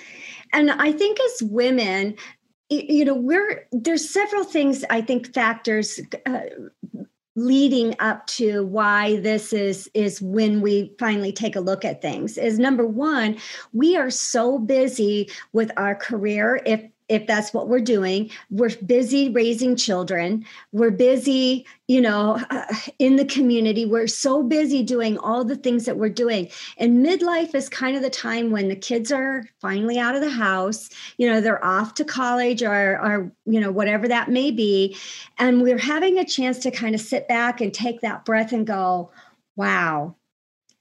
And 0.54 0.72
I 0.72 0.91
think 0.91 1.20
as 1.20 1.43
women, 1.43 2.15
you 2.69 3.06
know, 3.06 3.15
we're 3.15 3.67
there's 3.71 4.10
several 4.10 4.43
things 4.43 4.84
I 4.89 5.01
think 5.01 5.34
factors 5.34 5.99
uh, 6.25 6.39
leading 7.36 7.95
up 7.99 8.25
to 8.25 8.65
why 8.65 9.19
this 9.19 9.53
is 9.53 9.89
is 9.93 10.21
when 10.21 10.60
we 10.60 10.93
finally 10.99 11.32
take 11.32 11.56
a 11.56 11.62
look 11.62 11.86
at 11.86 12.01
things 12.01 12.36
is 12.36 12.58
number 12.58 12.86
one 12.86 13.38
we 13.73 13.95
are 13.95 14.10
so 14.10 14.58
busy 14.58 15.30
with 15.53 15.71
our 15.77 15.93
career. 15.93 16.60
If 16.65 16.82
if 17.10 17.26
that's 17.26 17.54
what 17.54 17.67
we're 17.67 17.80
doing. 17.80 18.30
We're 18.50 18.76
busy 18.86 19.30
raising 19.30 19.76
children. 19.76 20.46
We're 20.72 20.91
busy 20.91 21.65
you 21.88 22.02
know 22.02 22.39
uh, 22.50 22.65
in 23.00 23.15
the 23.15 23.26
community. 23.26 23.86
We're 23.86 24.08
so 24.08 24.43
busy 24.43 24.84
doing 24.84 25.17
all 25.20 25.43
the 25.43 25.56
things 25.56 25.86
that 25.86 25.98
we're 25.98 26.10
doing. 26.10 26.50
And 26.78 27.06
midlife 27.06 27.56
is 27.56 27.70
kind 27.70 27.96
of 27.96 28.02
the 28.02 28.10
time 28.10 28.52
when 28.52 28.67
the 28.67 28.76
kids 28.76 29.12
are 29.12 29.46
finally 29.62 29.98
out 30.00 30.15
of 30.15 30.22
the 30.22 30.30
house. 30.30 30.89
You 31.17 31.30
know 31.30 31.41
they're 31.41 31.63
off 31.63 31.93
to 31.96 32.06
college 32.06 32.63
or 32.63 33.00
or 33.00 33.32
you 33.46 33.60
know 33.60 33.72
whatever 33.72 34.08
that 34.08 34.30
may 34.30 34.52
be. 34.52 34.98
And 35.38 35.62
we're 35.62 35.78
having 35.78 36.17
a 36.17 36.26
chance 36.26 36.60
to 36.60 36.72
kind 36.72 36.96
of 36.96 37.02
sit 37.02 37.28
back 37.28 37.62
and 37.62 37.74
take 37.74 38.02
that 38.02 38.26
breath 38.26 38.52
and 38.52 38.67
go 38.67 39.12
wow 39.56 40.15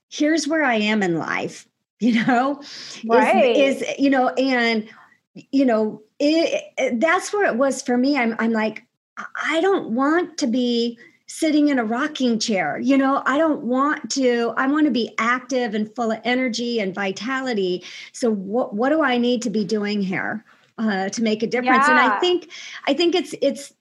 here's 0.08 0.46
where 0.46 0.62
i 0.62 0.74
am 0.74 1.02
in 1.02 1.18
life 1.18 1.66
you 2.00 2.24
know? 2.26 2.60
Right. 3.06 3.56
is, 3.56 3.80
is 3.80 3.98
you 3.98 4.10
know 4.10 4.28
and 4.30 4.88
you 5.34 5.64
know 5.64 6.02
it, 6.18 6.72
it, 6.78 7.00
that's 7.00 7.32
where 7.32 7.46
it 7.46 7.56
was 7.56 7.82
for 7.82 7.96
me. 7.96 8.16
I'm, 8.16 8.34
I'm 8.38 8.52
like, 8.52 8.84
I 9.42 9.60
don't 9.60 9.90
want 9.90 10.38
to 10.38 10.46
be 10.46 10.98
sitting 11.26 11.68
in 11.68 11.78
a 11.78 11.84
rocking 11.84 12.38
chair. 12.38 12.78
You 12.78 12.96
know, 12.96 13.22
I 13.26 13.36
don't 13.36 13.62
want 13.62 14.10
to, 14.12 14.54
I 14.56 14.66
want 14.68 14.86
to 14.86 14.92
be 14.92 15.14
active 15.18 15.74
and 15.74 15.92
full 15.94 16.12
of 16.12 16.20
energy 16.24 16.78
and 16.78 16.94
vitality. 16.94 17.84
So 18.12 18.30
what, 18.30 18.74
what 18.74 18.90
do 18.90 19.02
I 19.02 19.18
need 19.18 19.42
to 19.42 19.50
be 19.50 19.64
doing 19.64 20.00
here 20.00 20.44
uh, 20.78 21.08
to 21.10 21.22
make 21.22 21.42
a 21.42 21.46
difference? 21.46 21.88
Yeah. 21.88 22.00
And 22.00 22.12
I 22.12 22.20
think, 22.20 22.50
I 22.86 22.94
think 22.94 23.14
it's, 23.14 23.34
it's, 23.42 23.72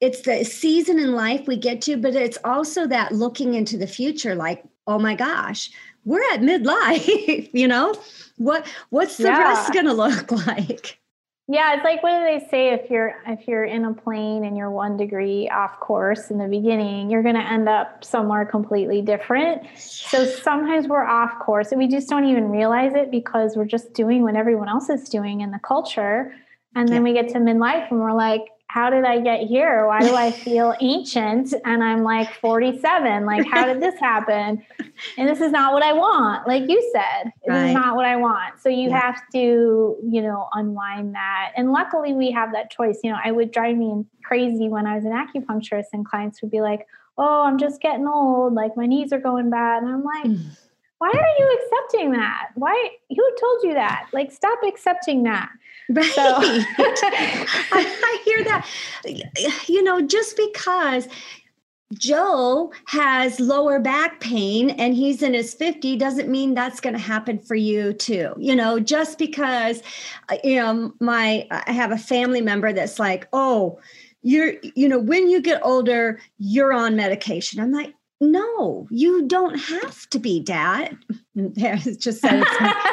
it's 0.00 0.22
the 0.22 0.44
season 0.44 0.98
in 0.98 1.12
life 1.12 1.46
we 1.46 1.56
get 1.56 1.82
to, 1.82 1.96
but 1.96 2.14
it's 2.14 2.38
also 2.44 2.86
that 2.86 3.12
looking 3.12 3.54
into 3.54 3.76
the 3.76 3.86
future, 3.86 4.34
like, 4.34 4.62
oh 4.86 4.98
my 4.98 5.14
gosh, 5.14 5.70
we're 6.04 6.22
at 6.32 6.40
midlife, 6.40 7.50
you 7.52 7.68
know, 7.68 7.94
what, 8.36 8.66
what's 8.90 9.16
the 9.16 9.24
yeah. 9.24 9.38
rest 9.38 9.72
going 9.72 9.86
to 9.86 9.92
look 9.92 10.32
like? 10.46 10.99
Yeah, 11.52 11.74
it's 11.74 11.82
like 11.82 12.00
what 12.04 12.16
do 12.16 12.24
they 12.24 12.46
say 12.48 12.68
if 12.74 12.88
you're 12.88 13.16
if 13.26 13.48
you're 13.48 13.64
in 13.64 13.84
a 13.84 13.92
plane 13.92 14.44
and 14.44 14.56
you're 14.56 14.70
one 14.70 14.96
degree 14.96 15.48
off 15.48 15.80
course 15.80 16.30
in 16.30 16.38
the 16.38 16.46
beginning, 16.46 17.10
you're 17.10 17.24
going 17.24 17.34
to 17.34 17.44
end 17.44 17.68
up 17.68 18.04
somewhere 18.04 18.44
completely 18.44 19.02
different. 19.02 19.62
So 19.76 20.24
sometimes 20.24 20.86
we're 20.86 21.04
off 21.04 21.40
course 21.40 21.72
and 21.72 21.80
we 21.80 21.88
just 21.88 22.08
don't 22.08 22.24
even 22.24 22.50
realize 22.50 22.94
it 22.94 23.10
because 23.10 23.56
we're 23.56 23.64
just 23.64 23.94
doing 23.94 24.22
what 24.22 24.36
everyone 24.36 24.68
else 24.68 24.88
is 24.90 25.08
doing 25.08 25.40
in 25.40 25.50
the 25.50 25.58
culture. 25.58 26.32
And 26.76 26.88
then 26.88 27.04
yeah. 27.04 27.12
we 27.12 27.12
get 27.14 27.30
to 27.30 27.40
midlife 27.40 27.90
and 27.90 27.98
we're 27.98 28.14
like, 28.14 28.42
how 28.72 28.88
did 28.88 29.02
I 29.02 29.18
get 29.18 29.48
here? 29.48 29.84
Why 29.88 29.98
do 29.98 30.14
I 30.14 30.30
feel 30.30 30.76
ancient? 30.80 31.52
And 31.64 31.82
I'm 31.82 32.04
like 32.04 32.32
47. 32.34 33.26
Like, 33.26 33.44
how 33.48 33.66
did 33.66 33.82
this 33.82 33.98
happen? 33.98 34.64
And 35.18 35.28
this 35.28 35.40
is 35.40 35.50
not 35.50 35.72
what 35.72 35.82
I 35.82 35.92
want. 35.92 36.46
Like 36.46 36.68
you 36.68 36.80
said, 36.92 37.32
this 37.44 37.48
right. 37.48 37.66
is 37.66 37.74
not 37.74 37.96
what 37.96 38.04
I 38.04 38.14
want. 38.14 38.60
So 38.60 38.68
you 38.68 38.90
yeah. 38.90 39.00
have 39.00 39.22
to, 39.32 39.96
you 40.08 40.22
know, 40.22 40.46
unwind 40.52 41.16
that. 41.16 41.50
And 41.56 41.72
luckily 41.72 42.12
we 42.12 42.30
have 42.30 42.52
that 42.52 42.70
choice. 42.70 43.00
You 43.02 43.10
know, 43.10 43.18
I 43.24 43.32
would 43.32 43.50
drive 43.50 43.76
me 43.76 44.04
crazy 44.22 44.68
when 44.68 44.86
I 44.86 44.94
was 44.94 45.04
an 45.04 45.10
acupuncturist 45.10 45.86
and 45.92 46.06
clients 46.06 46.40
would 46.40 46.52
be 46.52 46.60
like, 46.60 46.86
oh, 47.18 47.42
I'm 47.42 47.58
just 47.58 47.80
getting 47.80 48.06
old. 48.06 48.54
Like 48.54 48.76
my 48.76 48.86
knees 48.86 49.12
are 49.12 49.18
going 49.18 49.50
bad. 49.50 49.82
And 49.82 49.92
I'm 49.92 50.04
like, 50.04 50.26
mm. 50.26 50.46
why 50.98 51.08
are 51.08 51.34
you 51.40 51.58
accepting 51.60 52.12
that? 52.12 52.50
Why? 52.54 52.90
Who 53.08 53.36
told 53.40 53.64
you 53.64 53.74
that? 53.74 54.10
Like, 54.12 54.30
stop 54.30 54.60
accepting 54.64 55.24
that. 55.24 55.50
Right. 55.90 56.04
So. 56.12 56.22
I, 56.40 57.46
I 57.72 58.22
hear 58.24 58.44
that. 58.44 58.66
You 59.68 59.82
know, 59.82 60.00
just 60.00 60.36
because 60.36 61.08
Joe 61.94 62.72
has 62.86 63.40
lower 63.40 63.80
back 63.80 64.20
pain 64.20 64.70
and 64.70 64.94
he's 64.94 65.22
in 65.22 65.34
his 65.34 65.54
50 65.54 65.96
doesn't 65.96 66.28
mean 66.28 66.54
that's 66.54 66.80
going 66.80 66.94
to 66.94 67.00
happen 67.00 67.38
for 67.38 67.56
you 67.56 67.92
too. 67.92 68.32
You 68.38 68.54
know, 68.54 68.78
just 68.78 69.18
because 69.18 69.82
uh, 70.28 70.36
you 70.44 70.56
know 70.56 70.92
my 71.00 71.46
I 71.50 71.72
have 71.72 71.90
a 71.90 71.98
family 71.98 72.40
member 72.40 72.72
that's 72.72 73.00
like, 73.00 73.26
"Oh, 73.32 73.80
you're 74.22 74.54
you 74.76 74.88
know, 74.88 75.00
when 75.00 75.28
you 75.28 75.40
get 75.42 75.60
older, 75.64 76.20
you're 76.38 76.72
on 76.72 76.94
medication." 76.94 77.58
I'm 77.60 77.72
like, 77.72 77.94
no, 78.20 78.86
you 78.90 79.26
don't 79.26 79.56
have 79.58 80.08
to 80.10 80.18
be 80.18 80.40
dad. 80.40 80.96
It's 81.36 81.96
just 81.96 82.20
said 82.20 82.42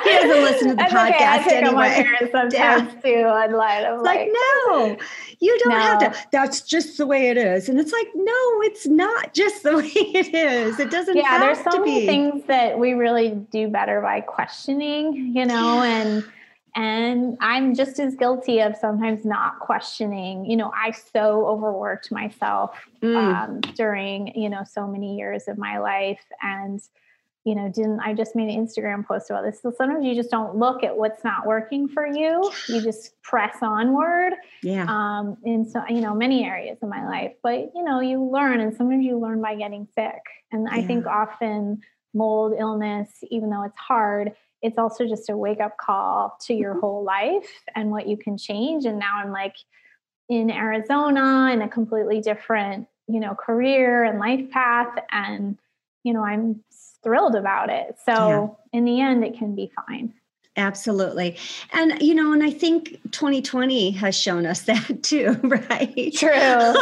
he 0.04 0.10
doesn't 0.12 0.44
listen 0.44 0.68
to 0.70 0.76
the 0.76 0.82
podcast 0.90 1.40
okay. 1.42 1.56
I 1.56 1.56
anyway. 1.56 1.74
My 1.74 1.90
parents 1.90 2.32
sometimes 2.32 2.54
yeah. 2.54 3.02
too 3.02 3.28
online. 3.28 3.86
I'm 3.86 4.04
like, 4.04 4.20
like, 4.20 4.30
no, 4.32 4.98
you 5.40 5.58
don't 5.64 5.74
no. 5.74 5.80
have 5.80 6.00
to. 6.00 6.28
That's 6.32 6.62
just 6.62 6.98
the 6.98 7.08
way 7.08 7.30
it 7.30 7.38
is. 7.38 7.68
And 7.68 7.80
it's 7.80 7.92
like, 7.92 8.08
no, 8.14 8.62
it's 8.62 8.86
not 8.86 9.34
just 9.34 9.64
the 9.64 9.78
way 9.78 9.92
it 9.92 10.36
is. 10.36 10.80
It 10.80 10.92
doesn't. 10.92 11.18
Yeah, 11.18 11.40
there's 11.40 11.64
so 11.64 11.80
many 11.80 12.02
be. 12.02 12.06
things 12.06 12.44
that 12.48 12.78
we 12.78 12.94
really 12.94 13.32
do 13.32 13.70
better 13.70 14.02
by 14.02 14.22
questioning, 14.22 15.34
you 15.36 15.46
know, 15.46 15.82
and 15.82 16.24
and 16.76 17.40
I'm 17.42 17.74
just 17.74 18.00
as 18.00 18.16
guilty 18.16 18.60
of 18.60 18.76
sometimes 18.76 19.26
not 19.26 19.60
questioning. 19.60 20.46
You 20.46 20.58
know, 20.58 20.72
I 20.76 20.92
so 20.92 21.48
overworked 21.48 22.12
myself 22.12 22.78
mm. 23.02 23.16
um, 23.16 23.62
during, 23.62 24.28
you 24.40 24.48
know, 24.48 24.64
so 24.64 24.86
many 24.86 25.18
years 25.18 25.48
of 25.48 25.58
my 25.58 25.80
life. 25.80 26.24
And, 26.44 26.80
you 27.48 27.56
know, 27.56 27.70
didn't 27.70 28.02
I 28.02 28.14
just 28.14 28.36
made 28.36 28.54
an 28.54 28.68
Instagram 28.68 29.08
post 29.08 29.30
about 29.30 29.46
this? 29.46 29.62
So 29.62 29.72
sometimes 29.72 30.04
you 30.06 30.14
just 30.14 30.30
don't 30.30 30.58
look 30.58 30.84
at 30.84 30.98
what's 30.98 31.24
not 31.24 31.46
working 31.46 31.88
for 31.88 32.06
you. 32.06 32.52
You 32.68 32.82
just 32.82 33.14
press 33.22 33.56
onward. 33.62 34.34
Yeah. 34.62 34.86
Um, 34.90 35.38
in 35.46 35.64
so, 35.64 35.82
you 35.88 36.02
know, 36.02 36.14
many 36.14 36.44
areas 36.44 36.80
of 36.82 36.90
my 36.90 37.08
life. 37.08 37.32
But, 37.42 37.72
you 37.74 37.86
know, 37.86 38.02
you 38.02 38.22
learn 38.22 38.60
and 38.60 38.76
sometimes 38.76 39.06
you 39.06 39.18
learn 39.18 39.42
by 39.42 39.56
getting 39.56 39.88
sick. 39.96 40.20
And 40.52 40.68
I 40.70 40.82
think 40.84 41.06
often 41.06 41.80
mold 42.14 42.54
illness, 42.60 43.10
even 43.32 43.50
though 43.50 43.64
it's 43.64 43.78
hard, 43.78 44.34
it's 44.62 44.78
also 44.78 45.08
just 45.08 45.30
a 45.30 45.38
wake 45.38 45.62
up 45.62 45.78
call 45.78 46.38
to 46.48 46.54
your 46.54 46.72
mm-hmm. 46.72 46.82
whole 46.82 47.06
life 47.06 47.64
and 47.76 47.92
what 47.92 48.10
you 48.10 48.18
can 48.18 48.38
change. 48.38 48.84
And 48.84 49.00
now 49.00 49.22
I'm 49.24 49.32
like 49.32 49.56
in 50.28 50.52
Arizona 50.52 51.50
in 51.54 51.62
a 51.62 51.70
completely 51.70 52.20
different, 52.20 52.90
you 53.08 53.22
know, 53.22 53.36
career 53.36 54.04
and 54.04 54.20
life 54.20 54.50
path. 54.50 54.94
And, 55.12 55.58
you 56.04 56.12
know, 56.12 56.26
I'm 56.26 56.62
thrilled 57.04 57.36
about 57.36 57.70
it. 57.70 57.98
So 58.06 58.58
yeah. 58.74 58.78
in 58.78 58.86
the 58.86 59.02
end, 59.02 59.24
it 59.24 59.38
can 59.38 59.56
be 59.56 59.72
fine. 59.88 60.14
Absolutely. 60.58 61.38
And, 61.72 62.02
you 62.02 62.16
know, 62.16 62.34
and 62.34 62.44
I 62.44 62.50
think 62.50 63.00
2020 63.12 63.92
has 63.92 64.20
shown 64.20 64.48
us 64.48 64.62
that 64.64 65.04
too, 65.04 65.40
right? 65.44 66.14
True. 66.16 66.74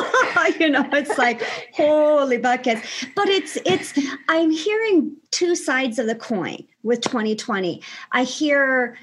you 0.59 0.69
know, 0.69 0.87
it's 0.93 1.17
like, 1.17 1.43
holy 1.73 2.37
buckets. 2.37 2.81
But 3.15 3.27
it's, 3.27 3.57
it's, 3.65 3.93
I'm 4.29 4.49
hearing 4.49 5.15
two 5.31 5.55
sides 5.55 5.99
of 5.99 6.07
the 6.07 6.15
coin 6.15 6.65
with 6.83 7.01
2020. 7.01 7.81
I 8.13 8.23
hear 8.23 8.97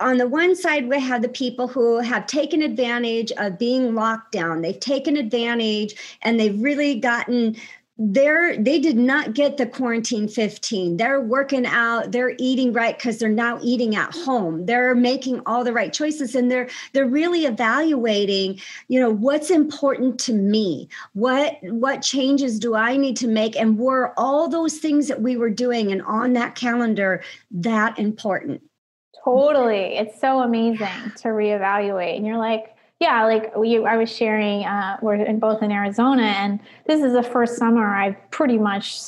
on 0.00 0.18
the 0.18 0.28
one 0.28 0.54
side, 0.54 0.88
we 0.88 1.00
have 1.00 1.22
the 1.22 1.28
people 1.28 1.66
who 1.66 1.98
have 1.98 2.26
taken 2.26 2.62
advantage 2.62 3.32
of 3.32 3.58
being 3.58 3.94
locked 3.94 4.30
down. 4.30 4.62
They've 4.62 4.78
taken 4.78 5.16
advantage 5.16 5.94
and 6.22 6.38
they've 6.38 6.60
really 6.60 7.00
gotten 7.00 7.56
they're 7.98 8.56
they 8.56 8.78
did 8.78 8.96
not 8.96 9.34
get 9.34 9.56
the 9.56 9.66
quarantine 9.66 10.28
15 10.28 10.96
they're 10.96 11.20
working 11.20 11.66
out 11.66 12.12
they're 12.12 12.34
eating 12.38 12.72
right 12.72 12.96
because 12.96 13.18
they're 13.18 13.28
now 13.28 13.58
eating 13.62 13.96
at 13.96 14.14
home. 14.14 14.66
They're 14.66 14.94
making 14.94 15.40
all 15.46 15.64
the 15.64 15.72
right 15.72 15.92
choices 15.92 16.34
and 16.34 16.50
they're 16.50 16.68
they're 16.92 17.06
really 17.06 17.44
evaluating 17.44 18.60
you 18.88 19.00
know 19.00 19.10
what's 19.10 19.50
important 19.50 20.18
to 20.20 20.32
me? 20.32 20.88
What 21.14 21.58
what 21.62 22.02
changes 22.02 22.58
do 22.58 22.74
i 22.74 22.96
need 22.96 23.16
to 23.18 23.28
make? 23.28 23.56
And 23.56 23.78
were 23.78 24.12
all 24.16 24.48
those 24.48 24.78
things 24.78 25.08
that 25.08 25.22
we 25.22 25.36
were 25.36 25.50
doing 25.50 25.92
and 25.92 26.02
on 26.02 26.32
that 26.34 26.54
calendar 26.54 27.22
that 27.50 27.98
important? 27.98 28.62
Totally. 29.24 29.96
It's 29.96 30.20
so 30.20 30.40
amazing 30.40 31.12
to 31.18 31.28
reevaluate 31.28 32.16
and 32.16 32.26
you're 32.26 32.38
like 32.38 32.74
yeah, 33.00 33.24
like 33.26 33.56
we, 33.56 33.84
I 33.84 33.96
was 33.96 34.14
sharing, 34.14 34.64
uh, 34.64 34.98
we're 35.02 35.14
in 35.14 35.38
both 35.38 35.62
in 35.62 35.70
Arizona, 35.70 36.22
and 36.22 36.58
this 36.86 37.02
is 37.02 37.12
the 37.12 37.22
first 37.22 37.56
summer 37.56 37.94
I've 37.94 38.16
pretty 38.30 38.58
much 38.58 38.98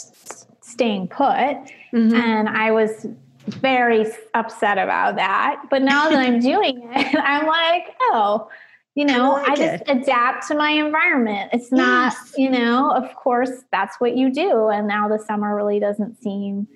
staying 0.60 1.08
put, 1.08 1.26
mm-hmm. 1.26 2.14
and 2.14 2.48
I 2.48 2.70
was 2.70 3.06
very 3.46 4.06
upset 4.34 4.78
about 4.78 5.16
that. 5.16 5.62
But 5.70 5.82
now 5.82 6.08
that 6.08 6.18
I'm 6.18 6.38
doing 6.52 6.88
it, 6.92 7.16
I'm 7.18 7.46
like, 7.46 7.96
oh, 8.00 8.48
you 8.94 9.04
know, 9.04 9.34
I, 9.34 9.40
like 9.40 9.48
I 9.48 9.56
just 9.56 9.82
it. 9.82 10.02
adapt 10.02 10.46
to 10.48 10.54
my 10.54 10.70
environment. 10.70 11.50
It's 11.52 11.72
not, 11.72 12.12
yes. 12.12 12.34
you 12.36 12.50
know, 12.50 12.92
of 12.92 13.14
course, 13.16 13.64
that's 13.72 14.00
what 14.00 14.16
you 14.16 14.32
do. 14.32 14.68
And 14.68 14.86
now 14.86 15.08
the 15.08 15.18
summer 15.18 15.54
really 15.56 15.80
doesn't 15.80 16.20
seem 16.22 16.68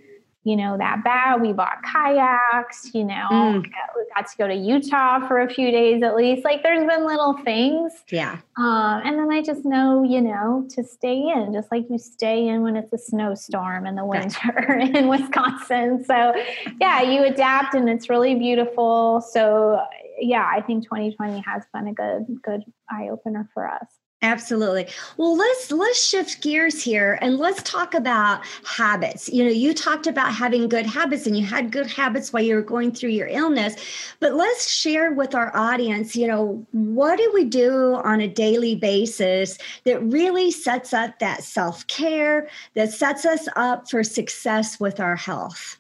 you 0.44 0.56
know, 0.56 0.76
that 0.76 1.02
bad. 1.02 1.40
We 1.40 1.52
bought 1.52 1.82
kayaks, 1.82 2.90
you 2.94 3.04
know, 3.04 3.28
mm. 3.30 3.62
we 3.62 4.04
got 4.14 4.26
to 4.28 4.36
go 4.36 4.46
to 4.46 4.54
Utah 4.54 5.26
for 5.26 5.40
a 5.40 5.48
few 5.48 5.70
days 5.70 6.02
at 6.02 6.14
least. 6.14 6.44
Like 6.44 6.62
there's 6.62 6.86
been 6.86 7.06
little 7.06 7.38
things. 7.44 7.92
Yeah. 8.10 8.38
Um, 8.58 9.00
and 9.04 9.18
then 9.18 9.32
I 9.32 9.42
just 9.42 9.64
know, 9.64 10.04
you 10.04 10.20
know, 10.20 10.66
to 10.70 10.84
stay 10.84 11.18
in, 11.34 11.52
just 11.54 11.72
like 11.72 11.86
you 11.88 11.98
stay 11.98 12.46
in 12.46 12.62
when 12.62 12.76
it's 12.76 12.92
a 12.92 12.98
snowstorm 12.98 13.86
in 13.86 13.94
the 13.94 14.04
winter 14.04 14.74
in 14.94 15.08
Wisconsin. 15.08 16.04
So 16.04 16.34
yeah, 16.80 17.00
you 17.00 17.24
adapt 17.24 17.74
and 17.74 17.88
it's 17.88 18.10
really 18.10 18.34
beautiful. 18.34 19.22
So 19.22 19.80
yeah, 20.18 20.46
I 20.50 20.60
think 20.60 20.84
2020 20.84 21.42
has 21.46 21.64
been 21.72 21.88
a 21.88 21.94
good, 21.94 22.26
good 22.42 22.64
eye 22.90 23.08
opener 23.10 23.48
for 23.54 23.66
us. 23.68 23.86
Absolutely. 24.24 24.86
Well, 25.18 25.36
let's 25.36 25.70
let's 25.70 26.02
shift 26.02 26.40
gears 26.40 26.82
here 26.82 27.18
and 27.20 27.36
let's 27.36 27.62
talk 27.62 27.92
about 27.92 28.40
habits. 28.64 29.28
You 29.28 29.44
know, 29.44 29.50
you 29.50 29.74
talked 29.74 30.06
about 30.06 30.32
having 30.32 30.66
good 30.66 30.86
habits 30.86 31.26
and 31.26 31.36
you 31.36 31.44
had 31.44 31.70
good 31.70 31.86
habits 31.86 32.32
while 32.32 32.42
you 32.42 32.54
were 32.54 32.62
going 32.62 32.92
through 32.92 33.10
your 33.10 33.26
illness, 33.26 33.74
but 34.20 34.32
let's 34.32 34.70
share 34.70 35.12
with 35.12 35.34
our 35.34 35.54
audience, 35.54 36.16
you 36.16 36.26
know, 36.26 36.66
what 36.72 37.18
do 37.18 37.30
we 37.34 37.44
do 37.44 37.96
on 37.96 38.22
a 38.22 38.26
daily 38.26 38.74
basis 38.74 39.58
that 39.84 40.02
really 40.02 40.50
sets 40.50 40.94
up 40.94 41.18
that 41.18 41.42
self-care, 41.42 42.48
that 42.72 42.92
sets 42.92 43.26
us 43.26 43.46
up 43.56 43.90
for 43.90 44.02
success 44.02 44.80
with 44.80 45.00
our 45.00 45.16
health? 45.16 45.76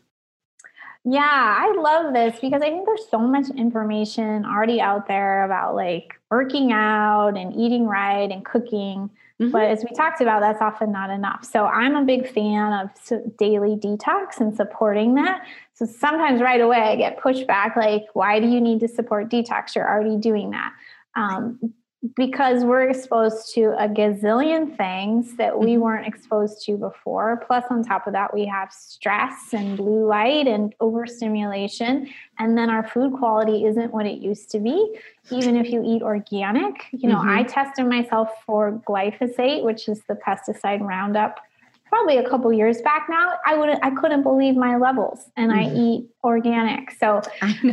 Yeah, 1.06 1.20
I 1.22 1.74
love 1.76 2.14
this 2.14 2.38
because 2.40 2.62
I 2.62 2.70
think 2.70 2.86
there's 2.86 3.06
so 3.10 3.18
much 3.18 3.50
information 3.50 4.46
already 4.46 4.80
out 4.80 5.06
there 5.06 5.44
about 5.44 5.74
like 5.74 6.14
working 6.30 6.72
out 6.72 7.36
and 7.36 7.54
eating 7.54 7.86
right 7.86 8.30
and 8.30 8.42
cooking. 8.42 9.10
Mm-hmm. 9.38 9.50
But 9.50 9.64
as 9.64 9.84
we 9.84 9.94
talked 9.94 10.22
about, 10.22 10.40
that's 10.40 10.62
often 10.62 10.92
not 10.92 11.10
enough. 11.10 11.44
So 11.44 11.66
I'm 11.66 11.94
a 11.94 12.04
big 12.04 12.26
fan 12.32 12.72
of 12.72 13.36
daily 13.36 13.76
detox 13.76 14.40
and 14.40 14.56
supporting 14.56 15.14
that. 15.16 15.42
So 15.74 15.84
sometimes 15.84 16.40
right 16.40 16.60
away 16.60 16.78
I 16.78 16.96
get 16.96 17.20
pushback 17.20 17.76
like, 17.76 18.04
why 18.14 18.40
do 18.40 18.48
you 18.48 18.60
need 18.60 18.80
to 18.80 18.88
support 18.88 19.28
detox? 19.28 19.74
You're 19.74 19.88
already 19.88 20.16
doing 20.16 20.52
that. 20.52 20.72
Um, 21.16 21.74
because 22.16 22.64
we're 22.64 22.88
exposed 22.88 23.54
to 23.54 23.74
a 23.82 23.88
gazillion 23.88 24.76
things 24.76 25.36
that 25.36 25.58
we 25.58 25.72
mm-hmm. 25.72 25.82
weren't 25.82 26.06
exposed 26.06 26.62
to 26.64 26.76
before. 26.76 27.42
Plus, 27.46 27.64
on 27.70 27.82
top 27.82 28.06
of 28.06 28.12
that, 28.12 28.34
we 28.34 28.44
have 28.44 28.72
stress 28.72 29.52
and 29.52 29.76
blue 29.76 30.06
light 30.06 30.46
and 30.46 30.74
overstimulation. 30.80 32.08
And 32.38 32.58
then 32.58 32.68
our 32.68 32.86
food 32.86 33.14
quality 33.14 33.64
isn't 33.64 33.92
what 33.92 34.06
it 34.06 34.18
used 34.18 34.50
to 34.50 34.58
be. 34.58 34.98
Even 35.30 35.56
if 35.56 35.70
you 35.70 35.82
eat 35.84 36.02
organic, 36.02 36.86
you 36.92 37.08
know, 37.08 37.16
mm-hmm. 37.16 37.28
I 37.30 37.42
tested 37.44 37.86
myself 37.86 38.28
for 38.44 38.82
glyphosate, 38.86 39.64
which 39.64 39.88
is 39.88 40.02
the 40.06 40.14
pesticide 40.14 40.80
Roundup 40.80 41.40
probably 41.86 42.18
a 42.18 42.28
couple 42.28 42.52
years 42.52 42.80
back 42.82 43.06
now 43.08 43.34
i 43.46 43.54
wouldn't 43.54 43.78
i 43.84 43.90
couldn't 43.90 44.24
believe 44.24 44.56
my 44.56 44.76
levels 44.76 45.30
and 45.36 45.52
mm-hmm. 45.52 45.76
i 45.76 45.78
eat 45.78 46.08
organic 46.24 46.90
so 46.90 47.22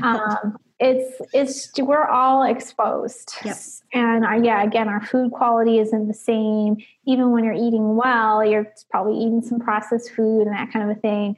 um, 0.03 0.55
it's 0.81 1.21
it's 1.33 1.71
we're 1.79 2.07
all 2.07 2.43
exposed. 2.43 3.35
Yes 3.45 3.81
and 3.93 4.25
uh, 4.25 4.33
yeah 4.33 4.63
again 4.63 4.87
our 4.87 5.05
food 5.05 5.31
quality 5.31 5.79
isn't 5.79 6.07
the 6.07 6.13
same. 6.13 6.77
Even 7.05 7.31
when 7.31 7.43
you're 7.43 7.53
eating 7.53 7.95
well 7.95 8.43
you're 8.43 8.67
probably 8.89 9.17
eating 9.17 9.41
some 9.41 9.59
processed 9.59 10.11
food 10.11 10.47
and 10.47 10.55
that 10.55 10.71
kind 10.71 10.89
of 10.89 10.97
a 10.97 10.99
thing. 10.99 11.35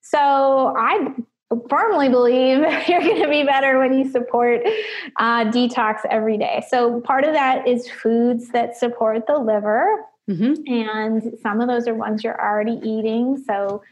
So 0.00 0.74
i 0.76 1.14
firmly 1.68 2.08
believe 2.08 2.58
you're 2.88 3.00
going 3.00 3.22
to 3.22 3.28
be 3.28 3.42
better 3.42 3.78
when 3.78 3.98
you 3.98 4.08
support 4.08 4.60
uh, 5.16 5.44
detox 5.46 5.98
every 6.08 6.38
day. 6.38 6.64
So 6.68 7.00
part 7.00 7.24
of 7.24 7.32
that 7.32 7.66
is 7.66 7.90
foods 7.90 8.50
that 8.50 8.76
support 8.76 9.26
the 9.26 9.38
liver. 9.38 10.04
Mm-hmm. 10.28 10.72
and 10.72 11.38
some 11.42 11.60
of 11.60 11.66
those 11.66 11.88
are 11.88 11.94
ones 11.94 12.22
you're 12.22 12.40
already 12.40 12.78
eating. 12.84 13.42
So 13.48 13.82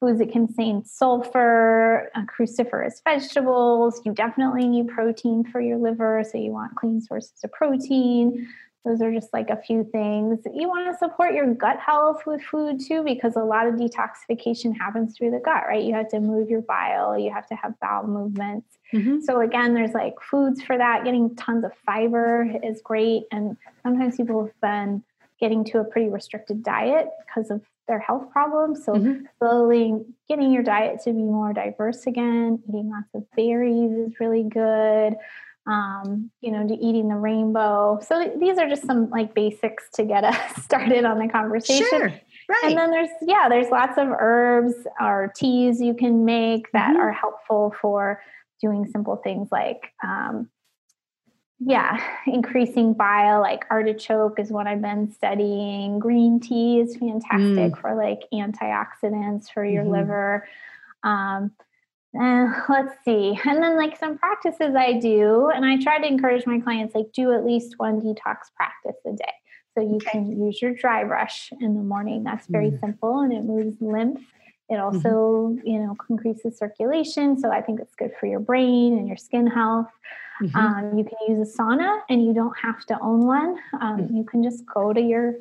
foods 0.00 0.18
that 0.18 0.32
contain 0.32 0.84
sulfur, 0.84 2.10
uh, 2.14 2.22
cruciferous 2.22 3.02
vegetables. 3.04 4.00
You 4.04 4.12
definitely 4.12 4.66
need 4.66 4.88
protein 4.88 5.44
for 5.44 5.60
your 5.60 5.78
liver, 5.78 6.24
so 6.30 6.38
you 6.38 6.52
want 6.52 6.74
clean 6.76 7.00
sources 7.00 7.44
of 7.44 7.52
protein. 7.52 8.48
Those 8.84 9.00
are 9.00 9.10
just 9.10 9.32
like 9.32 9.48
a 9.48 9.56
few 9.56 9.82
things. 9.82 10.40
You 10.52 10.68
want 10.68 10.92
to 10.92 10.98
support 10.98 11.32
your 11.32 11.54
gut 11.54 11.78
health 11.78 12.26
with 12.26 12.42
food 12.42 12.80
too, 12.86 13.02
because 13.02 13.34
a 13.34 13.42
lot 13.42 13.66
of 13.66 13.74
detoxification 13.74 14.76
happens 14.76 15.16
through 15.16 15.30
the 15.30 15.38
gut, 15.38 15.64
right? 15.66 15.82
You 15.82 15.94
have 15.94 16.08
to 16.08 16.20
move 16.20 16.50
your 16.50 16.60
bile, 16.60 17.18
you 17.18 17.32
have 17.32 17.46
to 17.46 17.54
have 17.54 17.80
bowel 17.80 18.06
movements. 18.06 18.76
Mm-hmm. 18.92 19.20
So, 19.20 19.40
again, 19.40 19.72
there's 19.72 19.92
like 19.94 20.14
foods 20.20 20.62
for 20.62 20.76
that. 20.76 21.04
Getting 21.04 21.34
tons 21.34 21.64
of 21.64 21.72
fiber 21.86 22.46
is 22.62 22.82
great. 22.82 23.22
And 23.32 23.56
sometimes 23.82 24.18
people 24.18 24.44
have 24.44 24.60
been 24.60 25.02
getting 25.44 25.62
to 25.62 25.78
a 25.78 25.84
pretty 25.84 26.08
restricted 26.08 26.62
diet 26.62 27.10
because 27.26 27.50
of 27.50 27.60
their 27.86 27.98
health 27.98 28.30
problems. 28.30 28.82
So 28.82 28.94
mm-hmm. 28.94 29.24
slowly 29.38 29.92
getting 30.26 30.50
your 30.50 30.62
diet 30.62 31.02
to 31.04 31.12
be 31.12 31.18
more 31.18 31.52
diverse 31.52 32.06
again, 32.06 32.62
eating 32.66 32.88
lots 32.88 33.14
of 33.14 33.30
berries 33.36 33.92
is 33.92 34.18
really 34.20 34.44
good. 34.44 35.16
Um, 35.66 36.30
you 36.40 36.50
know, 36.50 36.66
to 36.66 36.74
eating 36.74 37.08
the 37.08 37.14
rainbow. 37.14 37.98
So 38.06 38.32
these 38.38 38.58
are 38.58 38.68
just 38.68 38.86
some 38.86 39.08
like 39.10 39.34
basics 39.34 39.88
to 39.94 40.04
get 40.04 40.22
us 40.24 40.36
started 40.62 41.04
on 41.04 41.18
the 41.18 41.28
conversation. 41.28 41.86
Sure. 41.88 42.12
Right. 42.48 42.64
And 42.64 42.76
then 42.76 42.90
there's 42.90 43.08
yeah, 43.22 43.48
there's 43.48 43.70
lots 43.70 43.98
of 43.98 44.08
herbs 44.08 44.74
or 45.00 45.32
teas 45.36 45.80
you 45.80 45.94
can 45.94 46.24
make 46.24 46.70
that 46.72 46.90
mm-hmm. 46.90 47.00
are 47.00 47.12
helpful 47.12 47.74
for 47.80 48.22
doing 48.60 48.86
simple 48.86 49.16
things 49.16 49.48
like 49.50 49.92
um, 50.02 50.48
yeah, 51.66 52.00
increasing 52.26 52.94
bile, 52.94 53.40
like 53.40 53.64
artichoke 53.70 54.38
is 54.38 54.50
what 54.50 54.66
I've 54.66 54.82
been 54.82 55.10
studying. 55.10 55.98
Green 55.98 56.40
tea 56.40 56.80
is 56.80 56.96
fantastic 56.96 57.72
mm. 57.72 57.80
for 57.80 57.94
like 57.94 58.22
antioxidants 58.32 59.50
for 59.50 59.64
your 59.64 59.82
mm-hmm. 59.82 59.92
liver. 59.92 60.48
Um, 61.02 61.52
and 62.12 62.54
let's 62.68 62.94
see. 63.04 63.38
And 63.44 63.62
then 63.62 63.76
like 63.76 63.98
some 63.98 64.18
practices 64.18 64.74
I 64.76 64.94
do, 64.94 65.48
and 65.48 65.64
I 65.64 65.82
try 65.82 65.98
to 65.98 66.06
encourage 66.06 66.46
my 66.46 66.60
clients 66.60 66.94
like 66.94 67.12
do 67.12 67.32
at 67.32 67.44
least 67.44 67.74
one 67.78 68.00
detox 68.00 68.36
practice 68.56 69.00
a 69.06 69.12
day. 69.12 69.32
So 69.74 69.80
you 69.80 69.98
can 69.98 70.40
use 70.40 70.62
your 70.62 70.72
dry 70.72 71.02
brush 71.02 71.52
in 71.60 71.74
the 71.74 71.82
morning. 71.82 72.22
That's 72.22 72.46
very 72.46 72.70
mm. 72.70 72.80
simple 72.80 73.20
and 73.20 73.32
it 73.32 73.42
moves 73.42 73.76
lymph. 73.80 74.20
It 74.68 74.74
mm-hmm. 74.74 74.96
also, 74.96 75.08
mm-hmm. 75.08 75.66
you 75.66 75.78
know, 75.78 75.96
increases 76.08 76.58
circulation. 76.58 77.38
So 77.38 77.50
I 77.50 77.60
think 77.60 77.80
it's 77.80 77.94
good 77.94 78.12
for 78.18 78.26
your 78.26 78.40
brain 78.40 78.96
and 78.98 79.06
your 79.06 79.16
skin 79.16 79.46
health. 79.46 79.90
Mm-hmm. 80.42 80.56
Um, 80.56 80.98
you 80.98 81.04
can 81.04 81.18
use 81.28 81.48
a 81.48 81.58
sauna 81.58 82.00
and 82.08 82.24
you 82.24 82.34
don't 82.34 82.56
have 82.58 82.84
to 82.86 82.98
own 83.00 83.26
one. 83.26 83.56
Um, 83.80 83.98
mm-hmm. 83.98 84.16
You 84.16 84.24
can 84.24 84.42
just 84.42 84.64
go 84.66 84.92
to 84.92 85.00
your 85.00 85.34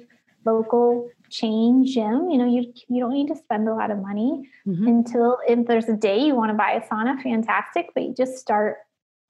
local 0.46 1.10
chain 1.30 1.86
gym. 1.86 2.30
You 2.30 2.38
know, 2.38 2.46
you, 2.46 2.74
you 2.90 3.00
don't 3.00 3.14
need 3.14 3.28
to 3.30 3.36
spend 3.36 3.68
a 3.68 3.74
lot 3.74 3.92
of 3.92 4.00
money 4.00 4.50
mm-hmm. 4.68 4.88
until 4.88 5.40
if 5.48 5.66
there's 5.66 5.90
a 5.90 5.96
day 5.96 6.20
you 6.20 6.36
want 6.36 6.52
to 6.52 6.58
buy 6.58 6.72
a 6.74 6.82
sauna, 6.82 7.22
fantastic, 7.22 7.90
but 7.94 8.04
you 8.04 8.14
just 8.14 8.38
start 8.38 8.78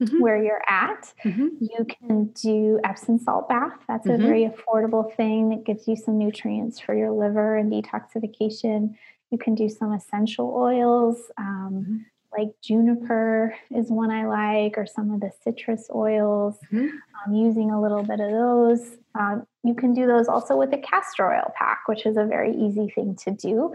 Mm-hmm. 0.01 0.21
where 0.21 0.43
you're 0.43 0.63
at. 0.67 1.13
Mm-hmm. 1.23 1.47
You 1.61 1.85
can 1.85 2.25
do 2.33 2.79
Epsom 2.83 3.19
salt 3.19 3.47
bath. 3.47 3.73
That's 3.87 4.07
mm-hmm. 4.07 4.21
a 4.21 4.25
very 4.25 4.49
affordable 4.49 5.15
thing 5.15 5.49
that 5.49 5.65
gives 5.65 5.87
you 5.87 5.95
some 5.95 6.17
nutrients 6.17 6.79
for 6.79 6.95
your 6.95 7.11
liver 7.11 7.55
and 7.55 7.71
detoxification. 7.71 8.95
You 9.33 9.37
can 9.37 9.55
do 9.55 9.67
some 9.67 9.91
essential 9.93 10.53
oils. 10.55 11.17
Um, 11.37 11.71
mm-hmm 11.73 11.97
like 12.37 12.49
juniper 12.61 13.55
is 13.71 13.89
one 13.89 14.11
I 14.11 14.25
like, 14.25 14.77
or 14.77 14.85
some 14.85 15.11
of 15.11 15.19
the 15.19 15.31
citrus 15.43 15.89
oils. 15.93 16.57
Mm-hmm. 16.71 16.87
Um, 16.87 17.33
using 17.33 17.71
a 17.71 17.81
little 17.81 18.03
bit 18.03 18.19
of 18.19 18.31
those. 18.31 18.97
Um, 19.15 19.45
you 19.63 19.75
can 19.75 19.93
do 19.93 20.07
those 20.07 20.27
also 20.27 20.57
with 20.57 20.73
a 20.73 20.77
castor 20.77 21.31
oil 21.31 21.53
pack, 21.57 21.87
which 21.87 22.05
is 22.05 22.17
a 22.17 22.25
very 22.25 22.55
easy 22.55 22.89
thing 22.89 23.15
to 23.23 23.31
do. 23.31 23.73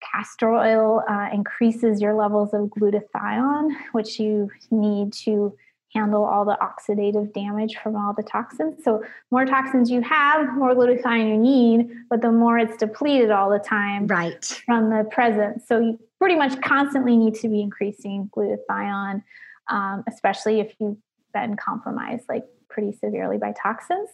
Castor 0.00 0.50
oil 0.50 1.02
uh, 1.08 1.28
increases 1.32 2.00
your 2.00 2.14
levels 2.14 2.54
of 2.54 2.68
glutathione, 2.68 3.74
which 3.92 4.20
you 4.20 4.50
need 4.70 5.12
to 5.24 5.56
handle 5.92 6.24
all 6.24 6.44
the 6.44 6.56
oxidative 6.60 7.32
damage 7.32 7.76
from 7.82 7.96
all 7.96 8.14
the 8.14 8.22
toxins. 8.22 8.84
So, 8.84 9.02
more 9.30 9.44
toxins 9.44 9.90
you 9.90 10.00
have, 10.02 10.54
more 10.54 10.74
glutathione 10.74 11.28
you 11.28 11.38
need, 11.38 11.90
but 12.10 12.22
the 12.22 12.30
more 12.30 12.58
it's 12.58 12.76
depleted 12.76 13.30
all 13.30 13.50
the 13.50 13.58
time 13.58 14.06
right. 14.06 14.44
from 14.66 14.90
the 14.90 15.04
present. 15.10 15.66
So, 15.66 15.80
you 15.80 15.98
pretty 16.18 16.36
much 16.36 16.60
constantly 16.60 17.16
need 17.16 17.34
to 17.36 17.48
be 17.48 17.60
increasing 17.60 18.30
glutathione, 18.36 19.22
um, 19.68 20.04
especially 20.08 20.60
if 20.60 20.74
you've 20.80 20.98
been 21.32 21.56
compromised 21.56 22.24
like 22.28 22.44
pretty 22.68 22.92
severely 22.92 23.38
by 23.38 23.54
toxins. 23.60 24.08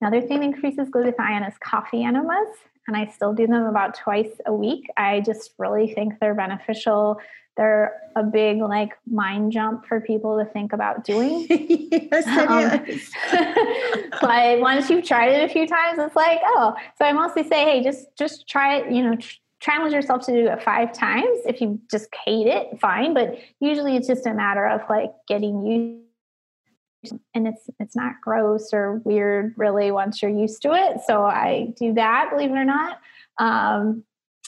Another 0.00 0.20
thing 0.20 0.40
that 0.40 0.46
increases 0.46 0.88
glutathione 0.88 1.48
is 1.48 1.54
coffee 1.58 2.04
enemas, 2.04 2.48
and 2.86 2.96
I 2.96 3.06
still 3.06 3.32
do 3.32 3.46
them 3.46 3.64
about 3.64 3.94
twice 3.94 4.30
a 4.46 4.52
week. 4.52 4.86
I 4.96 5.20
just 5.20 5.52
really 5.58 5.92
think 5.92 6.14
they're 6.20 6.34
beneficial. 6.34 7.18
They're 7.56 7.94
a 8.16 8.22
big 8.22 8.58
like 8.58 8.92
mind 9.10 9.52
jump 9.52 9.86
for 9.86 10.00
people 10.00 10.38
to 10.38 10.44
think 10.44 10.72
about 10.72 11.04
doing. 11.04 11.46
yes, 11.48 12.26
um, 12.26 12.84
but 14.20 14.60
once 14.60 14.90
you've 14.90 15.04
tried 15.04 15.28
it 15.28 15.48
a 15.48 15.52
few 15.52 15.66
times, 15.66 15.98
it's 16.00 16.16
like, 16.16 16.40
oh. 16.44 16.74
So 16.98 17.04
I 17.04 17.12
mostly 17.12 17.44
say, 17.44 17.64
hey, 17.64 17.82
just 17.82 18.06
just 18.16 18.48
try 18.48 18.78
it. 18.78 18.92
You 18.92 19.02
know, 19.04 19.16
challenge 19.60 19.94
yourself 19.94 20.26
to 20.26 20.32
do 20.32 20.48
it 20.48 20.62
five 20.62 20.92
times. 20.92 21.40
If 21.46 21.60
you 21.60 21.80
just 21.90 22.08
hate 22.24 22.48
it, 22.48 22.78
fine. 22.80 23.14
But 23.14 23.38
usually 23.60 23.96
it's 23.96 24.08
just 24.08 24.26
a 24.26 24.34
matter 24.34 24.66
of 24.66 24.82
like 24.90 25.12
getting 25.28 25.64
used 25.64 26.03
and 27.34 27.48
it's 27.48 27.68
it's 27.80 27.96
not 27.96 28.14
gross 28.22 28.72
or 28.72 29.00
weird 29.04 29.54
really 29.56 29.90
once 29.90 30.22
you're 30.22 30.30
used 30.30 30.62
to 30.62 30.72
it. 30.72 30.98
So 31.06 31.22
I 31.24 31.72
do 31.78 31.94
that, 31.94 32.30
believe 32.30 32.50
it 32.50 32.54
or 32.54 32.64
not. 32.64 32.98
Um, 33.38 34.04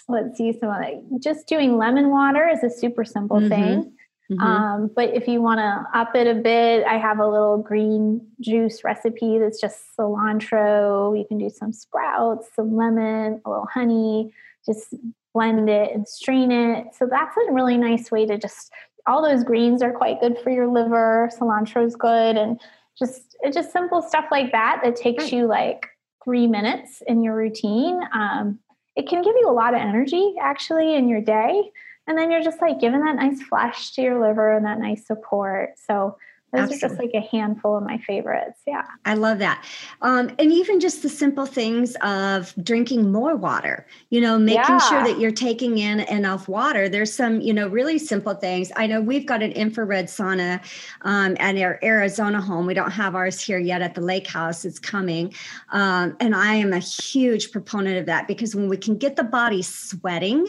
let's 0.09 0.39
see 0.39 0.53
some 0.59 0.71
of 0.71 0.83
it. 0.83 1.03
Just 1.21 1.47
doing 1.49 1.79
lemon 1.79 2.11
water 2.11 2.49
is 2.49 2.63
a 2.63 2.71
super 2.71 3.05
simple 3.05 3.39
mm-hmm. 3.39 3.49
thing. 3.49 3.93
Mm-hmm. 4.31 4.43
Um, 4.43 4.91
but 4.95 5.15
if 5.15 5.29
you 5.29 5.41
want 5.41 5.59
to 5.59 5.99
up 5.99 6.17
it 6.17 6.27
a 6.27 6.35
bit, 6.35 6.85
I 6.85 6.99
have 6.99 7.21
a 7.21 7.29
little 7.29 7.59
green 7.59 8.27
juice 8.41 8.83
recipe 8.83 9.39
that's 9.39 9.61
just 9.61 9.85
cilantro. 9.99 11.17
You 11.17 11.25
can 11.27 11.39
do 11.39 11.49
some 11.49 11.73
sprouts, 11.73 12.49
some 12.57 12.75
lemon, 12.75 13.41
a 13.45 13.49
little 13.49 13.69
honey, 13.73 14.33
just 14.65 14.95
blend 15.33 15.69
it 15.69 15.93
and 15.95 16.09
strain 16.09 16.51
it. 16.51 16.89
So 16.99 17.07
that's 17.09 17.37
a 17.37 17.53
really 17.53 17.77
nice 17.77 18.11
way 18.11 18.27
to 18.27 18.37
just, 18.37 18.73
all 19.07 19.23
those 19.23 19.45
greens 19.45 19.83
are 19.83 19.93
quite 19.93 20.21
good 20.21 20.39
for 20.43 20.51
your 20.51 20.67
liver. 20.67 21.31
Cilantro 21.39 21.87
is 21.87 21.97
good. 21.97 22.37
And 22.37 22.61
just, 22.99 23.37
just 23.53 23.73
simple 23.73 24.03
stuff 24.03 24.27
like 24.31 24.53
that 24.53 24.81
that 24.83 24.97
takes 24.97 25.33
you 25.33 25.47
like 25.47 25.87
three 26.25 26.47
minutes 26.47 27.03
in 27.07 27.23
your 27.23 27.37
routine. 27.37 28.01
Um, 28.13 28.59
it 28.97 29.09
can 29.09 29.23
give 29.23 29.35
you 29.39 29.49
a 29.49 29.53
lot 29.53 29.75
of 29.75 29.81
energy 29.81 30.35
actually 30.41 30.95
in 30.95 31.09
your 31.09 31.21
day. 31.21 31.71
And 32.07 32.17
then 32.17 32.31
you're 32.31 32.43
just 32.43 32.61
like 32.61 32.81
giving 32.81 33.01
that 33.05 33.17
nice 33.17 33.43
flush 33.43 33.93
to 33.93 34.03
your 34.03 34.21
liver 34.21 34.57
and 34.57 34.65
that 34.65 34.79
nice 34.79 35.07
support. 35.07 35.75
So 35.79 36.17
those 36.57 36.73
Absolutely. 36.73 36.87
are 36.87 36.89
just 36.89 37.15
like 37.15 37.25
a 37.25 37.37
handful 37.37 37.77
of 37.77 37.85
my 37.85 37.99
favorites. 37.99 38.61
Yeah. 38.67 38.83
I 39.05 39.15
love 39.15 39.39
that. 39.39 39.65
Um, 40.03 40.31
and 40.39 40.53
even 40.53 40.81
just 40.81 41.03
the 41.03 41.09
simple 41.09 41.47
things 41.47 41.97
of 42.03 42.55
drinking 42.63 43.13
more 43.13 43.37
water, 43.37 43.87
you 44.11 44.21
know, 44.21 44.39
making 44.39 44.63
yeah. 44.63 44.79
sure 44.79 45.05
that 45.05 45.21
you're 45.21 45.31
taking 45.31 45.79
in 45.79 46.01
enough 46.01 46.49
water. 46.49 46.89
There's 46.89 47.13
some, 47.13 47.41
you 47.41 47.53
know, 47.53 47.69
really 47.69 47.99
simple 47.99 48.35
things. 48.35 48.73
I 48.77 48.87
know 48.87 49.01
we've 49.01 49.27
got 49.27 49.43
an 49.43 49.53
infrared 49.53 50.07
sauna 50.07 50.61
um, 51.03 51.37
at 51.39 51.57
our 51.59 51.79
Arizona 51.83 52.41
home. 52.41 52.67
We 52.67 52.75
don't 52.75 52.91
have 52.91 53.15
ours 53.15 53.41
here 53.41 53.59
yet 53.59 53.83
at 53.83 53.95
the 53.95 54.01
lake 54.01 54.27
house. 54.27 54.65
It's 54.65 54.79
coming. 54.79 55.35
Um, 55.71 56.17
and 56.21 56.35
I 56.35 56.55
am 56.55 56.73
a 56.73 56.79
huge 56.79 57.53
proponent 57.53 57.99
of 57.99 58.07
that 58.07 58.27
because 58.27 58.55
when 58.55 58.69
we 58.69 58.77
can 58.77 58.97
get 58.97 59.17
the 59.17 59.25
body 59.25 59.63
sweating, 59.63 60.47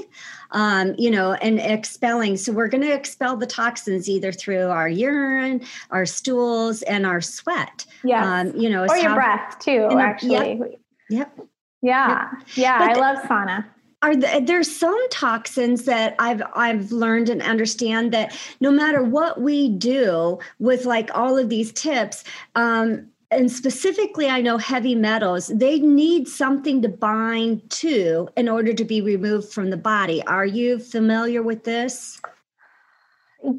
um, 0.52 0.96
you 0.98 1.12
know, 1.12 1.34
and 1.34 1.60
expelling. 1.60 2.38
So 2.38 2.52
we're 2.52 2.68
going 2.68 2.84
to 2.84 2.94
expel 2.94 3.38
the 3.38 3.48
toxins 3.48 4.10
either 4.10 4.32
through 4.32 4.68
our 4.68 4.90
urine, 4.90 5.62
our 5.92 6.06
stools, 6.06 6.82
and 6.84 7.06
our 7.06 7.22
sweat. 7.22 7.86
Yeah. 8.04 8.40
Um, 8.40 8.56
you 8.56 8.70
know, 8.70 8.86
or 8.86 8.98
your 8.98 9.10
how, 9.10 9.16
breath 9.16 9.60
too, 9.60 9.90
actually. 10.00 10.60
Yep. 10.60 10.80
yep. 11.10 11.40
Yeah. 11.82 12.30
Yep. 12.32 12.48
Yeah. 12.56 12.80
But 12.80 12.98
I 12.98 13.00
love 13.00 13.24
sauna 13.24 13.66
are 14.02 14.16
the, 14.16 14.44
there's 14.46 14.74
some 14.74 15.10
toxins 15.10 15.86
that 15.86 16.16
I've 16.20 16.42
I've 16.54 16.92
learned 16.92 17.30
and 17.30 17.42
understand 17.42 18.12
that 18.14 18.38
no 18.62 18.72
matter 18.72 19.04
what 19.04 19.42
we 19.42 19.70
do 19.70 20.40
with 20.60 20.86
like 20.86 21.10
all 21.16 21.38
of 21.38 21.50
these 21.50 21.72
tips, 21.72 22.24
um, 22.56 23.08
and 23.32 23.52
specifically 23.52 24.28
i 24.30 24.42
know 24.42 24.58
heavy 24.58 24.96
metals 24.96 25.48
they 25.48 25.80
need 25.80 26.28
something 26.28 26.82
to 26.82 26.88
bind 26.88 27.70
to 27.70 28.28
in 28.38 28.48
order 28.48 28.74
to 28.74 28.86
be 28.86 29.02
removed 29.02 29.52
from 29.52 29.70
the 29.70 29.78
body 29.78 30.24
are 30.28 30.46
you 30.46 30.80
familiar 30.80 31.42
with 31.42 31.64
this 31.64 32.20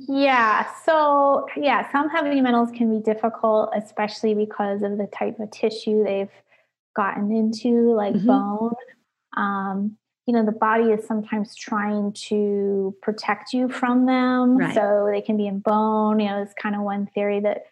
yeah 0.08 0.66
so 0.84 1.46
yeah 1.56 1.90
some 1.92 2.08
heavy 2.08 2.40
metals 2.40 2.70
can 2.74 2.90
be 2.90 3.02
difficult 3.04 3.70
especially 3.76 4.34
because 4.34 4.82
of 4.82 4.98
the 4.98 5.08
type 5.16 5.38
of 5.38 5.50
tissue 5.50 6.02
they've 6.04 6.30
gotten 6.96 7.30
into 7.30 7.92
like 7.92 8.14
mm-hmm. 8.14 8.26
bone 8.26 8.74
um, 9.36 9.96
you 10.26 10.34
know 10.34 10.44
the 10.44 10.52
body 10.52 10.84
is 10.84 11.06
sometimes 11.06 11.54
trying 11.54 12.12
to 12.12 12.94
protect 13.02 13.52
you 13.52 13.68
from 13.68 14.06
them 14.06 14.56
right. 14.56 14.74
so 14.74 15.08
they 15.10 15.20
can 15.20 15.36
be 15.36 15.46
in 15.46 15.60
bone 15.60 16.18
you 16.18 16.28
know 16.28 16.42
it's 16.42 16.54
kind 16.54 16.74
of 16.74 16.82
one 16.82 17.06
theory 17.14 17.38
that 17.40 17.66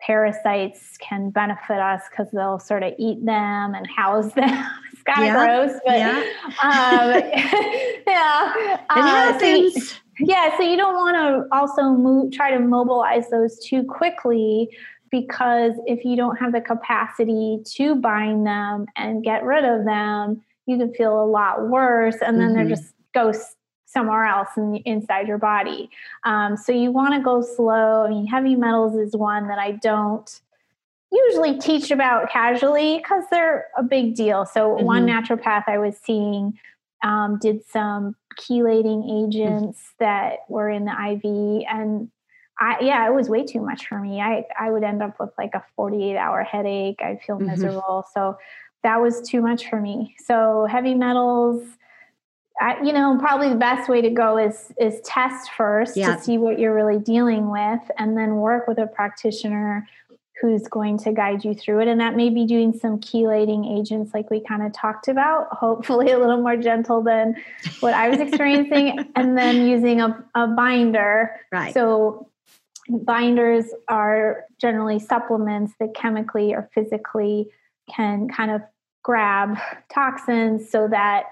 parasites 0.00 0.96
can 0.98 1.30
benefit 1.30 1.78
us 1.78 2.02
because 2.10 2.30
they'll 2.32 2.58
sort 2.58 2.82
of 2.82 2.92
eat 2.98 3.24
them 3.24 3.74
and 3.74 3.86
house 3.86 4.32
them. 4.32 4.48
it's 4.92 5.02
kind 5.02 5.20
of 5.20 5.26
yeah, 5.26 5.44
gross, 5.44 5.80
but 5.84 5.98
yeah, 5.98 6.22
um, 6.62 7.10
yeah. 8.06 8.74
it 8.74 8.80
uh. 8.90 9.38
So 9.38 9.46
you, 9.46 9.72
yeah, 10.20 10.56
so 10.56 10.62
you 10.62 10.76
don't 10.76 10.94
want 10.94 11.16
to 11.16 11.56
also 11.56 11.90
move, 11.90 12.32
try 12.32 12.50
to 12.50 12.58
mobilize 12.58 13.30
those 13.30 13.58
too 13.64 13.84
quickly 13.84 14.68
because 15.10 15.72
if 15.86 16.04
you 16.04 16.16
don't 16.16 16.36
have 16.36 16.52
the 16.52 16.60
capacity 16.60 17.58
to 17.64 17.94
bind 17.94 18.46
them 18.46 18.86
and 18.96 19.24
get 19.24 19.44
rid 19.44 19.64
of 19.64 19.84
them, 19.84 20.42
you 20.66 20.76
can 20.76 20.92
feel 20.92 21.22
a 21.22 21.24
lot 21.24 21.68
worse, 21.68 22.16
and 22.20 22.38
then 22.38 22.48
mm-hmm. 22.48 22.56
they're 22.56 22.76
just 22.76 22.92
ghosts 23.14 23.56
somewhere 23.88 24.24
else 24.24 24.48
in, 24.56 24.76
inside 24.84 25.26
your 25.26 25.38
body. 25.38 25.90
Um, 26.24 26.56
so 26.56 26.72
you 26.72 26.92
want 26.92 27.14
to 27.14 27.20
go 27.20 27.40
slow. 27.40 28.04
I 28.04 28.10
mean, 28.10 28.26
heavy 28.26 28.54
metals 28.54 28.94
is 28.94 29.16
one 29.16 29.48
that 29.48 29.58
I 29.58 29.72
don't 29.72 30.40
usually 31.10 31.58
teach 31.58 31.90
about 31.90 32.30
casually 32.30 32.98
because 32.98 33.24
they're 33.30 33.68
a 33.76 33.82
big 33.82 34.14
deal. 34.14 34.44
So 34.44 34.76
mm-hmm. 34.76 34.84
one 34.84 35.06
naturopath 35.06 35.64
I 35.66 35.78
was 35.78 35.96
seeing 36.04 36.58
um, 37.02 37.38
did 37.40 37.64
some 37.66 38.14
chelating 38.38 39.26
agents 39.26 39.78
mm-hmm. 39.78 40.04
that 40.04 40.40
were 40.48 40.68
in 40.68 40.84
the 40.84 40.92
IV 40.92 41.64
and 41.70 42.10
I, 42.60 42.78
yeah, 42.80 43.06
it 43.06 43.14
was 43.14 43.28
way 43.28 43.44
too 43.44 43.60
much 43.60 43.86
for 43.86 44.00
me. 44.00 44.20
I, 44.20 44.44
I 44.58 44.70
would 44.70 44.82
end 44.82 45.00
up 45.00 45.18
with 45.20 45.30
like 45.38 45.54
a 45.54 45.62
48 45.76 46.16
hour 46.16 46.42
headache. 46.42 46.98
I'd 47.00 47.22
feel 47.22 47.36
mm-hmm. 47.36 47.46
miserable. 47.46 48.04
So 48.12 48.36
that 48.82 49.00
was 49.00 49.22
too 49.22 49.40
much 49.40 49.70
for 49.70 49.80
me. 49.80 50.16
So 50.24 50.66
heavy 50.68 50.94
metals, 50.94 51.62
I, 52.60 52.82
you 52.82 52.92
know, 52.92 53.16
probably 53.18 53.48
the 53.48 53.56
best 53.56 53.88
way 53.88 54.00
to 54.00 54.10
go 54.10 54.38
is 54.38 54.72
is 54.80 55.00
test 55.02 55.50
first 55.56 55.96
yeah. 55.96 56.16
to 56.16 56.22
see 56.22 56.38
what 56.38 56.58
you're 56.58 56.74
really 56.74 56.98
dealing 56.98 57.50
with, 57.50 57.80
and 57.98 58.16
then 58.16 58.36
work 58.36 58.66
with 58.66 58.78
a 58.78 58.86
practitioner 58.86 59.86
who's 60.40 60.68
going 60.68 60.98
to 60.98 61.12
guide 61.12 61.44
you 61.44 61.54
through 61.54 61.80
it. 61.80 61.88
And 61.88 62.00
that 62.00 62.14
may 62.14 62.30
be 62.30 62.46
doing 62.46 62.72
some 62.72 63.00
chelating 63.00 63.78
agents, 63.78 64.14
like 64.14 64.30
we 64.30 64.40
kind 64.40 64.62
of 64.62 64.72
talked 64.72 65.08
about, 65.08 65.48
hopefully 65.52 66.10
a 66.12 66.18
little 66.18 66.40
more 66.40 66.56
gentle 66.56 67.02
than 67.02 67.34
what 67.80 67.94
I 67.94 68.08
was 68.08 68.20
experiencing, 68.20 69.10
and 69.16 69.36
then 69.36 69.66
using 69.66 70.00
a, 70.00 70.24
a 70.34 70.46
binder. 70.46 71.40
Right. 71.50 71.74
So 71.74 72.28
binders 72.88 73.66
are 73.88 74.44
generally 74.60 74.98
supplements 74.98 75.72
that 75.80 75.94
chemically 75.94 76.54
or 76.54 76.70
physically 76.72 77.48
can 77.94 78.28
kind 78.28 78.50
of 78.50 78.62
grab 79.02 79.58
toxins 79.92 80.70
so 80.70 80.88
that 80.88 81.24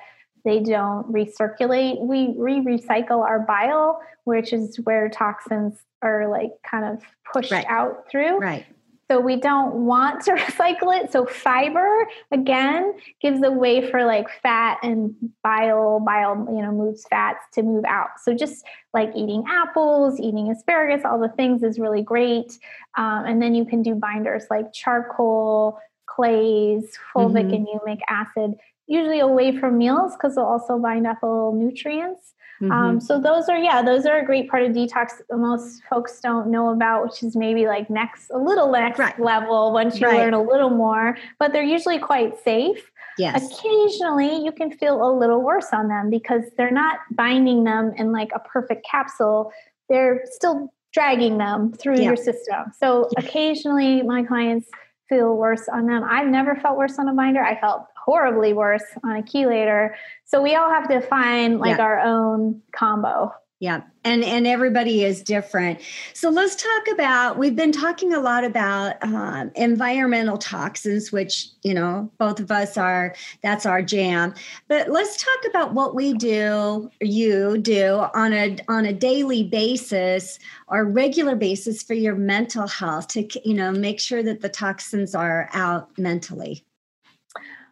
they 0.47 0.61
don't 0.61 1.13
recirculate. 1.13 2.01
We 2.01 2.33
re 2.39 2.61
recycle 2.61 3.23
our 3.23 3.41
bile, 3.41 4.01
which 4.25 4.53
is 4.53 4.77
where 4.85 5.09
toxins 5.09 5.83
are 6.03 6.29
like 6.29 6.53
kind 6.63 6.85
of 6.85 7.03
pushed 7.31 7.51
right. 7.51 7.67
out 7.69 8.09
through. 8.09 8.39
Right. 8.39 8.65
So 9.11 9.21
we 9.21 9.37
don't 9.37 9.87
want 9.87 10.23
to 10.25 10.33
recycle 10.35 10.97
it. 10.97 11.11
So 11.11 11.27
fiber 11.27 12.07
again 12.31 12.95
gives 13.21 13.43
a 13.43 13.51
way 13.51 13.91
for 13.91 14.05
like 14.05 14.29
fat 14.41 14.79
and 14.85 15.17
bile, 15.43 15.99
bile, 15.99 16.47
you 16.49 16.63
know, 16.63 16.71
moves 16.71 17.05
fats 17.11 17.45
to 17.55 17.63
move 17.63 17.85
out. 17.85 18.21
So 18.23 18.33
just 18.33 18.65
like 18.95 19.11
eating 19.17 19.43
apples, 19.49 20.21
eating 20.21 20.49
asparagus, 20.53 21.05
all 21.05 21.19
the 21.19 21.29
things 21.31 21.65
is 21.65 21.81
really 21.81 22.03
great. 22.03 22.57
Um, 22.97 23.25
and 23.27 23.43
then 23.43 23.53
you 23.57 23.65
can 23.65 23.83
do 23.83 23.97
binders 23.97 24.45
like 24.49 24.73
charcoal, 24.73 25.81
clays, 26.07 26.97
fulvic 27.13 27.51
mm-hmm. 27.51 27.55
and 27.55 27.67
humic 27.67 27.99
acid 28.09 28.55
usually 28.87 29.21
away 29.21 29.57
from 29.57 29.79
meals 29.79 30.13
because 30.13 30.37
they'll 30.37 30.45
also 30.45 30.79
bind 30.79 31.07
up 31.07 31.23
a 31.23 31.27
little 31.27 31.55
nutrients. 31.55 32.35
Um, 32.61 32.69
mm-hmm. 32.69 32.73
Um, 32.73 33.01
so 33.01 33.21
those 33.21 33.49
are 33.49 33.59
yeah, 33.59 33.83
those 33.83 34.07
are 34.07 34.19
a 34.19 34.25
great 34.25 34.49
part 34.49 34.63
of 34.63 34.73
detox. 34.73 35.21
Most 35.31 35.83
folks 35.91 36.21
don't 36.21 36.51
know 36.51 36.71
about, 36.71 37.05
which 37.05 37.23
is 37.23 37.37
maybe 37.37 37.67
like 37.67 37.91
next 37.91 38.31
a 38.31 38.39
little 38.39 38.71
next 38.71 38.99
right. 38.99 39.19
level 39.21 39.73
once 39.73 40.01
you 40.01 40.07
right. 40.07 40.19
learn 40.19 40.35
a 40.35 40.43
little 40.43 40.71
more. 40.71 41.19
But 41.39 41.53
they're 41.53 41.63
usually 41.63 41.99
quite 41.99 42.43
safe. 42.43 42.91
Yes. 43.19 43.51
Occasionally, 43.51 44.45
you 44.45 44.53
can 44.53 44.71
feel 44.71 45.07
a 45.07 45.11
little 45.11 45.43
worse 45.43 45.69
on 45.73 45.89
them 45.89 46.11
because 46.11 46.45
they're 46.57 46.71
not 46.71 46.99
binding 47.13 47.65
them 47.65 47.93
in 47.97 48.13
like 48.13 48.31
a 48.35 48.41
perfect 48.41 48.87
capsule. 48.91 49.53
They're 49.89 50.23
still 50.25 50.73
dragging 50.93 51.39
them 51.39 51.73
through 51.73 51.97
yeah. 51.97 52.05
your 52.05 52.17
system. 52.17 52.73
So 52.79 53.09
occasionally, 53.17 54.03
my 54.03 54.23
clients 54.23 54.69
feel 55.09 55.37
worse 55.37 55.69
on 55.69 55.87
them. 55.87 56.05
I've 56.09 56.27
never 56.27 56.57
felt 56.57 56.77
worse 56.77 56.99
on 56.99 57.09
a 57.09 57.15
binder. 57.15 57.43
I 57.43 57.59
felt 57.61 57.87
horribly 58.07 58.53
worse 58.53 58.85
on 59.05 59.17
a 59.17 59.23
chelator. 59.23 59.95
So 60.25 60.41
we 60.41 60.55
all 60.55 60.71
have 60.71 60.89
to 60.89 61.01
find 61.01 61.59
like 61.59 61.77
yeah. 61.77 61.85
our 61.85 62.01
own 62.01 62.63
combo. 62.73 63.35
Yeah. 63.59 63.83
And 64.05 64.23
and 64.23 64.47
everybody 64.47 65.03
is 65.03 65.23
different. 65.23 65.81
So 66.13 66.29
let's 66.29 66.55
talk 66.57 66.89
about 66.93 67.39
we've 67.39 67.57
been 67.57 67.73
talking 67.73 68.13
a 68.13 68.21
lot 68.21 68.45
about 68.45 69.03
um, 69.03 69.51
environmental 69.55 70.37
toxins, 70.37 71.11
which 71.11 71.49
you 71.63 71.73
know 71.73 72.13
both 72.19 72.39
of 72.39 72.51
us 72.51 72.77
are 72.77 73.15
that's 73.43 73.65
our 73.65 73.81
jam. 73.81 74.35
But 74.69 74.91
let's 74.91 75.17
talk 75.17 75.51
about 75.51 75.73
what 75.73 75.95
we 75.95 76.13
do, 76.13 76.91
you 77.01 77.57
do 77.57 78.05
on 78.13 78.35
a 78.35 78.59
on 78.69 78.85
a 78.85 78.93
daily 78.93 79.43
basis 79.43 80.39
or 80.69 80.85
regular 80.85 81.35
basis 81.35 81.83
for 81.83 81.95
your 81.95 82.15
mental 82.15 82.69
health 82.69 83.09
to 83.09 83.27
you 83.43 83.55
know 83.55 83.73
make 83.73 84.01
sure 84.01 84.23
that 84.23 84.43
the 84.43 84.51
toxins 84.51 85.15
are 85.15 85.49
out 85.55 85.89
mentally. 85.99 86.63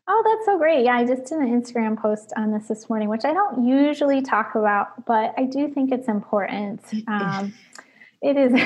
Oh, 0.07 0.23
that's 0.25 0.45
so 0.45 0.59
great. 0.59 0.85
Yeah, 0.85 0.97
I 0.97 1.07
just 1.07 1.25
did 1.25 1.39
an 1.39 1.61
Instagram 1.61 2.01
post 2.01 2.33
on 2.37 2.53
this 2.53 2.69
this 2.69 2.91
morning, 2.91 3.09
which 3.09 3.25
I 3.25 3.33
don't 3.33 3.67
usually 3.67 4.21
talk 4.21 4.55
about, 4.55 5.07
but 5.07 5.33
I 5.39 5.45
do 5.45 5.69
think 5.69 5.93
it's 5.93 6.09
important. 6.09 6.83
Um, 7.09 7.55
it 8.23 8.39
is, 8.39 8.53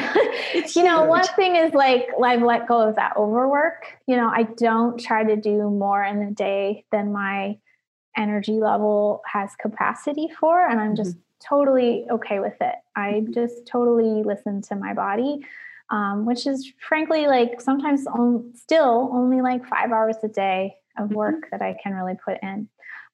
it's 0.55 0.77
you 0.77 0.85
know, 0.85 1.03
one 1.05 1.27
thing 1.35 1.57
is 1.57 1.75
like, 1.75 2.09
I've 2.23 2.43
let 2.43 2.69
go 2.69 2.89
of 2.89 2.95
that 2.95 3.17
overwork. 3.17 3.99
You 4.07 4.17
know, 4.17 4.29
I 4.29 4.45
don't 4.45 5.01
try 5.01 5.25
to 5.25 5.35
do 5.35 5.69
more 5.69 6.03
in 6.03 6.23
a 6.23 6.31
day 6.31 6.85
than 6.93 7.13
my 7.13 7.59
energy 8.17 8.53
level 8.53 9.21
has 9.27 9.57
capacity 9.57 10.29
for. 10.39 10.65
And 10.65 10.81
I'm 10.81 10.95
just 10.95 11.17
mm-hmm. 11.17 11.57
totally 11.57 12.07
okay 12.09 12.39
with 12.39 12.55
it. 12.61 12.77
I 12.95 13.25
just 13.31 13.67
totally 13.67 14.23
listen 14.23 14.63
to 14.63 14.77
my 14.77 14.95
body. 14.95 15.45
Um, 15.91 16.27
which 16.27 16.47
is 16.47 16.71
frankly 16.87 17.27
like 17.27 17.63
sometimes 17.63 18.07
on, 18.07 18.53
still 18.55 19.09
only 19.11 19.41
like 19.41 19.67
five 19.67 19.91
hours 19.91 20.17
a 20.23 20.29
day 20.29 20.77
of 20.99 21.07
mm-hmm. 21.07 21.15
work 21.15 21.35
mm-hmm. 21.35 21.49
that 21.53 21.63
I 21.63 21.77
can 21.83 21.95
really 21.95 22.17
put 22.25 22.39
in. 22.43 22.69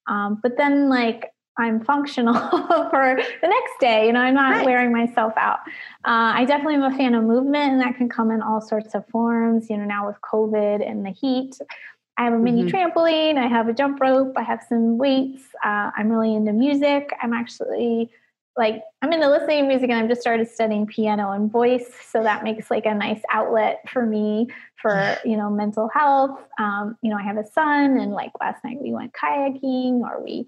Um, 0.07 0.39
but 0.41 0.57
then 0.57 0.89
like 0.89 1.31
I'm 1.57 1.83
functional 1.83 2.33
for 2.89 3.17
the 3.41 3.47
next 3.47 3.79
day. 3.79 4.07
You 4.07 4.13
know, 4.13 4.19
I'm 4.19 4.35
not 4.35 4.51
right. 4.51 4.65
wearing 4.65 4.91
myself 4.91 5.33
out. 5.37 5.59
Uh, 6.03 6.35
I 6.35 6.45
definitely 6.45 6.75
am 6.75 6.83
a 6.83 6.97
fan 6.97 7.15
of 7.15 7.23
movement, 7.23 7.73
and 7.73 7.81
that 7.81 7.95
can 7.95 8.09
come 8.09 8.29
in 8.29 8.41
all 8.41 8.59
sorts 8.59 8.93
of 8.93 9.07
forms. 9.07 9.69
You 9.69 9.77
know, 9.77 9.85
now 9.85 10.07
with 10.07 10.17
COVID 10.21 10.87
and 10.87 11.05
the 11.05 11.11
heat, 11.11 11.55
I 12.17 12.23
have 12.23 12.33
a 12.33 12.37
mini 12.37 12.63
mm-hmm. 12.63 12.75
trampoline, 12.75 13.37
I 13.37 13.47
have 13.47 13.67
a 13.67 13.73
jump 13.73 13.99
rope, 13.99 14.33
I 14.37 14.43
have 14.43 14.63
some 14.67 14.97
weights. 14.97 15.43
Uh, 15.63 15.91
I'm 15.95 16.09
really 16.09 16.33
into 16.33 16.53
music. 16.53 17.09
I'm 17.21 17.33
actually 17.33 18.09
like 18.57 18.83
I'm 19.01 19.11
into 19.11 19.29
listening 19.29 19.63
to 19.63 19.67
music, 19.67 19.89
and 19.89 19.99
I've 19.99 20.09
just 20.09 20.21
started 20.21 20.49
studying 20.49 20.85
piano 20.85 21.31
and 21.31 21.51
voice, 21.51 21.89
so 22.09 22.23
that 22.23 22.43
makes 22.43 22.71
like 22.71 22.85
a 22.85 22.93
nice 22.93 23.21
outlet 23.31 23.81
for 23.89 24.05
me 24.05 24.47
for 24.81 25.17
you 25.25 25.37
know 25.37 25.49
mental 25.49 25.89
health. 25.93 26.39
Um, 26.57 26.97
you 27.01 27.09
know, 27.09 27.17
I 27.17 27.23
have 27.23 27.37
a 27.37 27.45
son, 27.45 27.97
and 27.97 28.11
like 28.11 28.31
last 28.39 28.63
night 28.63 28.77
we 28.81 28.93
went 28.93 29.13
kayaking, 29.13 30.01
or 30.01 30.23
we 30.23 30.47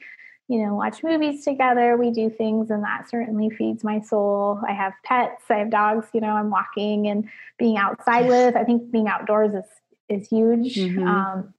you 0.49 0.65
know, 0.65 0.75
watch 0.75 1.03
movies 1.03 1.43
together. 1.43 1.97
We 1.97 2.11
do 2.11 2.29
things, 2.29 2.71
and 2.71 2.83
that 2.83 3.09
certainly 3.09 3.49
feeds 3.49 3.83
my 3.83 3.99
soul. 3.99 4.61
I 4.67 4.71
have 4.71 4.93
pets, 5.03 5.43
I 5.49 5.55
have 5.55 5.69
dogs, 5.69 6.07
you 6.13 6.21
know, 6.21 6.29
I'm 6.29 6.49
walking 6.49 7.07
and 7.07 7.29
being 7.59 7.77
outside 7.77 8.27
with. 8.27 8.55
I 8.55 8.63
think 8.63 8.91
being 8.91 9.07
outdoors 9.07 9.53
is 9.53 9.65
is 10.09 10.27
huge. 10.29 10.75
Mm-hmm. 10.75 11.05
Um, 11.05 11.53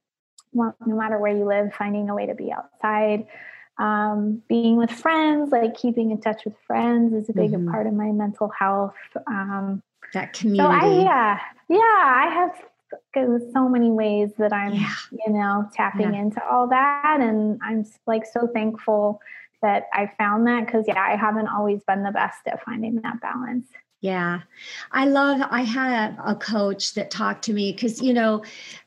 well, 0.52 0.74
no 0.86 0.96
matter 0.96 1.18
where 1.18 1.36
you 1.36 1.44
live, 1.44 1.74
finding 1.74 2.08
a 2.08 2.14
way 2.14 2.26
to 2.26 2.34
be 2.34 2.50
outside. 2.50 3.26
Um, 3.78 4.42
being 4.48 4.76
with 4.76 4.90
friends, 4.90 5.52
like 5.52 5.76
keeping 5.76 6.10
in 6.10 6.20
touch 6.20 6.44
with 6.44 6.54
friends, 6.66 7.14
is 7.14 7.28
a 7.28 7.32
big 7.32 7.52
mm-hmm. 7.52 7.70
part 7.70 7.86
of 7.86 7.92
my 7.92 8.10
mental 8.10 8.50
health. 8.58 8.94
Um, 9.26 9.82
that 10.14 10.32
community. 10.32 10.62
So 10.62 10.70
I, 10.70 11.02
yeah, 11.02 11.38
yeah, 11.68 11.78
I 11.78 12.28
have 12.32 12.50
so 13.52 13.68
many 13.68 13.90
ways 13.90 14.30
that 14.38 14.52
I'm, 14.52 14.74
yeah. 14.74 14.94
you 15.12 15.32
know, 15.32 15.68
tapping 15.74 16.14
yeah. 16.14 16.20
into 16.20 16.44
all 16.44 16.68
that. 16.68 17.18
And 17.20 17.60
I'm 17.62 17.84
like 18.06 18.24
so 18.26 18.48
thankful 18.48 19.20
that 19.62 19.84
I 19.92 20.10
found 20.18 20.46
that 20.46 20.66
because, 20.66 20.86
yeah, 20.88 20.98
I 20.98 21.16
haven't 21.16 21.48
always 21.48 21.82
been 21.84 22.02
the 22.02 22.10
best 22.10 22.38
at 22.46 22.64
finding 22.64 22.96
that 23.02 23.20
balance. 23.20 23.68
Yeah. 24.00 24.42
I 24.92 25.06
love, 25.06 25.40
I 25.50 25.62
had 25.62 26.16
a 26.24 26.36
coach 26.36 26.94
that 26.94 27.10
talked 27.10 27.42
to 27.46 27.52
me 27.52 27.72
because, 27.72 28.00
you 28.00 28.14
know, 28.14 28.44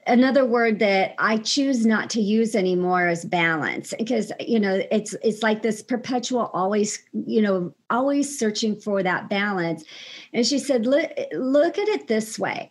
another 0.08 0.46
word 0.46 0.80
that 0.80 1.16
I 1.20 1.38
choose 1.38 1.86
not 1.86 2.10
to 2.12 2.22
use 2.22 2.56
anymore 2.56 3.10
is 3.10 3.26
balance 3.26 3.94
because, 3.98 4.32
you 4.40 4.58
know, 4.58 4.82
it's, 4.90 5.14
it's 5.22 5.44
like 5.44 5.64
this 5.64 5.84
perpetual 5.84 6.50
always, 6.54 6.98
you 7.26 7.42
know, 7.42 7.74
always 7.90 8.40
searching 8.40 8.80
for 8.80 9.04
that 9.04 9.30
balance. 9.30 9.84
And 10.34 10.48
she 10.48 10.60
said, 10.60 10.86
look, 10.86 11.12
look 11.34 11.78
at 11.78 11.90
it 11.90 12.08
this 12.08 12.40
way 12.40 12.70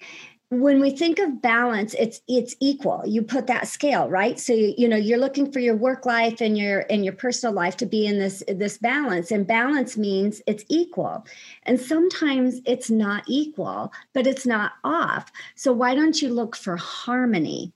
when 0.50 0.80
we 0.80 0.90
think 0.90 1.20
of 1.20 1.40
balance 1.40 1.94
it's 1.94 2.20
it's 2.26 2.56
equal. 2.58 3.02
You 3.06 3.22
put 3.22 3.46
that 3.46 3.68
scale 3.68 4.08
right? 4.08 4.38
So 4.38 4.52
you, 4.52 4.74
you 4.76 4.88
know 4.88 4.96
you're 4.96 5.18
looking 5.18 5.50
for 5.50 5.60
your 5.60 5.76
work 5.76 6.04
life 6.04 6.40
and 6.40 6.58
your 6.58 6.86
and 6.90 7.04
your 7.04 7.14
personal 7.14 7.54
life 7.54 7.76
to 7.78 7.86
be 7.86 8.04
in 8.04 8.18
this 8.18 8.42
this 8.48 8.76
balance 8.76 9.30
and 9.30 9.46
balance 9.46 9.96
means 9.96 10.42
it's 10.48 10.64
equal. 10.68 11.24
And 11.62 11.80
sometimes 11.80 12.60
it's 12.66 12.90
not 12.90 13.22
equal 13.28 13.92
but 14.12 14.26
it's 14.26 14.44
not 14.44 14.72
off. 14.82 15.30
So 15.54 15.72
why 15.72 15.94
don't 15.94 16.20
you 16.20 16.30
look 16.30 16.56
for 16.56 16.76
harmony 16.76 17.72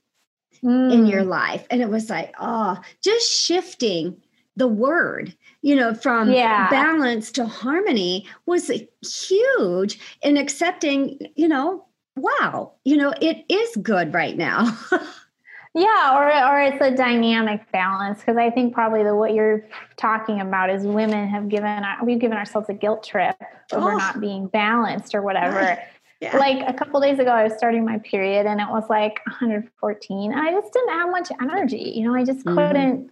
mm. 0.61 0.93
in 0.93 1.05
your 1.05 1.23
life? 1.23 1.65
And 1.69 1.81
it 1.81 1.89
was 1.89 2.09
like 2.09 2.35
oh 2.39 2.77
just 3.01 3.31
shifting 3.31 4.21
the 4.57 4.67
word 4.67 5.35
you 5.61 5.75
know 5.75 5.93
from 5.93 6.31
yeah. 6.31 6.69
balance 6.69 7.29
to 7.29 7.45
harmony 7.45 8.25
was 8.45 8.71
huge 9.01 9.99
in 10.21 10.37
accepting 10.37 11.19
you 11.35 11.47
know 11.47 11.84
wow, 12.15 12.73
you 12.83 12.97
know, 12.97 13.13
it 13.21 13.45
is 13.49 13.75
good 13.77 14.13
right 14.13 14.37
now. 14.37 14.77
yeah, 15.73 16.15
or 16.15 16.53
or 16.53 16.61
it's 16.61 16.81
a 16.81 16.95
dynamic 16.95 17.69
balance 17.71 18.19
because 18.19 18.37
I 18.37 18.49
think 18.49 18.73
probably 18.73 19.03
the 19.03 19.15
what 19.15 19.33
you're 19.33 19.65
talking 19.97 20.41
about 20.41 20.69
is 20.69 20.83
women 20.83 21.27
have 21.27 21.49
given 21.49 21.83
we've 22.03 22.19
given 22.19 22.37
ourselves 22.37 22.69
a 22.69 22.73
guilt 22.73 23.03
trip 23.03 23.35
over 23.73 23.91
oh. 23.91 23.97
not 23.97 24.21
being 24.21 24.47
balanced 24.47 25.13
or 25.15 25.21
whatever. 25.21 25.57
Right. 25.57 25.79
Yeah. 26.21 26.37
Like 26.37 26.63
a 26.67 26.73
couple 26.73 27.01
days 27.01 27.19
ago, 27.19 27.29
I 27.29 27.43
was 27.43 27.53
starting 27.57 27.83
my 27.83 27.99
period 27.99 28.45
and 28.45 28.61
it 28.61 28.67
was 28.69 28.85
like 28.89 29.19
114. 29.25 30.31
And 30.31 30.39
I 30.39 30.51
just 30.51 30.71
didn't 30.71 30.89
have 30.89 31.09
much 31.11 31.29
energy. 31.41 31.93
You 31.95 32.05
know, 32.05 32.15
I 32.15 32.23
just 32.23 32.45
mm-hmm. 32.45 32.57
couldn't 32.57 33.11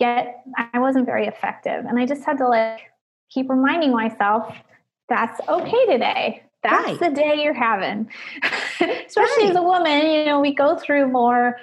get, 0.00 0.42
I 0.72 0.80
wasn't 0.80 1.06
very 1.06 1.28
effective. 1.28 1.84
And 1.84 1.98
I 2.00 2.04
just 2.04 2.24
had 2.24 2.38
to 2.38 2.48
like 2.48 2.80
keep 3.30 3.48
reminding 3.48 3.92
myself 3.92 4.54
that's 5.08 5.40
okay 5.48 5.86
today 5.86 6.42
that's 6.70 7.00
right. 7.00 7.00
the 7.00 7.10
day 7.10 7.42
you're 7.42 7.54
having. 7.54 8.10
Especially 8.80 9.44
right. 9.44 9.50
as 9.50 9.56
a 9.56 9.62
woman, 9.62 10.10
you 10.10 10.24
know, 10.24 10.40
we 10.40 10.54
go 10.54 10.76
through 10.76 11.08
more 11.08 11.56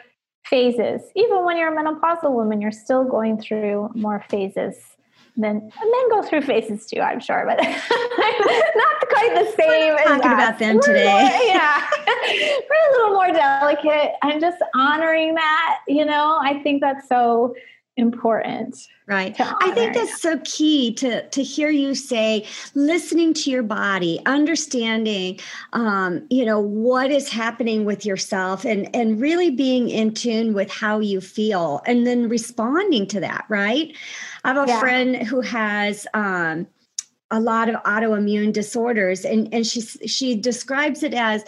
phases. 0.46 1.02
Even 1.16 1.46
when 1.46 1.58
you're 1.58 1.74
a 1.74 1.78
menopausal 1.78 2.32
woman, 2.32 2.62
you're 2.62 2.72
still 2.72 3.04
going 3.04 3.40
through 3.40 3.90
more 3.96 4.24
phases 4.30 4.76
than 5.36 5.72
men 5.82 6.10
go 6.10 6.22
through 6.22 6.42
phases 6.42 6.86
too, 6.86 7.00
I'm 7.00 7.20
sure, 7.20 7.44
but 7.48 7.58
not 7.64 9.10
quite 9.10 9.34
the 9.34 9.54
same. 9.58 9.96
We're 9.96 10.04
talking 10.04 10.32
about 10.32 10.60
them 10.60 10.76
We're 10.76 10.82
today. 10.82 11.06
More, 11.06 11.48
yeah. 11.48 11.90
We're 12.08 12.90
a 12.90 12.92
little 12.92 13.14
more 13.14 13.32
delicate. 13.32 14.14
I'm 14.22 14.40
just 14.40 14.58
honoring 14.76 15.34
that, 15.36 15.80
you 15.88 16.06
know, 16.06 16.38
I 16.42 16.62
think 16.62 16.82
that's 16.82 17.08
so 17.08 17.56
important 17.96 18.88
right. 19.06 19.36
i 19.40 19.72
think 19.76 19.94
that's 19.94 20.20
so 20.20 20.40
key 20.44 20.92
to 20.92 21.28
to 21.30 21.44
hear 21.44 21.70
you 21.70 21.94
say 21.94 22.44
listening 22.74 23.36
to 23.36 23.52
your 23.52 23.62
body 23.62 24.20
understanding 24.26 25.40
um, 25.74 26.26
you 26.32 26.44
know 26.44 26.60
what 26.60 27.12
is 27.12 27.30
happening 27.30 27.86
with 27.86 28.04
yourself 28.04 28.66
and 28.66 28.94
and 28.96 29.22
really 29.22 29.52
being 29.52 29.90
in 29.90 30.12
tune 30.12 30.56
with 30.56 30.72
how 30.72 31.00
you 31.00 31.22
feel 31.22 31.82
and 31.86 32.08
then 32.08 32.28
responding 32.28 33.06
to 33.06 33.20
that 33.20 33.46
right? 33.50 33.96
I 34.44 34.54
have 34.54 34.68
a 34.68 34.72
yeah. 34.72 34.80
friend 34.80 35.16
who 35.28 35.42
has 35.42 36.08
um, 36.14 36.68
a 37.32 37.40
lot 37.40 37.70
of 37.70 37.76
autoimmune 37.84 38.54
disorders 38.54 39.26
and 39.26 39.52
and 39.54 39.66
she 39.66 39.82
she 39.82 40.36
describes 40.36 41.04
it 41.04 41.14
as 41.14 41.44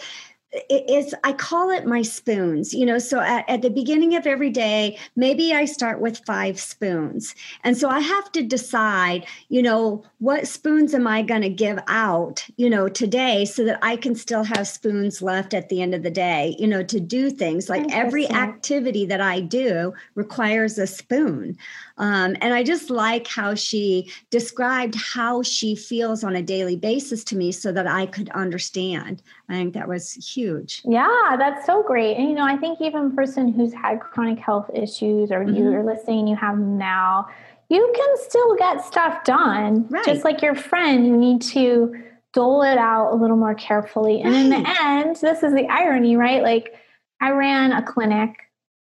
it's 0.70 1.14
i 1.24 1.32
call 1.32 1.70
it 1.70 1.86
my 1.86 2.02
spoons 2.02 2.72
you 2.72 2.86
know 2.86 2.98
so 2.98 3.20
at, 3.20 3.48
at, 3.48 3.62
the 3.62 3.70
beginning 3.70 4.14
of 4.14 4.26
every 4.26 4.50
day 4.50 4.98
maybe 5.14 5.52
i 5.52 5.64
start 5.64 6.00
with 6.00 6.24
five 6.24 6.58
spoons. 6.58 7.34
And 7.64 7.76
so 7.76 7.88
i 7.88 8.00
have 8.00 8.32
to 8.32 8.42
decide 8.42 9.26
you 9.48 9.62
know 9.62 10.04
what 10.18 10.46
spoons 10.46 10.94
am 10.94 11.06
i 11.06 11.22
going 11.22 11.42
to 11.42 11.48
give 11.48 11.78
out 11.88 12.46
you 12.56 12.70
know 12.70 12.88
today 12.88 13.44
so 13.44 13.64
that 13.64 13.78
i 13.82 13.96
can 13.96 14.14
still 14.14 14.44
have 14.44 14.66
spoons 14.66 15.22
left 15.22 15.54
at 15.54 15.68
the 15.68 15.82
end 15.82 15.94
of 15.94 16.02
the 16.02 16.10
day 16.10 16.56
you 16.58 16.66
know 16.66 16.82
to 16.82 17.00
do 17.00 17.30
things. 17.30 17.68
Like 17.68 17.92
every 17.92 18.28
activity 18.30 19.06
that 19.06 19.20
i 19.20 19.40
do 19.40 19.92
requires 20.14 20.78
a 20.78 20.86
spoon 20.86 21.56
um, 21.98 22.36
and 22.40 22.52
I 22.52 22.62
just 22.62 22.90
like 22.90 23.26
how 23.26 23.54
she 23.54 24.10
described 24.30 24.94
how 24.94 25.42
she 25.42 25.74
feels 25.74 26.22
on 26.24 26.36
a 26.36 26.42
daily 26.42 26.76
basis 26.76 27.24
to 27.24 27.36
me 27.36 27.52
so 27.52 27.72
that 27.72 27.86
I 27.86 28.06
could 28.06 28.28
understand. 28.30 29.22
I 29.48 29.54
think 29.54 29.74
that 29.74 29.88
was 29.88 30.12
huge. 30.12 30.82
Yeah, 30.84 31.36
that's 31.38 31.64
so 31.64 31.82
great. 31.82 32.16
And, 32.16 32.28
you 32.28 32.34
know, 32.34 32.44
I 32.44 32.56
think 32.56 32.80
even 32.80 33.06
a 33.06 33.10
person 33.10 33.52
who's 33.52 33.72
had 33.72 34.00
chronic 34.00 34.38
health 34.38 34.70
issues 34.74 35.30
or 35.30 35.44
mm-hmm. 35.44 35.56
you're 35.56 35.84
listening, 35.84 36.26
you 36.26 36.36
have 36.36 36.56
them 36.56 36.76
now, 36.76 37.28
you 37.68 37.92
can 37.96 38.16
still 38.18 38.54
get 38.56 38.84
stuff 38.84 39.24
done. 39.24 39.88
Right. 39.88 40.04
Just 40.04 40.24
like 40.24 40.42
your 40.42 40.54
friend, 40.54 41.06
you 41.06 41.16
need 41.16 41.42
to 41.42 41.94
dole 42.32 42.62
it 42.62 42.78
out 42.78 43.12
a 43.12 43.16
little 43.16 43.36
more 43.36 43.54
carefully. 43.54 44.20
And 44.20 44.34
right. 44.34 44.40
in 44.42 44.50
the 44.50 44.76
end, 44.82 45.16
this 45.16 45.42
is 45.42 45.54
the 45.54 45.66
irony, 45.68 46.16
right? 46.16 46.42
Like, 46.42 46.74
I 47.20 47.30
ran 47.30 47.72
a 47.72 47.82
clinic, 47.82 48.36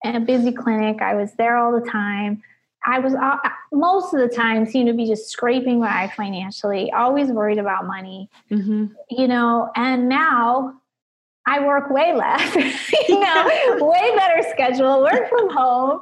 a 0.05 0.19
busy 0.19 0.51
clinic. 0.51 1.01
I 1.01 1.15
was 1.15 1.33
there 1.35 1.57
all 1.57 1.73
the 1.79 1.89
time. 1.89 2.43
I 2.87 2.99
was 2.99 3.14
uh, 3.14 3.37
most 3.72 4.14
of 4.14 4.20
the 4.20 4.28
time 4.28 4.66
seemed 4.66 4.89
to 4.89 4.95
be 4.95 5.07
just 5.07 5.30
scraping 5.30 5.80
by 5.80 6.12
financially, 6.16 6.93
always 6.93 7.28
worried 7.28 7.59
about 7.59 7.87
money, 7.87 8.28
mm-hmm. 8.51 8.87
you 9.11 9.28
know. 9.28 9.70
And 9.74 10.09
now 10.09 10.74
I 11.47 11.64
work 11.64 11.91
way 11.91 12.14
less, 12.14 12.55
you 13.09 13.20
know, 13.20 13.76
way 13.80 14.16
better 14.16 14.49
schedule, 14.51 15.03
work 15.03 15.28
from 15.28 15.51
home. 15.51 16.01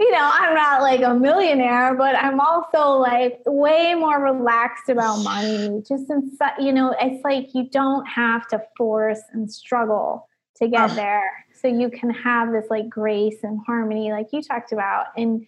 You 0.00 0.10
know, 0.10 0.30
I'm 0.32 0.54
not 0.54 0.82
like 0.82 1.02
a 1.02 1.14
millionaire, 1.14 1.94
but 1.94 2.16
I'm 2.16 2.40
also 2.40 2.98
like 2.98 3.40
way 3.46 3.94
more 3.94 4.20
relaxed 4.20 4.88
about 4.88 5.22
money. 5.22 5.82
Just 5.86 6.10
in, 6.10 6.36
you 6.58 6.72
know, 6.72 6.94
it's 7.00 7.22
like 7.24 7.54
you 7.54 7.68
don't 7.70 8.04
have 8.06 8.48
to 8.48 8.62
force 8.76 9.20
and 9.32 9.50
struggle 9.50 10.28
to 10.56 10.68
get 10.68 10.90
oh. 10.90 10.94
there. 10.94 11.46
So 11.60 11.68
you 11.68 11.90
can 11.90 12.10
have 12.10 12.52
this 12.52 12.66
like 12.68 12.88
grace 12.88 13.36
and 13.42 13.60
harmony, 13.66 14.10
like 14.10 14.28
you 14.32 14.42
talked 14.42 14.72
about, 14.72 15.06
and 15.16 15.46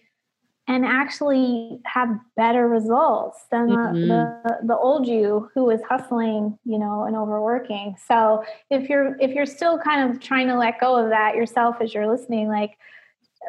and 0.67 0.83
actually 0.85 1.79
have 1.85 2.09
better 2.35 2.67
results 2.67 3.45
than 3.51 3.69
mm-hmm. 3.69 4.01
the, 4.01 4.07
the, 4.43 4.67
the 4.67 4.77
old 4.77 5.07
you 5.07 5.49
who 5.53 5.65
was 5.65 5.79
hustling 5.87 6.57
you 6.65 6.79
know 6.79 7.03
and 7.03 7.15
overworking 7.15 7.95
so 8.07 8.43
if 8.69 8.89
you're 8.89 9.15
if 9.19 9.31
you're 9.31 9.45
still 9.45 9.77
kind 9.77 10.09
of 10.09 10.19
trying 10.19 10.47
to 10.47 10.57
let 10.57 10.79
go 10.79 10.95
of 10.95 11.09
that 11.09 11.35
yourself 11.35 11.77
as 11.81 11.93
you're 11.93 12.11
listening 12.11 12.47
like 12.47 12.77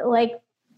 like 0.04 0.32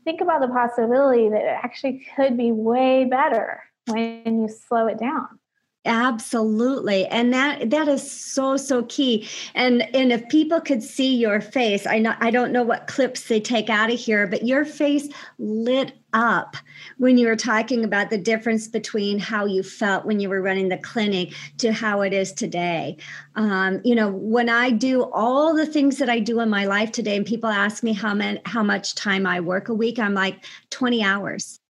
think 0.05 0.21
about 0.21 0.41
the 0.41 0.49
possibility 0.49 1.29
that 1.29 1.43
it 1.43 1.59
actually 1.63 2.07
could 2.17 2.37
be 2.37 2.51
way 2.51 3.05
better 3.05 3.63
when 3.87 4.43
you 4.43 4.49
slow 4.49 4.87
it 4.87 4.99
down. 4.99 5.39
Absolutely. 5.85 7.07
And 7.07 7.33
that 7.33 7.71
that 7.71 7.89
is 7.89 8.11
so 8.11 8.57
so 8.57 8.83
key. 8.85 9.29
And 9.55 9.83
and 9.95 10.13
if 10.13 10.27
people 10.29 10.61
could 10.61 10.83
see 10.83 11.15
your 11.15 11.41
face, 11.41 11.87
I 11.87 11.99
know 11.99 12.15
I 12.21 12.31
don't 12.31 12.53
know 12.53 12.63
what 12.63 12.87
clips 12.87 13.29
they 13.29 13.41
take 13.41 13.71
out 13.71 13.93
of 13.93 13.99
here, 13.99 14.27
but 14.27 14.47
your 14.47 14.65
face 14.65 15.09
lit 15.39 15.93
up 16.13 16.57
when 16.97 17.19
you 17.19 17.27
were 17.27 17.37
talking 17.37 17.85
about 17.85 18.11
the 18.11 18.19
difference 18.19 18.69
between 18.69 19.19
how 19.19 19.45
you 19.45 19.63
felt 19.63 20.05
when 20.05 20.21
you 20.21 20.29
were 20.29 20.43
running 20.43 20.69
the 20.69 20.79
clinic 20.79 21.35
to 21.59 21.73
how 21.73 22.01
it 22.01 22.13
is 22.13 22.33
today. 22.33 22.97
Um, 23.35 23.81
you 23.85 23.95
know, 23.95 24.11
when 24.11 24.49
I 24.49 24.71
do 24.71 25.05
all 25.13 25.55
the 25.55 25.67
things 25.67 25.99
that 25.99 26.09
I 26.09 26.19
do 26.21 26.41
in 26.41 26.49
my 26.49 26.67
life 26.67 26.93
today, 26.93 27.17
and 27.17 27.27
people 27.27 27.51
ask 27.51 27.83
me 27.83 27.93
how 27.93 28.15
many, 28.15 28.41
how 28.45 28.63
much 28.63 28.95
time 28.95 29.27
I 29.27 29.41
work 29.41 29.69
a 29.69 29.75
week, 29.75 29.99
I'm 29.99 30.15
like 30.15 30.45
20 30.71 31.03
hours. 31.03 31.61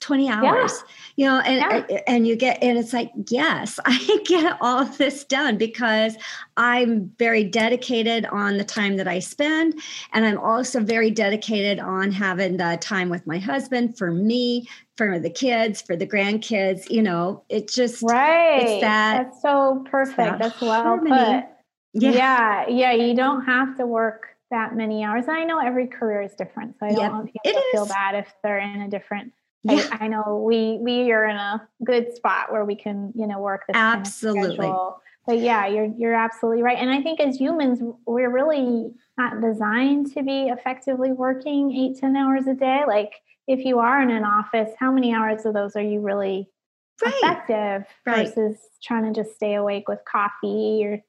20 0.00 0.28
hours 0.28 0.84
yeah. 1.16 1.16
you 1.16 1.24
know 1.26 1.40
and 1.40 1.84
yeah. 1.88 2.00
and 2.06 2.26
you 2.26 2.36
get 2.36 2.62
and 2.62 2.78
it's 2.78 2.92
like 2.92 3.10
yes 3.28 3.78
i 3.84 4.18
get 4.24 4.56
all 4.60 4.84
this 4.84 5.24
done 5.24 5.56
because 5.56 6.16
i'm 6.56 7.10
very 7.18 7.44
dedicated 7.44 8.26
on 8.26 8.56
the 8.58 8.64
time 8.64 8.96
that 8.96 9.08
i 9.08 9.18
spend. 9.18 9.74
And 10.12 10.24
i'm 10.24 10.38
also 10.38 10.80
very 10.80 11.10
dedicated 11.10 11.80
on 11.80 12.10
having 12.12 12.56
the 12.56 12.78
time 12.80 13.08
with 13.08 13.26
my 13.26 13.38
husband 13.38 13.98
for 13.98 14.10
me 14.10 14.68
for 14.96 15.18
the 15.18 15.30
kids 15.30 15.80
for 15.80 15.96
the 15.96 16.06
grandkids 16.06 16.90
you 16.90 17.02
know 17.02 17.42
it 17.48 17.68
just 17.68 18.02
right. 18.02 18.62
it's 18.62 18.80
that 18.80 19.24
that's 19.24 19.42
so 19.42 19.84
perfect 19.90 20.16
that 20.16 20.38
that's 20.38 20.60
well 20.60 20.98
put. 20.98 21.44
Yeah. 21.94 22.10
yeah. 22.10 22.68
Yeah. 22.68 22.92
You 22.92 23.14
don't 23.14 23.44
have 23.46 23.76
to 23.78 23.86
work 23.86 24.36
that 24.50 24.74
many 24.74 25.04
hours. 25.04 25.24
And 25.26 25.36
i 25.36 25.44
know 25.44 25.58
every 25.58 25.86
career 25.86 26.22
is 26.22 26.34
different 26.34 26.76
so 26.78 26.86
i 26.86 26.90
don't 26.90 27.00
yep. 27.00 27.12
want 27.12 27.26
people 27.26 27.52
to 27.52 27.62
feel 27.72 27.86
bad 27.86 28.14
if 28.14 28.32
they're 28.42 28.58
in 28.58 28.82
a 28.82 28.88
different 28.88 29.32
yeah. 29.62 29.88
I, 29.92 30.04
I, 30.04 30.08
know 30.08 30.42
we 30.46 30.78
we 30.80 31.10
are 31.12 31.26
in 31.26 31.36
a 31.36 31.68
good 31.84 32.14
spot 32.14 32.52
where 32.52 32.64
we 32.64 32.76
can 32.76 33.12
you 33.14 33.26
know 33.26 33.40
work 33.40 33.62
this 33.66 33.76
absolutely. 33.76 34.56
Kind 34.56 34.72
of 34.72 34.94
but 35.28 35.40
yeah, 35.40 35.66
you're 35.66 35.90
you're 35.98 36.14
absolutely 36.14 36.62
right. 36.62 36.78
And 36.78 36.90
I 36.90 37.02
think 37.02 37.20
as 37.20 37.36
humans, 37.36 37.80
we're 38.06 38.30
really 38.30 38.90
not 39.18 39.42
designed 39.42 40.10
to 40.14 40.22
be 40.22 40.44
effectively 40.48 41.12
working 41.12 41.70
eight 41.70 42.00
ten 42.00 42.16
hours 42.16 42.46
a 42.46 42.54
day. 42.54 42.84
Like 42.88 43.12
if 43.46 43.62
you 43.62 43.78
are 43.78 44.00
in 44.00 44.10
an 44.10 44.24
office, 44.24 44.70
how 44.80 44.90
many 44.90 45.12
hours 45.12 45.44
of 45.44 45.52
those 45.52 45.76
are 45.76 45.82
you 45.82 46.00
really 46.00 46.48
right. 47.04 47.14
effective 47.14 47.84
right. 48.06 48.34
versus 48.34 48.58
trying 48.82 49.12
to 49.12 49.22
just 49.22 49.36
stay 49.36 49.54
awake 49.54 49.86
with 49.86 49.98
coffee 50.10 50.82
or 50.86 51.04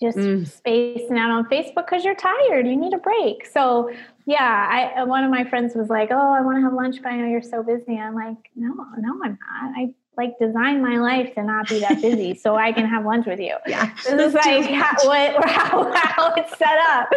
just 0.00 0.18
mm. 0.18 0.44
spacing 0.44 1.16
out 1.16 1.30
on 1.30 1.44
Facebook 1.44 1.86
because 1.86 2.04
you're 2.04 2.16
tired. 2.16 2.66
You 2.66 2.76
need 2.76 2.94
a 2.94 2.98
break. 2.98 3.46
So 3.46 3.92
yeah, 4.26 4.68
I 4.70 5.00
uh, 5.00 5.06
one 5.06 5.24
of 5.24 5.30
my 5.30 5.44
friends 5.44 5.74
was 5.74 5.88
like, 5.88 6.10
"Oh, 6.10 6.32
I 6.32 6.40
want 6.40 6.58
to 6.58 6.62
have 6.62 6.72
lunch, 6.72 7.02
but 7.02 7.12
I 7.12 7.16
know 7.16 7.26
you're 7.26 7.42
so 7.42 7.62
busy." 7.62 7.98
I'm 7.98 8.14
like, 8.14 8.36
"No, 8.54 8.74
no, 8.98 9.20
I'm 9.22 9.38
not. 9.40 9.76
I 9.76 9.94
like 10.18 10.38
design 10.38 10.82
my 10.82 10.98
life 10.98 11.34
to 11.34 11.42
not 11.42 11.68
be 11.68 11.80
that 11.80 12.00
busy 12.02 12.34
so 12.34 12.54
I 12.54 12.70
can 12.72 12.86
have 12.86 13.06
lunch 13.06 13.26
with 13.26 13.40
you. 13.40 13.56
Yeah. 13.66 13.90
This 14.04 14.28
is 14.28 14.34
like 14.34 14.64
how, 14.70 14.94
what, 15.04 15.44
how, 15.48 15.90
how 15.94 16.34
it's 16.34 16.56
set 16.58 16.78
up. 16.90 17.08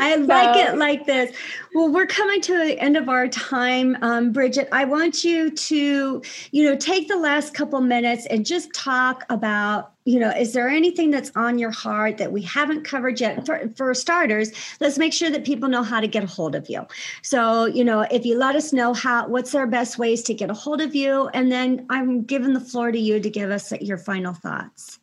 I 0.00 0.14
so. 0.16 0.24
like 0.24 0.56
it 0.56 0.76
like 0.76 1.06
this. 1.06 1.34
Well, 1.74 1.90
we're 1.90 2.06
coming 2.06 2.42
to 2.42 2.58
the 2.58 2.78
end 2.78 2.96
of 2.98 3.08
our 3.08 3.26
time, 3.28 3.96
um, 4.02 4.34
Bridgit. 4.34 4.68
I 4.70 4.84
want 4.84 5.24
you 5.24 5.50
to, 5.50 6.22
you 6.50 6.64
know, 6.64 6.76
take 6.76 7.08
the 7.08 7.16
last 7.16 7.54
couple 7.54 7.80
minutes 7.80 8.26
and 8.26 8.44
just 8.44 8.72
talk 8.74 9.24
about 9.30 9.92
you 10.08 10.18
know, 10.18 10.30
is 10.30 10.54
there 10.54 10.70
anything 10.70 11.10
that's 11.10 11.30
on 11.36 11.58
your 11.58 11.70
heart 11.70 12.16
that 12.16 12.32
we 12.32 12.40
haven't 12.40 12.82
covered 12.82 13.20
yet? 13.20 13.44
For, 13.44 13.68
for, 13.76 13.92
starters, 13.92 14.50
let's 14.80 14.96
make 14.96 15.12
sure 15.12 15.28
that 15.28 15.44
people 15.44 15.68
know 15.68 15.82
how 15.82 16.00
to 16.00 16.08
get 16.08 16.24
a 16.24 16.26
hold 16.26 16.54
of 16.54 16.70
you. 16.70 16.86
So, 17.20 17.66
you 17.66 17.84
know, 17.84 18.06
if 18.10 18.24
you 18.24 18.38
let 18.38 18.56
us 18.56 18.72
know 18.72 18.94
how, 18.94 19.28
what's 19.28 19.52
their 19.52 19.66
best 19.66 19.98
ways 19.98 20.22
to 20.22 20.32
get 20.32 20.48
a 20.48 20.54
hold 20.54 20.80
of 20.80 20.94
you, 20.94 21.28
and 21.34 21.52
then 21.52 21.84
I'm 21.90 22.22
giving 22.22 22.54
the 22.54 22.60
floor 22.60 22.90
to 22.90 22.98
you 22.98 23.20
to 23.20 23.28
give 23.28 23.50
us 23.50 23.70
your 23.82 23.98
final 23.98 24.32
thoughts. 24.32 24.98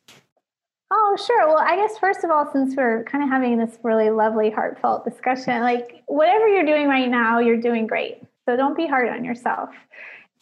Oh, 0.89 1.17
sure. 1.23 1.49
Well, 1.49 1.59
I 1.59 1.75
guess 1.75 1.99
first 1.99 2.23
of 2.23 2.31
all, 2.31 2.51
since 2.51 2.75
we're 2.75 3.03
kind 3.03 3.23
of 3.23 3.29
having 3.29 3.59
this 3.59 3.77
really 3.83 4.09
lovely, 4.09 4.49
heartfelt 4.49 5.05
discussion, 5.05 5.61
like 5.61 6.01
whatever 6.07 6.47
you're 6.47 6.65
doing 6.65 6.87
right 6.87 7.09
now, 7.11 7.37
you're 7.37 7.61
doing 7.61 7.85
great. 7.85 8.23
So 8.49 8.55
don't 8.55 8.75
be 8.75 8.87
hard 8.87 9.09
on 9.09 9.23
yourself. 9.23 9.69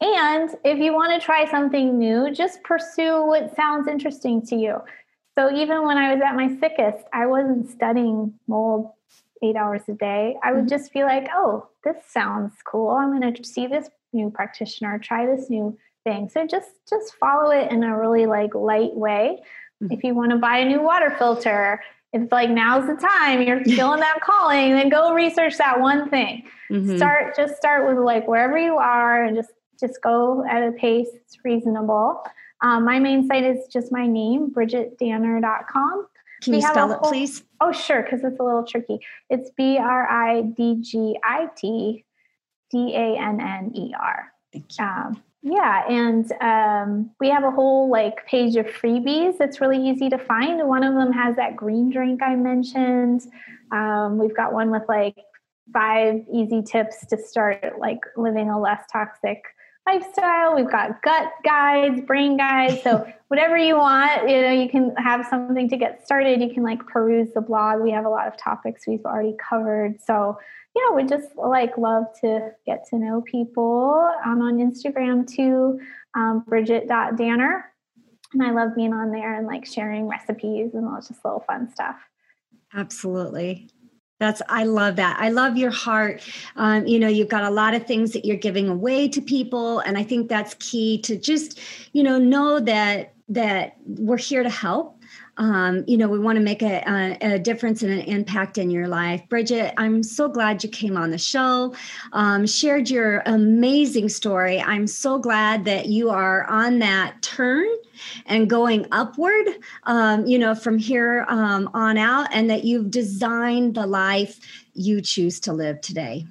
And 0.03 0.49
if 0.65 0.79
you 0.79 0.93
want 0.93 1.19
to 1.19 1.25
try 1.25 1.49
something 1.49 1.97
new, 1.97 2.29
just 2.33 2.61
pursue 2.63 3.25
what 3.25 3.55
sounds 3.55 3.87
interesting 3.87 4.45
to 4.47 4.55
you. 4.57 4.81
So 5.35 5.49
even 5.49 5.85
when 5.85 5.97
I 5.97 6.13
was 6.13 6.21
at 6.21 6.35
my 6.35 6.49
sickest, 6.59 7.05
I 7.13 7.25
wasn't 7.25 7.69
studying 7.69 8.33
mold 8.47 8.91
eight 9.41 9.55
hours 9.55 9.81
a 9.87 9.93
day. 9.93 10.35
I 10.43 10.51
would 10.51 10.65
mm-hmm. 10.65 10.67
just 10.67 10.91
be 10.91 11.03
like, 11.03 11.29
oh, 11.33 11.67
this 11.85 11.95
sounds 12.07 12.53
cool. 12.65 12.89
I'm 12.89 13.17
going 13.17 13.33
to 13.33 13.43
see 13.45 13.65
this 13.65 13.89
new 14.11 14.29
practitioner, 14.29 14.99
try 14.99 15.25
this 15.25 15.49
new 15.49 15.77
thing. 16.03 16.29
So 16.29 16.45
just 16.45 16.69
just 16.89 17.15
follow 17.15 17.51
it 17.51 17.71
in 17.71 17.83
a 17.83 17.97
really 17.97 18.25
like 18.25 18.53
light 18.53 18.93
way. 18.95 19.39
Mm-hmm. 19.81 19.93
If 19.93 20.03
you 20.03 20.15
want 20.15 20.31
to 20.31 20.37
buy 20.37 20.57
a 20.57 20.65
new 20.65 20.81
water 20.81 21.15
filter, 21.17 21.81
it's 22.11 22.31
like 22.31 22.49
now's 22.49 22.87
the 22.87 22.95
time 22.95 23.41
you're 23.41 23.63
feeling 23.63 24.01
that 24.01 24.19
calling, 24.21 24.73
then 24.73 24.89
go 24.89 25.13
research 25.13 25.57
that 25.57 25.79
one 25.79 26.09
thing. 26.09 26.43
Mm-hmm. 26.69 26.97
Start 26.97 27.35
just 27.37 27.55
start 27.55 27.87
with 27.87 28.03
like 28.03 28.27
wherever 28.27 28.57
you 28.57 28.75
are 28.75 29.23
and 29.23 29.35
just 29.35 29.49
just 29.79 30.01
go 30.01 30.43
at 30.49 30.63
a 30.63 30.71
pace 30.73 31.09
that's 31.13 31.37
reasonable. 31.43 32.23
Um, 32.61 32.85
my 32.85 32.99
main 32.99 33.27
site 33.27 33.43
is 33.43 33.67
just 33.67 33.91
my 33.91 34.07
name, 34.07 34.51
bridgitdanner.com. 34.51 36.07
Can 36.41 36.51
we 36.51 36.57
you 36.57 36.67
spell 36.67 36.87
whole, 36.87 36.97
it, 36.97 37.03
please? 37.03 37.43
Oh, 37.61 37.71
sure, 37.71 38.03
because 38.03 38.23
it's 38.23 38.39
a 38.39 38.43
little 38.43 38.63
tricky. 38.63 38.99
It's 39.29 39.49
B 39.55 39.77
R 39.77 40.09
I 40.09 40.41
D 40.41 40.77
G 40.81 41.17
I 41.23 41.47
T 41.55 42.05
D 42.71 42.95
A 42.95 43.17
N 43.17 43.39
N 43.39 43.71
E 43.75 43.93
R. 43.99 44.31
Thank 44.51 44.77
you. 44.77 44.85
Um, 44.85 45.23
yeah, 45.41 45.85
and 45.89 46.31
um, 46.41 47.11
we 47.19 47.29
have 47.29 47.43
a 47.43 47.51
whole 47.51 47.89
like 47.89 48.25
page 48.27 48.55
of 48.55 48.65
freebies. 48.65 49.41
It's 49.41 49.59
really 49.59 49.89
easy 49.89 50.09
to 50.09 50.17
find. 50.17 50.65
One 50.67 50.83
of 50.83 50.93
them 50.93 51.11
has 51.11 51.35
that 51.35 51.57
green 51.57 51.89
drink 51.89 52.21
I 52.23 52.35
mentioned. 52.35 53.23
Um, 53.71 54.17
we've 54.17 54.35
got 54.35 54.53
one 54.53 54.71
with 54.71 54.83
like 54.87 55.17
five 55.73 56.21
easy 56.31 56.61
tips 56.61 57.05
to 57.07 57.17
start 57.17 57.77
like 57.77 57.99
living 58.15 58.49
a 58.49 58.59
less 58.59 58.83
toxic 58.91 59.43
lifestyle. 59.87 60.55
We've 60.55 60.69
got 60.69 61.01
gut 61.01 61.31
guides, 61.43 62.01
brain 62.01 62.37
guides. 62.37 62.81
So 62.83 63.05
whatever 63.27 63.57
you 63.57 63.77
want, 63.77 64.29
you 64.29 64.41
know, 64.41 64.51
you 64.51 64.69
can 64.69 64.95
have 64.97 65.25
something 65.27 65.69
to 65.69 65.77
get 65.77 66.05
started. 66.05 66.41
You 66.41 66.53
can 66.53 66.63
like 66.63 66.85
peruse 66.85 67.33
the 67.33 67.41
blog. 67.41 67.81
We 67.81 67.91
have 67.91 68.05
a 68.05 68.09
lot 68.09 68.27
of 68.27 68.37
topics 68.37 68.87
we've 68.87 69.05
already 69.05 69.35
covered. 69.49 70.01
So 70.01 70.37
yeah, 70.75 70.95
we 70.95 71.03
just 71.03 71.35
like 71.35 71.77
love 71.77 72.05
to 72.21 72.51
get 72.65 72.87
to 72.89 72.97
know 72.97 73.21
people. 73.21 74.11
I'm 74.25 74.41
on 74.41 74.57
Instagram 74.57 75.27
too, 75.27 75.79
um, 76.15 76.43
Bridgit.Danner. 76.47 77.69
And 78.33 78.41
I 78.41 78.51
love 78.51 78.75
being 78.75 78.93
on 78.93 79.11
there 79.11 79.37
and 79.37 79.45
like 79.45 79.65
sharing 79.65 80.07
recipes 80.07 80.71
and 80.73 80.85
all 80.85 80.99
just 80.99 81.23
little 81.23 81.43
fun 81.45 81.71
stuff. 81.71 81.97
Absolutely. 82.73 83.69
That's 84.19 84.41
I 84.47 84.63
love 84.63 84.95
that. 84.97 85.17
I 85.19 85.29
love 85.29 85.57
your 85.57 85.71
heart. 85.71 86.21
Um, 86.55 86.85
you 86.85 86.99
know, 86.99 87.07
you've 87.07 87.29
got 87.29 87.43
a 87.43 87.49
lot 87.49 87.73
of 87.73 87.85
things 87.85 88.13
that 88.13 88.25
you're 88.25 88.37
giving 88.37 88.69
away 88.69 89.07
to 89.09 89.21
people, 89.21 89.79
and 89.79 89.97
I 89.97 90.03
think 90.03 90.29
that's 90.29 90.53
key 90.55 91.01
to 91.01 91.17
just, 91.17 91.59
you 91.91 92.03
know, 92.03 92.17
know 92.17 92.59
that 92.59 93.13
that 93.29 93.77
we're 93.85 94.17
here 94.17 94.43
to 94.43 94.49
help. 94.49 94.99
Um, 95.37 95.83
you 95.87 95.97
know, 95.97 96.07
we 96.07 96.19
want 96.19 96.37
to 96.37 96.43
make 96.43 96.61
a, 96.61 96.83
a, 96.87 97.33
a, 97.33 97.39
difference 97.39 97.81
and 97.81 97.91
an 97.91 98.01
impact 98.01 98.59
in 98.59 98.69
your 98.69 98.87
life. 98.87 99.23
Bridgit, 99.29 99.73
I'm 99.77 100.03
so 100.03 100.29
glad 100.29 100.63
you 100.63 100.69
came 100.69 100.95
on 100.95 101.09
the 101.09 101.17
show, 101.17 101.73
um, 102.11 102.45
shared 102.45 102.87
your 102.89 103.23
amazing 103.25 104.09
story. 104.09 104.61
I'm 104.61 104.85
so 104.85 105.17
glad 105.17 105.65
that 105.65 105.87
you 105.87 106.11
are 106.11 106.45
on 106.45 106.79
that 106.79 107.19
turn 107.23 107.65
and 108.27 108.47
going 108.47 108.85
upward, 108.91 109.47
um, 109.83 110.25
you 110.27 110.37
know, 110.37 110.53
from 110.53 110.77
here 110.77 111.25
um, 111.27 111.67
on 111.73 111.97
out, 111.97 112.27
and 112.31 112.49
that 112.51 112.63
you've 112.63 112.91
designed 112.91 113.73
the 113.73 113.87
life 113.87 114.39
you 114.75 115.01
choose 115.01 115.39
to 115.41 115.53
live 115.53 115.81
today. 115.81 116.27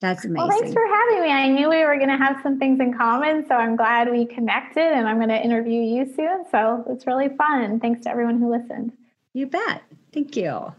That's 0.00 0.24
amazing. 0.24 0.48
Well, 0.48 0.58
thanks 0.58 0.72
for 0.74 0.86
having 0.86 1.22
me. 1.22 1.30
I 1.30 1.48
knew 1.48 1.70
we 1.70 1.84
were 1.84 1.96
going 1.96 2.10
to 2.10 2.18
have 2.18 2.40
some 2.42 2.58
things 2.58 2.80
in 2.80 2.96
common, 2.96 3.46
so 3.48 3.54
I'm 3.54 3.76
glad 3.76 4.10
we 4.10 4.26
connected 4.26 4.82
and 4.82 5.08
I'm 5.08 5.16
going 5.16 5.30
to 5.30 5.42
interview 5.42 5.80
you 5.80 6.12
soon. 6.14 6.44
So 6.50 6.84
it's 6.90 7.06
really 7.06 7.30
fun. 7.36 7.80
Thanks 7.80 8.02
to 8.04 8.10
everyone 8.10 8.38
who 8.38 8.50
listened. 8.50 8.92
You 9.32 9.46
bet. 9.46 9.82
Thank 10.12 10.36
you. 10.36 10.74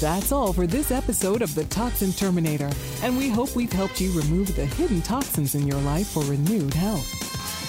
That's 0.00 0.32
all 0.32 0.52
for 0.52 0.66
this 0.66 0.90
episode 0.90 1.40
of 1.40 1.54
The 1.54 1.64
Toxin 1.64 2.12
Terminator, 2.12 2.70
and 3.02 3.16
we 3.16 3.28
hope 3.28 3.54
we've 3.56 3.72
helped 3.72 4.00
you 4.00 4.10
remove 4.12 4.54
the 4.54 4.66
hidden 4.66 5.00
toxins 5.02 5.54
in 5.54 5.66
your 5.66 5.80
life 5.80 6.08
for 6.08 6.22
renewed 6.24 6.74
health. 6.74 7.23